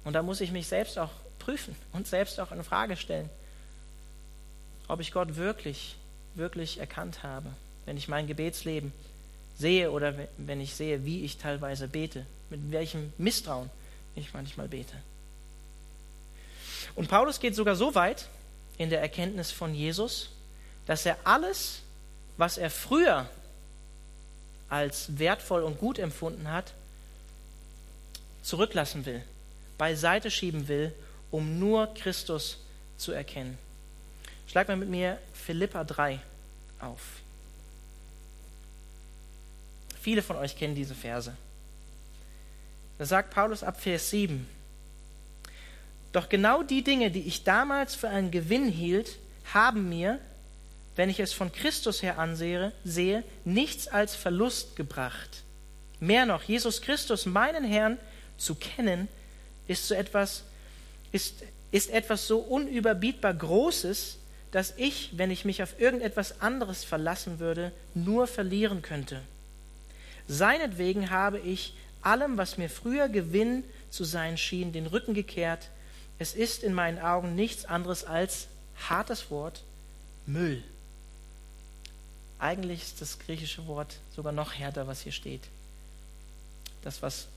Und 0.03 0.11
da 0.11 0.21
muss 0.21 0.41
ich 0.41 0.51
mich 0.51 0.67
selbst 0.67 0.99
auch 0.99 1.11
prüfen 1.39 1.77
und 1.93 2.07
selbst 2.07 2.41
auch 2.41 2.51
in 2.51 2.61
Frage 2.61 2.97
stellen, 2.97 3.29
ob 4.89 4.99
ich 4.99 5.13
Gott 5.13 5.37
wirklich 5.37 5.95
wirklich 6.37 6.79
erkannt 6.79 7.23
habe, 7.23 7.49
wenn 7.85 7.97
ich 7.97 8.07
mein 8.07 8.27
Gebetsleben 8.27 8.91
sehe 9.57 9.91
oder 9.91 10.13
wenn 10.37 10.61
ich 10.61 10.75
sehe, 10.75 11.05
wie 11.05 11.23
ich 11.23 11.37
teilweise 11.37 11.87
bete, 11.87 12.25
mit 12.49 12.71
welchem 12.71 13.11
Misstrauen 13.17 13.69
ich 14.15 14.33
manchmal 14.33 14.67
bete. 14.67 14.95
Und 16.95 17.09
Paulus 17.09 17.39
geht 17.39 17.55
sogar 17.55 17.75
so 17.75 17.95
weit 17.95 18.27
in 18.77 18.89
der 18.89 19.01
Erkenntnis 19.01 19.51
von 19.51 19.73
Jesus, 19.73 20.29
dass 20.85 21.05
er 21.05 21.17
alles, 21.23 21.81
was 22.37 22.57
er 22.57 22.69
früher 22.69 23.29
als 24.69 25.17
wertvoll 25.17 25.63
und 25.63 25.79
gut 25.79 25.99
empfunden 25.99 26.51
hat, 26.51 26.73
zurücklassen 28.41 29.05
will, 29.05 29.23
beiseite 29.77 30.31
schieben 30.31 30.67
will, 30.67 30.93
um 31.31 31.59
nur 31.59 31.93
Christus 31.93 32.57
zu 32.97 33.11
erkennen. 33.11 33.57
Schlag 34.47 34.67
mal 34.69 34.77
mit 34.77 34.89
mir 34.89 35.19
Philippa 35.33 35.83
3 35.83 36.19
auf. 36.79 37.01
Viele 40.01 40.21
von 40.21 40.37
euch 40.37 40.57
kennen 40.57 40.73
diese 40.73 40.95
Verse. 40.95 41.35
Da 42.97 43.05
sagt 43.05 43.33
Paulus 43.33 43.61
ab 43.61 43.79
Vers 43.81 44.09
7, 44.09 44.47
Doch 46.13 46.29
genau 46.29 46.63
die 46.63 46.83
Dinge, 46.83 47.11
die 47.11 47.27
ich 47.27 47.43
damals 47.43 47.93
für 47.93 48.09
einen 48.09 48.31
Gewinn 48.31 48.69
hielt, 48.69 49.17
haben 49.53 49.89
mir, 49.89 50.19
wenn 50.95 51.09
ich 51.09 51.19
es 51.19 51.33
von 51.33 51.51
Christus 51.51 52.01
her 52.01 52.17
ansehe, 52.17 52.71
sehe, 52.83 53.23
nichts 53.45 53.87
als 53.87 54.15
Verlust 54.15 54.75
gebracht. 54.75 55.43
Mehr 55.99 56.25
noch, 56.25 56.43
Jesus 56.43 56.81
Christus, 56.81 57.25
meinen 57.25 57.63
Herrn, 57.63 57.97
zu 58.37 58.55
kennen, 58.55 59.07
ist 59.67 59.87
so 59.87 59.93
etwas, 59.93 60.43
ist, 61.11 61.43
ist 61.71 61.89
etwas 61.89 62.27
so 62.27 62.39
unüberbietbar 62.39 63.33
Großes, 63.33 64.17
dass 64.51 64.73
ich, 64.77 65.17
wenn 65.17 65.31
ich 65.31 65.45
mich 65.45 65.61
auf 65.61 65.79
irgendetwas 65.79 66.41
anderes 66.41 66.83
verlassen 66.83 67.39
würde, 67.39 67.71
nur 67.93 68.27
verlieren 68.27 68.81
könnte. 68.81 69.21
Seinetwegen 70.27 71.09
habe 71.09 71.39
ich 71.39 71.73
allem, 72.01 72.37
was 72.37 72.57
mir 72.57 72.69
früher 72.69 73.09
Gewinn 73.09 73.63
zu 73.89 74.03
sein 74.03 74.37
schien, 74.37 74.71
den 74.71 74.87
Rücken 74.87 75.13
gekehrt. 75.13 75.69
Es 76.19 76.33
ist 76.33 76.63
in 76.63 76.73
meinen 76.73 76.99
Augen 76.99 77.35
nichts 77.35 77.65
anderes 77.65 78.03
als 78.03 78.47
hartes 78.89 79.29
Wort 79.29 79.63
Müll. 80.25 80.63
Eigentlich 82.39 82.83
ist 82.83 83.01
das 83.01 83.17
griechische 83.17 83.65
Wort 83.67 83.97
sogar 84.15 84.31
noch 84.31 84.53
härter, 84.53 84.87
was 84.87 85.01
hier 85.01 85.11
steht. 85.11 85.41
Das, 86.83 87.01
was 87.01 87.27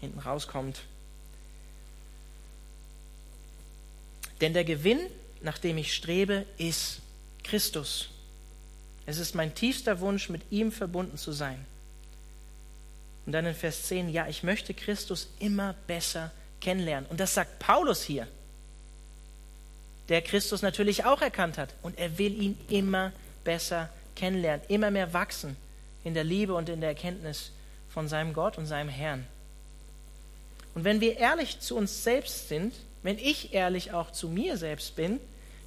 hinten 0.00 0.18
rauskommt. 0.18 0.80
Denn 4.40 4.52
der 4.52 4.64
Gewinn 4.64 4.98
nach 5.42 5.58
dem 5.58 5.78
ich 5.78 5.94
strebe, 5.94 6.46
ist 6.58 7.00
Christus. 7.42 8.10
Es 9.06 9.18
ist 9.18 9.34
mein 9.34 9.54
tiefster 9.54 10.00
Wunsch, 10.00 10.28
mit 10.28 10.42
ihm 10.50 10.70
verbunden 10.70 11.18
zu 11.18 11.32
sein. 11.32 11.64
Und 13.26 13.32
dann 13.32 13.46
in 13.46 13.54
Vers 13.54 13.84
10, 13.84 14.08
ja, 14.08 14.26
ich 14.28 14.42
möchte 14.42 14.74
Christus 14.74 15.28
immer 15.38 15.74
besser 15.86 16.30
kennenlernen. 16.60 17.08
Und 17.10 17.20
das 17.20 17.34
sagt 17.34 17.58
Paulus 17.58 18.02
hier, 18.02 18.26
der 20.08 20.22
Christus 20.22 20.62
natürlich 20.62 21.04
auch 21.04 21.22
erkannt 21.22 21.58
hat. 21.58 21.74
Und 21.82 21.98
er 21.98 22.18
will 22.18 22.40
ihn 22.40 22.58
immer 22.68 23.12
besser 23.44 23.88
kennenlernen, 24.16 24.64
immer 24.68 24.90
mehr 24.90 25.12
wachsen 25.12 25.56
in 26.04 26.14
der 26.14 26.24
Liebe 26.24 26.54
und 26.54 26.68
in 26.68 26.80
der 26.80 26.90
Erkenntnis 26.90 27.50
von 27.88 28.08
seinem 28.08 28.32
Gott 28.32 28.58
und 28.58 28.66
seinem 28.66 28.88
Herrn. 28.88 29.26
Und 30.74 30.84
wenn 30.84 31.00
wir 31.00 31.18
ehrlich 31.18 31.60
zu 31.60 31.76
uns 31.76 32.02
selbst 32.02 32.48
sind, 32.48 32.74
wenn 33.02 33.18
ich 33.18 33.52
ehrlich 33.52 33.92
auch 33.92 34.10
zu 34.10 34.28
mir 34.28 34.56
selbst 34.56 34.96
bin, 34.96 35.20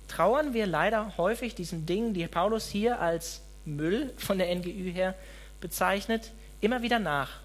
trauern 0.08 0.54
wir 0.54 0.68
leider 0.68 1.18
häufig 1.18 1.56
diesen 1.56 1.86
Dingen, 1.86 2.14
die 2.14 2.28
Paulus 2.28 2.68
hier 2.68 3.00
als 3.02 3.42
Müll 3.66 4.14
von 4.18 4.38
der 4.38 4.54
NGÜ 4.54 4.92
her 4.92 5.16
bezeichnet, 5.60 6.32
immer 6.62 6.82
wieder 6.82 7.00
nach. 7.00 7.40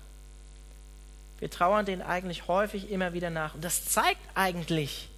Wir 1.38 1.50
trauern 1.50 1.86
denen 1.86 2.02
eigentlich 2.02 2.48
häufig 2.48 2.90
immer 2.90 3.14
wieder 3.14 3.30
nach. 3.30 3.54
Und 3.54 3.64
das 3.64 3.86
zeigt 3.86 4.20
eigentlich, 4.34 5.08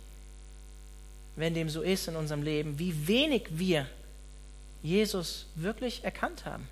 wenn 1.35 1.55
dem 1.55 1.68
so 1.68 1.83
ist 1.83 2.09
in 2.09 2.16
unserem 2.16 2.43
Leben, 2.43 2.79
wie 2.79 3.09
wenig 3.09 3.49
wir 3.51 3.87
Jesus 4.83 5.47
wirklich 5.57 6.05
erkannt 6.05 6.45
haben. 6.47 6.68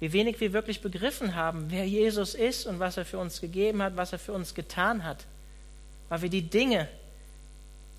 Wie 0.00 0.12
wenig 0.12 0.40
wir 0.40 0.52
wirklich 0.52 0.80
begriffen 0.82 1.36
haben, 1.36 1.66
wer 1.70 1.86
Jesus 1.86 2.34
ist 2.34 2.66
und 2.66 2.80
was 2.80 2.96
er 2.96 3.04
für 3.04 3.18
uns 3.18 3.40
gegeben 3.40 3.82
hat, 3.82 3.96
was 3.96 4.12
er 4.12 4.18
für 4.18 4.32
uns 4.32 4.54
getan 4.54 5.04
hat. 5.04 5.24
Weil 6.08 6.22
wir 6.22 6.28
die 6.28 6.42
Dinge, 6.42 6.88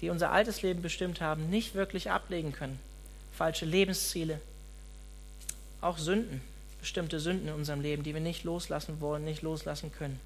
die 0.02 0.10
unser 0.10 0.32
altes 0.32 0.62
Leben 0.62 0.82
bestimmt 0.82 1.22
haben, 1.22 1.50
nicht 1.50 1.76
wirklich 1.76 2.12
ablegen 2.12 2.52
können. 2.52 2.80
Falsche 3.34 3.66
Lebensziele, 3.66 4.40
auch 5.82 5.98
Sünden, 5.98 6.42
bestimmte 6.80 7.20
Sünden 7.20 7.48
in 7.48 7.54
unserem 7.54 7.82
Leben, 7.82 8.04
die 8.04 8.14
wir 8.14 8.22
nicht 8.22 8.44
loslassen 8.44 9.02
wollen, 9.02 9.24
nicht 9.24 9.42
loslassen 9.42 9.92
können. 9.92 10.20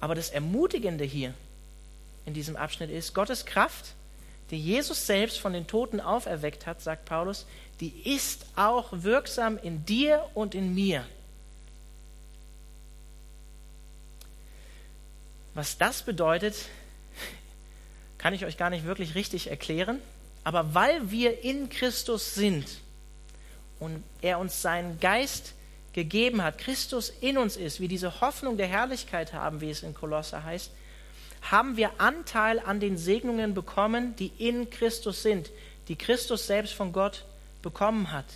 Aber 0.00 0.14
das 0.14 0.30
Ermutigende 0.30 1.04
hier 1.04 1.34
in 2.26 2.34
diesem 2.34 2.56
Abschnitt 2.56 2.90
ist, 2.90 3.14
Gottes 3.14 3.44
Kraft, 3.44 3.94
die 4.50 4.58
Jesus 4.58 5.06
selbst 5.06 5.38
von 5.38 5.52
den 5.52 5.66
Toten 5.66 6.00
auferweckt 6.00 6.66
hat, 6.66 6.82
sagt 6.82 7.04
Paulus, 7.04 7.46
die 7.80 7.92
ist 8.04 8.46
auch 8.56 8.88
wirksam 8.90 9.58
in 9.58 9.84
dir 9.86 10.26
und 10.34 10.54
in 10.54 10.74
mir. 10.74 11.06
Was 15.54 15.78
das 15.78 16.02
bedeutet, 16.02 16.54
kann 18.18 18.34
ich 18.34 18.44
euch 18.44 18.56
gar 18.56 18.70
nicht 18.70 18.84
wirklich 18.84 19.14
richtig 19.14 19.48
erklären. 19.48 20.00
Aber 20.44 20.74
weil 20.74 21.10
wir 21.10 21.42
in 21.42 21.68
Christus 21.68 22.34
sind 22.34 22.66
und 23.78 24.02
er 24.22 24.38
uns 24.38 24.62
seinen 24.62 25.00
Geist 25.00 25.54
gegeben 25.92 26.42
hat, 26.42 26.58
Christus 26.58 27.12
in 27.20 27.36
uns 27.36 27.56
ist, 27.56 27.80
wie 27.80 27.88
diese 27.88 28.20
Hoffnung 28.20 28.56
der 28.56 28.66
Herrlichkeit 28.66 29.32
haben, 29.32 29.60
wie 29.60 29.70
es 29.70 29.82
in 29.82 29.94
Kolosse 29.94 30.44
heißt, 30.44 30.70
haben 31.42 31.76
wir 31.76 31.90
Anteil 31.98 32.60
an 32.60 32.80
den 32.80 32.96
Segnungen 32.96 33.54
bekommen, 33.54 34.14
die 34.16 34.32
in 34.38 34.70
Christus 34.70 35.22
sind, 35.22 35.50
die 35.88 35.96
Christus 35.96 36.46
selbst 36.46 36.74
von 36.74 36.92
Gott 36.92 37.24
bekommen 37.62 38.12
hat. 38.12 38.26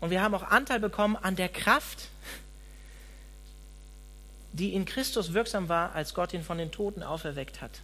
Und 0.00 0.10
wir 0.10 0.22
haben 0.22 0.34
auch 0.34 0.44
Anteil 0.44 0.80
bekommen 0.80 1.16
an 1.16 1.36
der 1.36 1.48
Kraft, 1.48 2.08
die 4.52 4.74
in 4.74 4.84
Christus 4.84 5.32
wirksam 5.32 5.68
war, 5.68 5.94
als 5.94 6.14
Gott 6.14 6.32
ihn 6.32 6.42
von 6.42 6.58
den 6.58 6.72
Toten 6.72 7.02
auferweckt 7.02 7.60
hat. 7.60 7.80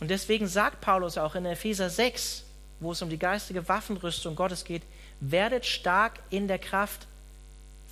Und 0.00 0.08
deswegen 0.08 0.46
sagt 0.46 0.80
Paulus 0.80 1.18
auch 1.18 1.34
in 1.34 1.44
Epheser 1.44 1.90
6, 1.90 2.44
wo 2.80 2.92
es 2.92 3.02
um 3.02 3.10
die 3.10 3.18
geistige 3.18 3.68
Waffenrüstung 3.68 4.36
Gottes 4.36 4.64
geht, 4.64 4.82
werdet 5.20 5.66
stark 5.66 6.20
in 6.30 6.46
der 6.46 6.58
Kraft 6.58 7.06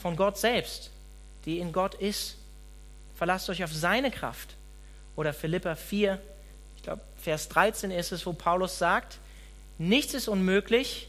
von 0.00 0.14
Gott 0.14 0.38
selbst, 0.38 0.90
die 1.44 1.58
in 1.58 1.72
Gott 1.72 1.94
ist. 1.94 2.36
Verlasst 3.16 3.48
euch 3.50 3.64
auf 3.64 3.72
seine 3.72 4.10
Kraft. 4.10 4.54
Oder 5.16 5.32
Philippa 5.32 5.74
4, 5.74 6.20
ich 6.76 6.82
glaube 6.82 7.02
Vers 7.16 7.48
13 7.48 7.90
ist 7.90 8.12
es, 8.12 8.26
wo 8.26 8.34
Paulus 8.34 8.78
sagt, 8.78 9.18
nichts 9.78 10.14
ist 10.14 10.28
unmöglich, 10.28 11.08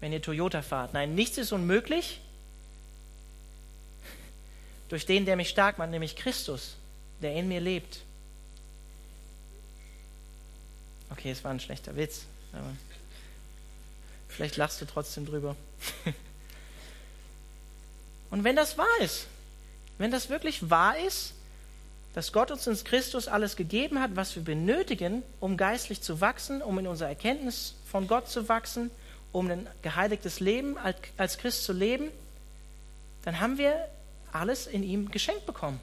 wenn 0.00 0.12
ihr 0.12 0.22
Toyota 0.22 0.62
fahrt. 0.62 0.92
Nein, 0.92 1.14
nichts 1.14 1.38
ist 1.38 1.52
unmöglich 1.52 2.20
durch 4.88 5.06
den, 5.06 5.24
der 5.24 5.36
mich 5.36 5.48
stark 5.48 5.78
macht, 5.78 5.90
nämlich 5.90 6.16
Christus, 6.16 6.76
der 7.22 7.34
in 7.34 7.48
mir 7.48 7.60
lebt. 7.60 8.00
Okay, 11.10 11.30
es 11.30 11.44
war 11.44 11.50
ein 11.50 11.60
schlechter 11.60 11.96
Witz, 11.96 12.22
aber 12.52 12.72
vielleicht 14.28 14.56
lachst 14.56 14.80
du 14.80 14.84
trotzdem 14.84 15.26
drüber. 15.26 15.56
Und 18.30 18.44
wenn 18.44 18.56
das 18.56 18.76
wahr 18.76 18.86
ist, 19.00 19.26
wenn 19.98 20.10
das 20.10 20.28
wirklich 20.28 20.68
wahr 20.68 20.98
ist, 20.98 21.32
dass 22.14 22.32
Gott 22.32 22.50
uns 22.50 22.66
in 22.66 22.82
Christus 22.82 23.28
alles 23.28 23.56
gegeben 23.56 24.00
hat, 24.00 24.16
was 24.16 24.34
wir 24.34 24.42
benötigen, 24.42 25.22
um 25.38 25.56
geistlich 25.56 26.00
zu 26.00 26.20
wachsen, 26.20 26.62
um 26.62 26.78
in 26.78 26.86
unserer 26.86 27.10
Erkenntnis 27.10 27.74
von 27.90 28.08
Gott 28.08 28.28
zu 28.28 28.48
wachsen, 28.48 28.90
um 29.32 29.50
ein 29.50 29.66
geheiligtes 29.82 30.40
Leben 30.40 30.76
als 31.18 31.38
Christ 31.38 31.64
zu 31.64 31.72
leben, 31.72 32.08
dann 33.24 33.40
haben 33.40 33.58
wir 33.58 33.86
alles 34.36 34.66
in 34.66 34.82
ihm 34.82 35.10
geschenkt 35.10 35.46
bekommen. 35.46 35.80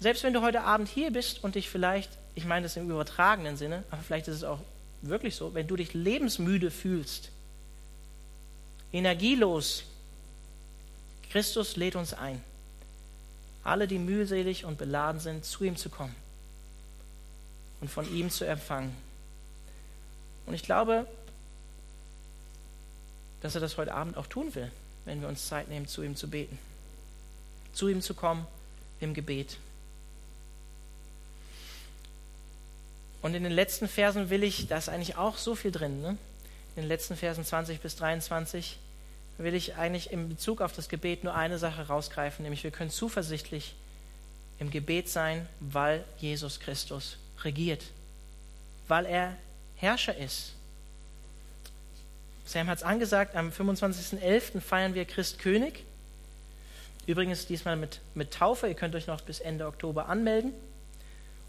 Selbst 0.00 0.22
wenn 0.22 0.32
du 0.32 0.42
heute 0.42 0.62
Abend 0.62 0.88
hier 0.88 1.10
bist 1.10 1.42
und 1.42 1.54
dich 1.54 1.68
vielleicht, 1.68 2.10
ich 2.34 2.44
meine 2.44 2.64
das 2.64 2.76
im 2.76 2.90
übertragenen 2.90 3.56
Sinne, 3.56 3.84
aber 3.90 4.02
vielleicht 4.02 4.28
ist 4.28 4.36
es 4.36 4.44
auch 4.44 4.60
wirklich 5.02 5.36
so, 5.36 5.54
wenn 5.54 5.66
du 5.66 5.76
dich 5.76 5.94
lebensmüde 5.94 6.70
fühlst, 6.70 7.30
energielos, 8.92 9.84
Christus 11.30 11.76
lädt 11.76 11.96
uns 11.96 12.12
ein, 12.12 12.42
alle, 13.62 13.88
die 13.88 13.98
mühselig 13.98 14.64
und 14.64 14.78
beladen 14.78 15.20
sind, 15.20 15.44
zu 15.44 15.64
ihm 15.64 15.76
zu 15.76 15.88
kommen 15.88 16.14
und 17.80 17.88
von 17.88 18.12
ihm 18.14 18.30
zu 18.30 18.44
empfangen. 18.44 18.94
Und 20.46 20.54
ich 20.54 20.62
glaube, 20.62 21.06
dass 23.40 23.54
er 23.54 23.60
das 23.60 23.78
heute 23.78 23.94
Abend 23.94 24.16
auch 24.16 24.26
tun 24.26 24.54
will, 24.54 24.70
wenn 25.06 25.20
wir 25.20 25.28
uns 25.28 25.48
Zeit 25.48 25.68
nehmen, 25.68 25.86
zu 25.86 26.02
ihm 26.02 26.16
zu 26.16 26.28
beten 26.28 26.58
zu 27.74 27.88
ihm 27.88 28.00
zu 28.00 28.14
kommen 28.14 28.46
im 29.00 29.14
Gebet. 29.14 29.58
Und 33.22 33.34
in 33.34 33.42
den 33.42 33.52
letzten 33.52 33.88
Versen 33.88 34.30
will 34.30 34.42
ich, 34.42 34.68
da 34.68 34.76
ist 34.76 34.88
eigentlich 34.88 35.16
auch 35.16 35.38
so 35.38 35.54
viel 35.54 35.72
drin, 35.72 36.02
ne? 36.02 36.18
in 36.76 36.82
den 36.82 36.88
letzten 36.88 37.16
Versen 37.16 37.44
20 37.44 37.80
bis 37.80 37.96
23, 37.96 38.78
will 39.38 39.54
ich 39.54 39.76
eigentlich 39.76 40.12
in 40.12 40.28
Bezug 40.28 40.60
auf 40.60 40.72
das 40.72 40.88
Gebet 40.88 41.24
nur 41.24 41.34
eine 41.34 41.58
Sache 41.58 41.86
rausgreifen, 41.86 42.42
nämlich 42.42 42.64
wir 42.64 42.70
können 42.70 42.90
zuversichtlich 42.90 43.74
im 44.58 44.70
Gebet 44.70 45.08
sein, 45.08 45.48
weil 45.60 46.04
Jesus 46.18 46.60
Christus 46.60 47.16
regiert, 47.42 47.82
weil 48.88 49.06
er 49.06 49.36
Herrscher 49.76 50.16
ist. 50.16 50.52
Sam 52.44 52.68
hat 52.68 52.78
es 52.78 52.84
angesagt, 52.84 53.36
am 53.36 53.48
25.11. 53.48 54.60
feiern 54.60 54.94
wir 54.94 55.06
Christ 55.06 55.38
König. 55.38 55.84
Übrigens 57.06 57.46
diesmal 57.46 57.76
mit, 57.76 58.00
mit 58.14 58.32
Taufe. 58.32 58.68
Ihr 58.68 58.74
könnt 58.74 58.94
euch 58.94 59.06
noch 59.06 59.20
bis 59.20 59.40
Ende 59.40 59.66
Oktober 59.66 60.08
anmelden. 60.08 60.52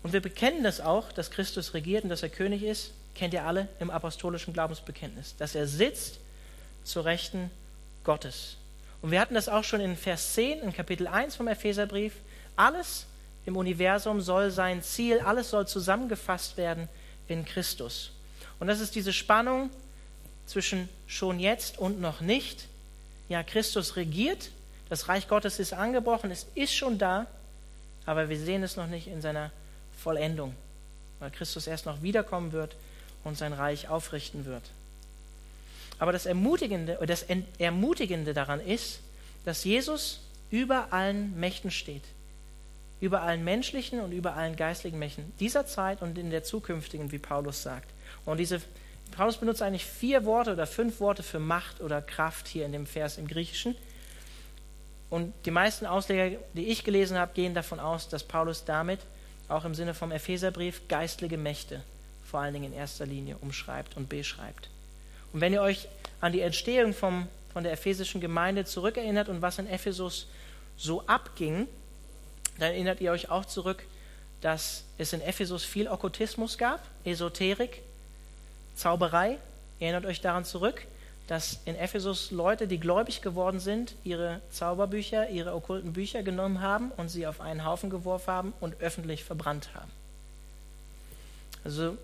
Und 0.04 0.14
wir 0.14 0.22
bekennen 0.22 0.64
das 0.64 0.82
auch, 0.82 1.12
dass 1.12 1.32
Christus 1.32 1.74
regiert 1.74 2.04
und 2.04 2.10
dass 2.10 2.24
er 2.24 2.30
König 2.30 2.64
ist. 2.64 2.92
Kennt 3.16 3.34
ihr 3.34 3.46
alle 3.46 3.68
im 3.80 3.90
apostolischen 3.90 4.54
Glaubensbekenntnis. 4.54 5.36
Dass 5.38 5.56
er 5.56 5.68
sitzt 5.68 6.20
zur 6.84 7.06
Rechten 7.06 7.50
Gottes. 8.04 8.58
Und 9.02 9.12
wir 9.12 9.20
hatten 9.20 9.34
das 9.34 9.50
auch 9.50 9.64
schon 9.64 9.82
in 9.82 9.96
Vers 9.96 10.34
10, 10.34 10.60
in 10.60 10.74
Kapitel 10.74 11.08
1 11.08 11.36
vom 11.36 11.48
Epheserbrief. 11.48 12.14
Alles 12.56 13.06
im 13.46 13.58
Universum 13.58 14.22
soll 14.22 14.52
sein 14.52 14.82
Ziel, 14.82 15.20
alles 15.20 15.52
soll 15.52 15.68
zusammengefasst 15.68 16.58
werden 16.58 16.90
in 17.28 17.46
Christus. 17.46 18.12
Und 18.60 18.68
das 18.68 18.80
ist 18.80 18.96
diese 18.96 19.14
Spannung 19.14 19.70
zwischen 20.46 20.90
schon 21.08 21.40
jetzt 21.40 21.78
und 21.78 22.00
noch 22.00 22.22
nicht. 22.22 22.68
Ja, 23.30 23.44
Christus 23.44 23.96
regiert 23.96 24.50
das 24.90 25.08
Reich 25.08 25.28
Gottes 25.28 25.60
ist 25.60 25.74
angebrochen, 25.74 26.32
es 26.32 26.48
ist 26.56 26.76
schon 26.76 26.98
da, 26.98 27.28
aber 28.06 28.30
wir 28.30 28.38
sehen 28.40 28.64
es 28.64 28.76
noch 28.76 28.88
nicht 28.88 29.08
in 29.08 29.22
seiner 29.22 29.52
Vollendung, 29.98 30.56
weil 31.20 31.32
Christus 31.32 31.68
erst 31.68 31.86
noch 31.86 32.02
wiederkommen 32.02 32.52
wird 32.52 32.76
und 33.24 33.38
sein 33.38 33.54
Reich 33.54 33.90
aufrichten 33.90 34.46
wird. 34.46 34.64
Aber 35.98 36.12
das 36.12 36.26
Ermutigende, 36.26 37.00
das 37.08 37.26
Ermutigende 37.58 38.34
daran 38.34 38.60
ist, 38.60 39.00
dass 39.46 39.64
Jesus 39.64 40.20
über 40.52 40.92
allen 40.92 41.38
Mächten 41.40 41.72
steht. 41.72 42.04
Über 43.02 43.22
allen 43.22 43.44
menschlichen 43.44 44.00
und 44.00 44.12
über 44.12 44.36
allen 44.36 44.56
geistlichen 44.56 45.00
Mächten 45.00 45.34
dieser 45.40 45.66
Zeit 45.66 46.02
und 46.02 46.18
in 46.18 46.30
der 46.30 46.44
zukünftigen, 46.44 47.12
wie 47.12 47.20
Paulus 47.20 47.62
sagt. 47.62 47.90
Und 48.26 48.38
diese, 48.38 48.62
Paulus 49.12 49.38
benutzt 49.38 49.62
eigentlich 49.62 49.86
vier 49.86 50.26
Worte 50.26 50.54
oder 50.54 50.66
fünf 50.66 51.00
Worte 51.00 51.24
für 51.24 51.40
Macht 51.40 51.82
oder 51.82 52.02
Kraft 52.02 52.48
hier 52.48 52.66
in 52.66 52.72
dem 52.72 52.86
Vers 52.86 53.18
im 53.18 53.28
Griechischen. 53.28 53.76
Und 55.16 55.34
die 55.46 55.52
meisten 55.52 55.86
Ausleger, 55.86 56.38
die 56.56 56.68
ich 56.68 56.84
gelesen 56.84 57.18
habe, 57.18 57.32
gehen 57.34 57.54
davon 57.54 57.80
aus, 57.80 58.10
dass 58.10 58.22
Paulus 58.22 58.66
damit 58.66 59.00
auch 59.48 59.64
im 59.64 59.74
Sinne 59.74 59.94
vom 59.94 60.12
Epheserbrief 60.12 60.90
geistliche 60.90 61.38
Mächte 61.38 61.84
vor 62.26 62.42
allen 62.42 62.54
Dingen 62.54 62.74
in 62.74 62.78
erster 62.78 63.06
Linie 63.06 63.38
umschreibt 63.38 63.96
und 63.96 64.10
beschreibt. 64.10 64.70
Und 65.32 65.40
wenn 65.40 65.54
ihr 65.54 65.62
euch 65.62 65.88
an 66.20 66.34
die 66.34 66.42
Entstehung 66.42 66.94
vom, 66.94 67.30
von 67.54 67.64
der 67.64 67.72
ephesischen 67.72 68.20
Gemeinde 68.20 68.66
zurückerinnert 68.66 69.30
und 69.30 69.42
was 69.42 69.58
in 69.58 69.70
Ephesus 69.70 70.28
so 70.76 71.08
abging, 71.08 71.70
dann 72.60 72.74
erinnert 72.74 73.00
ihr 73.00 73.14
euch 73.14 73.30
auch 73.30 73.46
zurück, 73.46 73.86
dass 74.42 74.84
es 74.98 75.14
in 75.14 75.22
Ephesus 75.22 75.64
viel 75.64 75.88
Okkultismus 75.88 76.58
gab, 76.58 76.82
Esoterik, 77.06 77.84
Zauberei. 78.76 79.38
Erinnert 79.80 80.06
euch 80.06 80.20
daran 80.20 80.44
zurück 80.44 80.86
dass 81.28 81.60
in 81.66 81.76
Ephesus 81.76 82.30
Leute, 82.32 82.68
die 82.68 82.80
gläubig 82.80 83.22
geworden 83.22 83.60
sind, 83.60 83.96
ihre 84.04 84.42
Zauberbücher, 84.52 85.30
ihre 85.30 85.56
okkulten 85.56 85.94
Bücher 85.94 86.22
genommen 86.22 86.62
haben 86.62 86.92
und 86.98 87.10
sie 87.10 87.26
auf 87.26 87.42
einen 87.42 87.66
Haufen 87.66 87.90
geworfen 87.90 88.28
haben 88.32 88.54
und 88.60 88.80
öffentlich 88.80 89.24
verbrannt 89.24 89.70
haben. 89.74 89.92
Also 91.64 91.98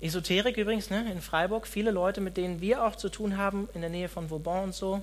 Esoterik 0.00 0.58
übrigens, 0.58 0.90
ne, 0.90 1.10
in 1.10 1.22
Freiburg, 1.22 1.66
viele 1.66 1.90
Leute, 1.90 2.20
mit 2.20 2.36
denen 2.36 2.60
wir 2.60 2.84
auch 2.84 2.96
zu 2.96 3.08
tun 3.08 3.38
haben, 3.38 3.66
in 3.72 3.80
der 3.80 3.88
Nähe 3.88 4.10
von 4.10 4.30
Vauban 4.30 4.64
und 4.64 4.74
so, 4.74 5.00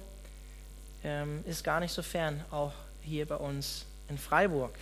ähm, 1.04 1.44
ist 1.48 1.64
gar 1.64 1.80
nicht 1.80 1.92
so 1.92 2.04
fern, 2.04 2.46
auch 2.52 2.74
hier 3.02 3.26
bei 3.26 3.36
uns 3.36 3.86
in 4.08 4.20
Freiburg. 4.20 4.78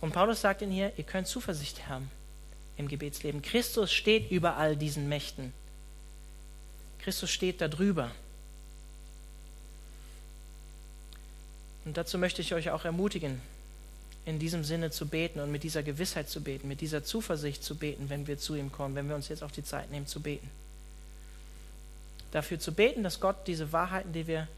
Und 0.00 0.12
Paulus 0.12 0.40
sagt 0.40 0.62
ihnen 0.62 0.70
hier, 0.70 0.92
ihr 0.96 1.04
könnt 1.04 1.26
Zuversicht 1.26 1.88
haben 1.88 2.08
im 2.76 2.88
Gebetsleben. 2.88 3.42
Christus 3.42 3.92
steht 3.92 4.30
über 4.30 4.56
all 4.56 4.76
diesen 4.76 5.08
Mächten. 5.08 5.52
Christus 6.98 7.30
steht 7.30 7.60
darüber. 7.60 8.10
Und 11.84 11.96
dazu 11.96 12.18
möchte 12.18 12.42
ich 12.42 12.52
euch 12.52 12.70
auch 12.70 12.84
ermutigen, 12.84 13.40
in 14.24 14.40
diesem 14.40 14.64
Sinne 14.64 14.90
zu 14.90 15.06
beten 15.06 15.38
und 15.38 15.52
mit 15.52 15.62
dieser 15.62 15.84
Gewissheit 15.84 16.28
zu 16.28 16.42
beten, 16.42 16.66
mit 16.66 16.80
dieser 16.80 17.04
Zuversicht 17.04 17.62
zu 17.62 17.76
beten, 17.76 18.10
wenn 18.10 18.26
wir 18.26 18.38
zu 18.38 18.56
ihm 18.56 18.72
kommen, 18.72 18.96
wenn 18.96 19.08
wir 19.08 19.14
uns 19.14 19.28
jetzt 19.28 19.44
auch 19.44 19.52
die 19.52 19.62
Zeit 19.62 19.90
nehmen 19.92 20.08
zu 20.08 20.20
beten. 20.20 20.50
Dafür 22.32 22.58
zu 22.58 22.72
beten, 22.72 23.04
dass 23.04 23.20
Gott 23.20 23.46
diese 23.46 23.72
Wahrheiten, 23.72 24.12
die 24.12 24.26
wir 24.26 24.48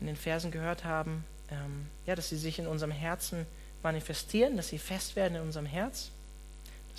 in 0.00 0.08
den 0.08 0.16
Versen 0.16 0.50
gehört 0.50 0.84
haben, 0.84 1.24
ähm, 1.50 1.86
ja, 2.04 2.16
dass 2.16 2.28
sie 2.28 2.36
sich 2.36 2.58
in 2.58 2.66
unserem 2.66 2.90
Herzen 2.90 3.46
manifestieren, 3.84 4.56
dass 4.56 4.68
sie 4.68 4.78
fest 4.78 5.14
werden 5.14 5.36
in 5.36 5.42
unserem 5.42 5.66
Herz 5.66 6.10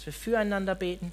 wir 0.08 0.14
füreinander 0.14 0.74
beten, 0.74 1.12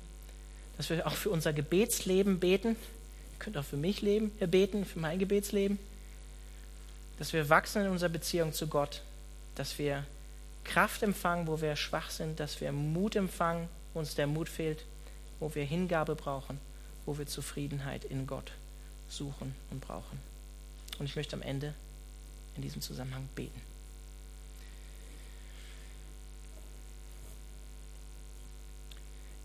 dass 0.76 0.88
wir 0.88 1.04
auch 1.04 1.14
für 1.14 1.30
unser 1.30 1.52
Gebetsleben 1.52 2.38
beten. 2.38 2.68
Ihr 2.68 3.38
könnt 3.40 3.58
auch 3.58 3.64
für 3.64 3.76
mich 3.76 4.02
leben, 4.02 4.30
äh, 4.38 4.46
beten, 4.46 4.84
für 4.84 5.00
mein 5.00 5.18
Gebetsleben. 5.18 5.80
Dass 7.18 7.32
wir 7.32 7.48
wachsen 7.48 7.82
in 7.82 7.90
unserer 7.90 8.10
Beziehung 8.10 8.52
zu 8.52 8.68
Gott, 8.68 9.02
dass 9.56 9.78
wir 9.78 10.04
Kraft 10.62 11.02
empfangen, 11.02 11.48
wo 11.48 11.60
wir 11.60 11.74
schwach 11.74 12.10
sind, 12.10 12.38
dass 12.38 12.60
wir 12.60 12.70
Mut 12.70 13.16
empfangen, 13.16 13.68
wo 13.92 13.98
uns 13.98 14.14
der 14.14 14.28
Mut 14.28 14.48
fehlt, 14.48 14.84
wo 15.40 15.52
wir 15.56 15.64
Hingabe 15.64 16.14
brauchen, 16.14 16.60
wo 17.04 17.18
wir 17.18 17.26
Zufriedenheit 17.26 18.04
in 18.04 18.28
Gott 18.28 18.52
suchen 19.08 19.56
und 19.72 19.80
brauchen. 19.80 20.20
Und 21.00 21.06
ich 21.06 21.16
möchte 21.16 21.34
am 21.34 21.42
Ende 21.42 21.74
in 22.54 22.62
diesem 22.62 22.80
Zusammenhang 22.80 23.28
beten. 23.34 23.73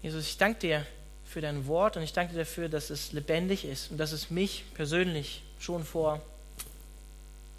Jesus, 0.01 0.29
ich 0.29 0.37
danke 0.37 0.59
dir 0.59 0.85
für 1.25 1.41
dein 1.41 1.67
Wort 1.67 1.97
und 1.97 2.03
ich 2.03 2.13
danke 2.13 2.31
dir 2.31 2.39
dafür, 2.39 2.69
dass 2.69 2.89
es 2.89 3.11
lebendig 3.11 3.65
ist 3.65 3.91
und 3.91 3.97
dass 3.97 4.13
es 4.13 4.29
mich 4.29 4.63
persönlich 4.73 5.43
schon 5.59 5.83
vor 5.83 6.21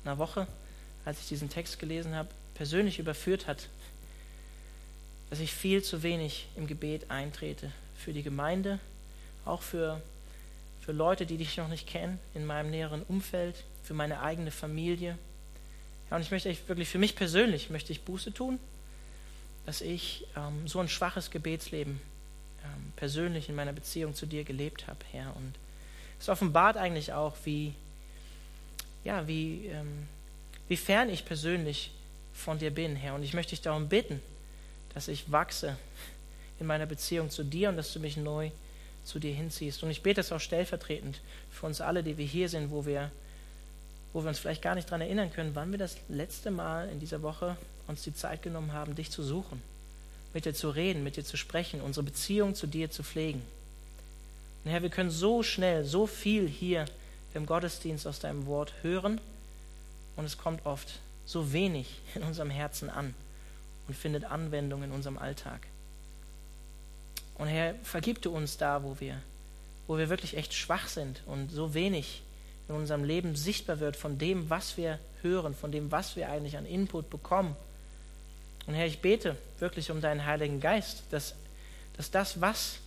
einer 0.05 0.17
Woche, 0.17 0.47
als 1.05 1.21
ich 1.21 1.29
diesen 1.29 1.51
Text 1.51 1.79
gelesen 1.79 2.15
habe, 2.15 2.31
persönlich 2.55 2.99
überführt 2.99 3.47
hat, 3.47 3.69
dass 5.29 5.39
ich 5.39 5.53
viel 5.53 5.83
zu 5.83 6.03
wenig 6.03 6.49
im 6.57 6.67
Gebet 6.67 7.11
eintrete 7.11 7.73
für 7.95 8.15
die 8.15 8.23
Gemeinde, 8.23 8.81
auch 9.45 9.61
für, 9.61 10.01
für 10.81 10.93
Leute, 10.93 11.27
die 11.27 11.37
dich 11.37 11.59
noch 11.59 11.69
nicht 11.69 11.87
kennen, 11.87 12.19
in 12.35 12.47
meinem 12.47 12.71
näheren 12.71 13.03
Umfeld, 13.03 13.65
für 13.83 13.93
meine 13.93 14.23
eigene 14.23 14.51
Familie. 14.51 15.19
Ja, 16.11 16.17
und 16.17 16.23
ich 16.23 16.31
möchte 16.31 16.57
wirklich 16.67 16.89
für 16.89 16.99
mich 16.99 17.17
persönlich 17.17 17.69
möchte 17.69 17.93
ich 17.93 18.03
Buße 18.03 18.33
tun, 18.33 18.59
dass 19.67 19.83
ich 19.83 20.27
ähm, 20.37 20.67
so 20.67 20.81
ein 20.81 20.89
schwaches 20.89 21.31
Gebetsleben 21.31 22.01
ähm, 22.65 22.93
persönlich 22.97 23.49
in 23.49 23.55
meiner 23.55 23.73
Beziehung 23.73 24.15
zu 24.15 24.27
dir 24.27 24.45
gelebt 24.45 24.87
habe, 24.87 24.99
Herr. 25.13 25.35
Und 25.37 25.55
es 26.19 26.29
offenbart 26.29 26.77
eigentlich 26.77 27.13
auch, 27.13 27.37
wie, 27.45 27.75
ja, 29.05 29.27
wie, 29.27 29.67
ähm, 29.67 30.09
wie 30.69 30.77
fern 30.77 31.09
ich 31.09 31.25
persönlich 31.25 31.93
von 32.33 32.59
dir 32.59 32.71
bin, 32.71 32.97
Herr. 32.97 33.15
Und 33.15 33.23
ich 33.23 33.35
möchte 33.35 33.51
dich 33.51 33.63
darum 33.63 33.89
bitten, 33.89 34.21
dass 34.95 35.09
ich 35.09 35.31
wachse 35.31 35.77
in 36.59 36.67
meiner 36.67 36.87
Beziehung 36.87 37.31
zu 37.31 37.45
dir 37.45 37.71
und 37.71 37.77
dass 37.77 37.93
du 37.93 38.01
mich 38.01 38.17
neu 38.17 38.51
zu 39.05 39.19
dir 39.19 39.35
hinziehst. 39.35 39.83
Und 39.83 39.91
ich 39.91 40.03
bete 40.03 40.21
es 40.21 40.31
auch 40.31 40.41
stellvertretend 40.41 41.21
für 41.51 41.67
uns 41.67 41.81
alle, 41.81 42.03
die 42.03 42.19
wir 42.19 42.27
hier 42.27 42.49
sind, 42.49 42.71
wo 42.71 42.85
wir, 42.85 43.11
wo 44.13 44.23
wir 44.23 44.29
uns 44.29 44.39
vielleicht 44.39 44.63
gar 44.63 44.75
nicht 44.75 44.89
daran 44.89 45.01
erinnern 45.01 45.33
können, 45.33 45.55
wann 45.55 45.71
wir 45.71 45.79
das 45.79 45.97
letzte 46.09 46.51
Mal 46.51 46.89
in 46.91 47.01
dieser 47.01 47.23
Woche 47.23 47.57
uns 47.87 48.03
die 48.03 48.15
Zeit 48.15 48.43
genommen 48.43 48.73
haben, 48.73 48.95
dich 48.95 49.11
zu 49.11 49.23
suchen, 49.23 49.63
mit 50.33 50.45
dir 50.45 50.55
zu 50.55 50.71
reden, 50.71 51.03
mit 51.03 51.17
dir 51.17 51.25
zu 51.25 51.37
sprechen, 51.37 51.81
unsere 51.81 52.05
Beziehung 52.05 52.55
zu 52.55 52.67
dir 52.67 52.91
zu 52.91 53.03
pflegen. 53.03 53.43
Und 54.65 54.71
Herr, 54.71 54.83
wir 54.83 54.91
können 54.91 55.11
so 55.11 55.43
schnell, 55.43 55.85
so 55.85 56.07
viel 56.07 56.49
hier 56.49 56.85
im 57.35 57.47
Gottesdienst 57.47 58.07
aus 58.07 58.21
deinem 58.21 58.47
Wort 58.47 58.75
hören 58.83 59.21
und 60.17 60.25
es 60.25 60.39
kommt 60.39 60.67
oft 60.67 61.01
so 61.25 61.53
wenig 61.53 62.01
in 62.15 62.23
unserem 62.23 62.51
Herzen 62.51 62.91
an 62.91 63.15
und 63.89 63.97
findet 63.97 64.25
Anwendung 64.25 64.83
in 64.83 64.93
unserem 64.93 65.19
Alltag. 65.19 65.67
Und 67.37 67.49
Herr, 67.49 67.75
vergib 67.83 68.21
du 68.21 68.31
uns 68.31 68.59
da, 68.59 68.83
wo 68.83 69.01
wir, 69.01 69.21
wo 69.87 69.97
wir 69.97 70.11
wirklich 70.11 70.37
echt 70.37 70.53
schwach 70.53 70.89
sind 70.89 71.23
und 71.27 71.51
so 71.51 71.73
wenig 71.73 72.23
in 72.69 72.75
unserem 72.75 73.03
Leben 73.03 73.35
sichtbar 73.35 73.81
wird 73.81 73.97
von 73.97 74.19
dem, 74.19 74.51
was 74.51 74.77
wir 74.77 74.99
hören, 75.23 75.55
von 75.55 75.73
dem, 75.73 75.91
was 75.91 76.17
wir 76.17 76.29
eigentlich 76.29 76.57
an 76.57 76.67
Input 76.67 77.09
bekommen. 77.11 77.57
Und 78.67 78.75
Herr, 78.75 78.87
ich 78.87 79.01
bete 79.01 79.37
wirklich 79.59 79.91
um 79.91 80.01
deinen 80.01 80.27
Heiligen 80.27 80.61
Geist, 80.61 81.05
dass, 81.11 81.35
dass 81.97 82.11
das, 82.11 82.41
was, 82.41 82.79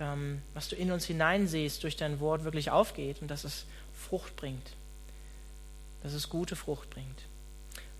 ähm, 0.00 0.42
was 0.54 0.68
du 0.68 0.76
in 0.76 0.92
uns 0.92 1.04
hineinsiehst, 1.06 1.82
durch 1.82 1.96
dein 1.96 2.20
Wort 2.20 2.44
wirklich 2.44 2.70
aufgeht 2.70 3.22
und 3.22 3.28
dass 3.28 3.44
es 3.44 3.66
Frucht 3.94 4.36
bringt, 4.36 4.72
dass 6.02 6.12
es 6.12 6.28
gute 6.28 6.54
Frucht 6.54 6.90
bringt. 6.90 7.22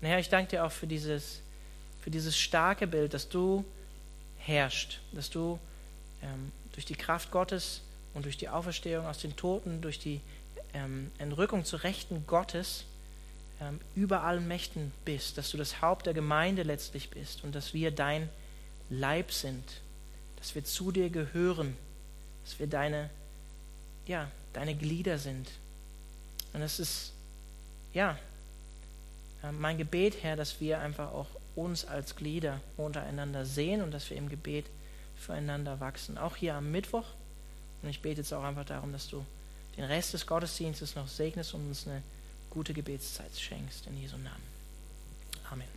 Und 0.01 0.07
Herr, 0.07 0.19
ich 0.19 0.29
danke 0.29 0.51
dir 0.51 0.65
auch 0.65 0.71
für 0.71 0.87
dieses 0.87 1.41
für 2.07 2.11
dieses 2.11 2.37
starke 2.37 2.87
Bild, 2.87 3.13
dass 3.13 3.27
du 3.27 3.65
herrschst, 4.37 5.01
dass 5.11 5.29
du 5.29 5.59
ähm, 6.23 6.53
durch 6.71 6.85
die 6.85 6.95
Kraft 6.95 7.31
Gottes 7.31 7.81
und 8.13 8.23
durch 8.23 8.37
die 8.37 8.47
Auferstehung 8.47 9.05
aus 9.05 9.17
den 9.17 9.35
Toten, 9.35 9.81
durch 9.81 9.99
die 9.99 10.21
ähm, 10.73 11.11
Entrückung 11.17 11.65
zu 11.65 11.75
Rechten 11.75 12.25
Gottes 12.25 12.85
ähm, 13.61 13.79
über 13.95 14.23
allen 14.23 14.47
Mächten 14.47 14.91
bist, 15.05 15.37
dass 15.37 15.51
du 15.51 15.57
das 15.57 15.81
Haupt 15.81 16.05
der 16.05 16.13
Gemeinde 16.13 16.63
letztlich 16.63 17.09
bist 17.09 17.43
und 17.43 17.55
dass 17.55 17.73
wir 17.73 17.91
dein 17.91 18.29
Leib 18.89 19.31
sind, 19.31 19.63
dass 20.37 20.55
wir 20.55 20.63
zu 20.63 20.91
dir 20.91 21.09
gehören, 21.09 21.75
dass 22.43 22.59
wir 22.59 22.67
deine, 22.67 23.09
ja, 24.05 24.29
deine 24.53 24.75
Glieder 24.75 25.17
sind. 25.17 25.49
Und 26.53 26.61
es 26.61 26.79
ist, 26.79 27.13
ja, 27.93 28.17
äh, 29.43 29.51
mein 29.51 29.77
Gebet, 29.77 30.23
Herr, 30.23 30.35
dass 30.35 30.59
wir 30.61 30.79
einfach 30.79 31.11
auch 31.11 31.27
uns 31.55 31.85
als 31.85 32.15
Glieder 32.15 32.61
untereinander 32.77 33.45
sehen 33.45 33.81
und 33.81 33.91
dass 33.91 34.09
wir 34.09 34.17
im 34.17 34.29
Gebet 34.29 34.65
füreinander 35.17 35.79
wachsen. 35.79 36.17
Auch 36.17 36.35
hier 36.35 36.55
am 36.55 36.71
Mittwoch. 36.71 37.05
Und 37.81 37.89
ich 37.89 38.01
bete 38.01 38.21
jetzt 38.21 38.33
auch 38.33 38.43
einfach 38.43 38.65
darum, 38.65 38.91
dass 38.91 39.07
du 39.07 39.25
den 39.75 39.83
Rest 39.83 40.13
des 40.13 40.25
Gottesdienstes 40.25 40.95
noch 40.95 41.07
segnest 41.07 41.53
und 41.53 41.67
uns 41.67 41.87
eine 41.87 42.01
gute 42.57 42.73
Gebetszeit 42.73 43.37
schenkst. 43.37 43.85
In 43.85 44.01
Jesu 44.01 44.17
Namen. 44.17 44.41
Amen. 45.51 45.76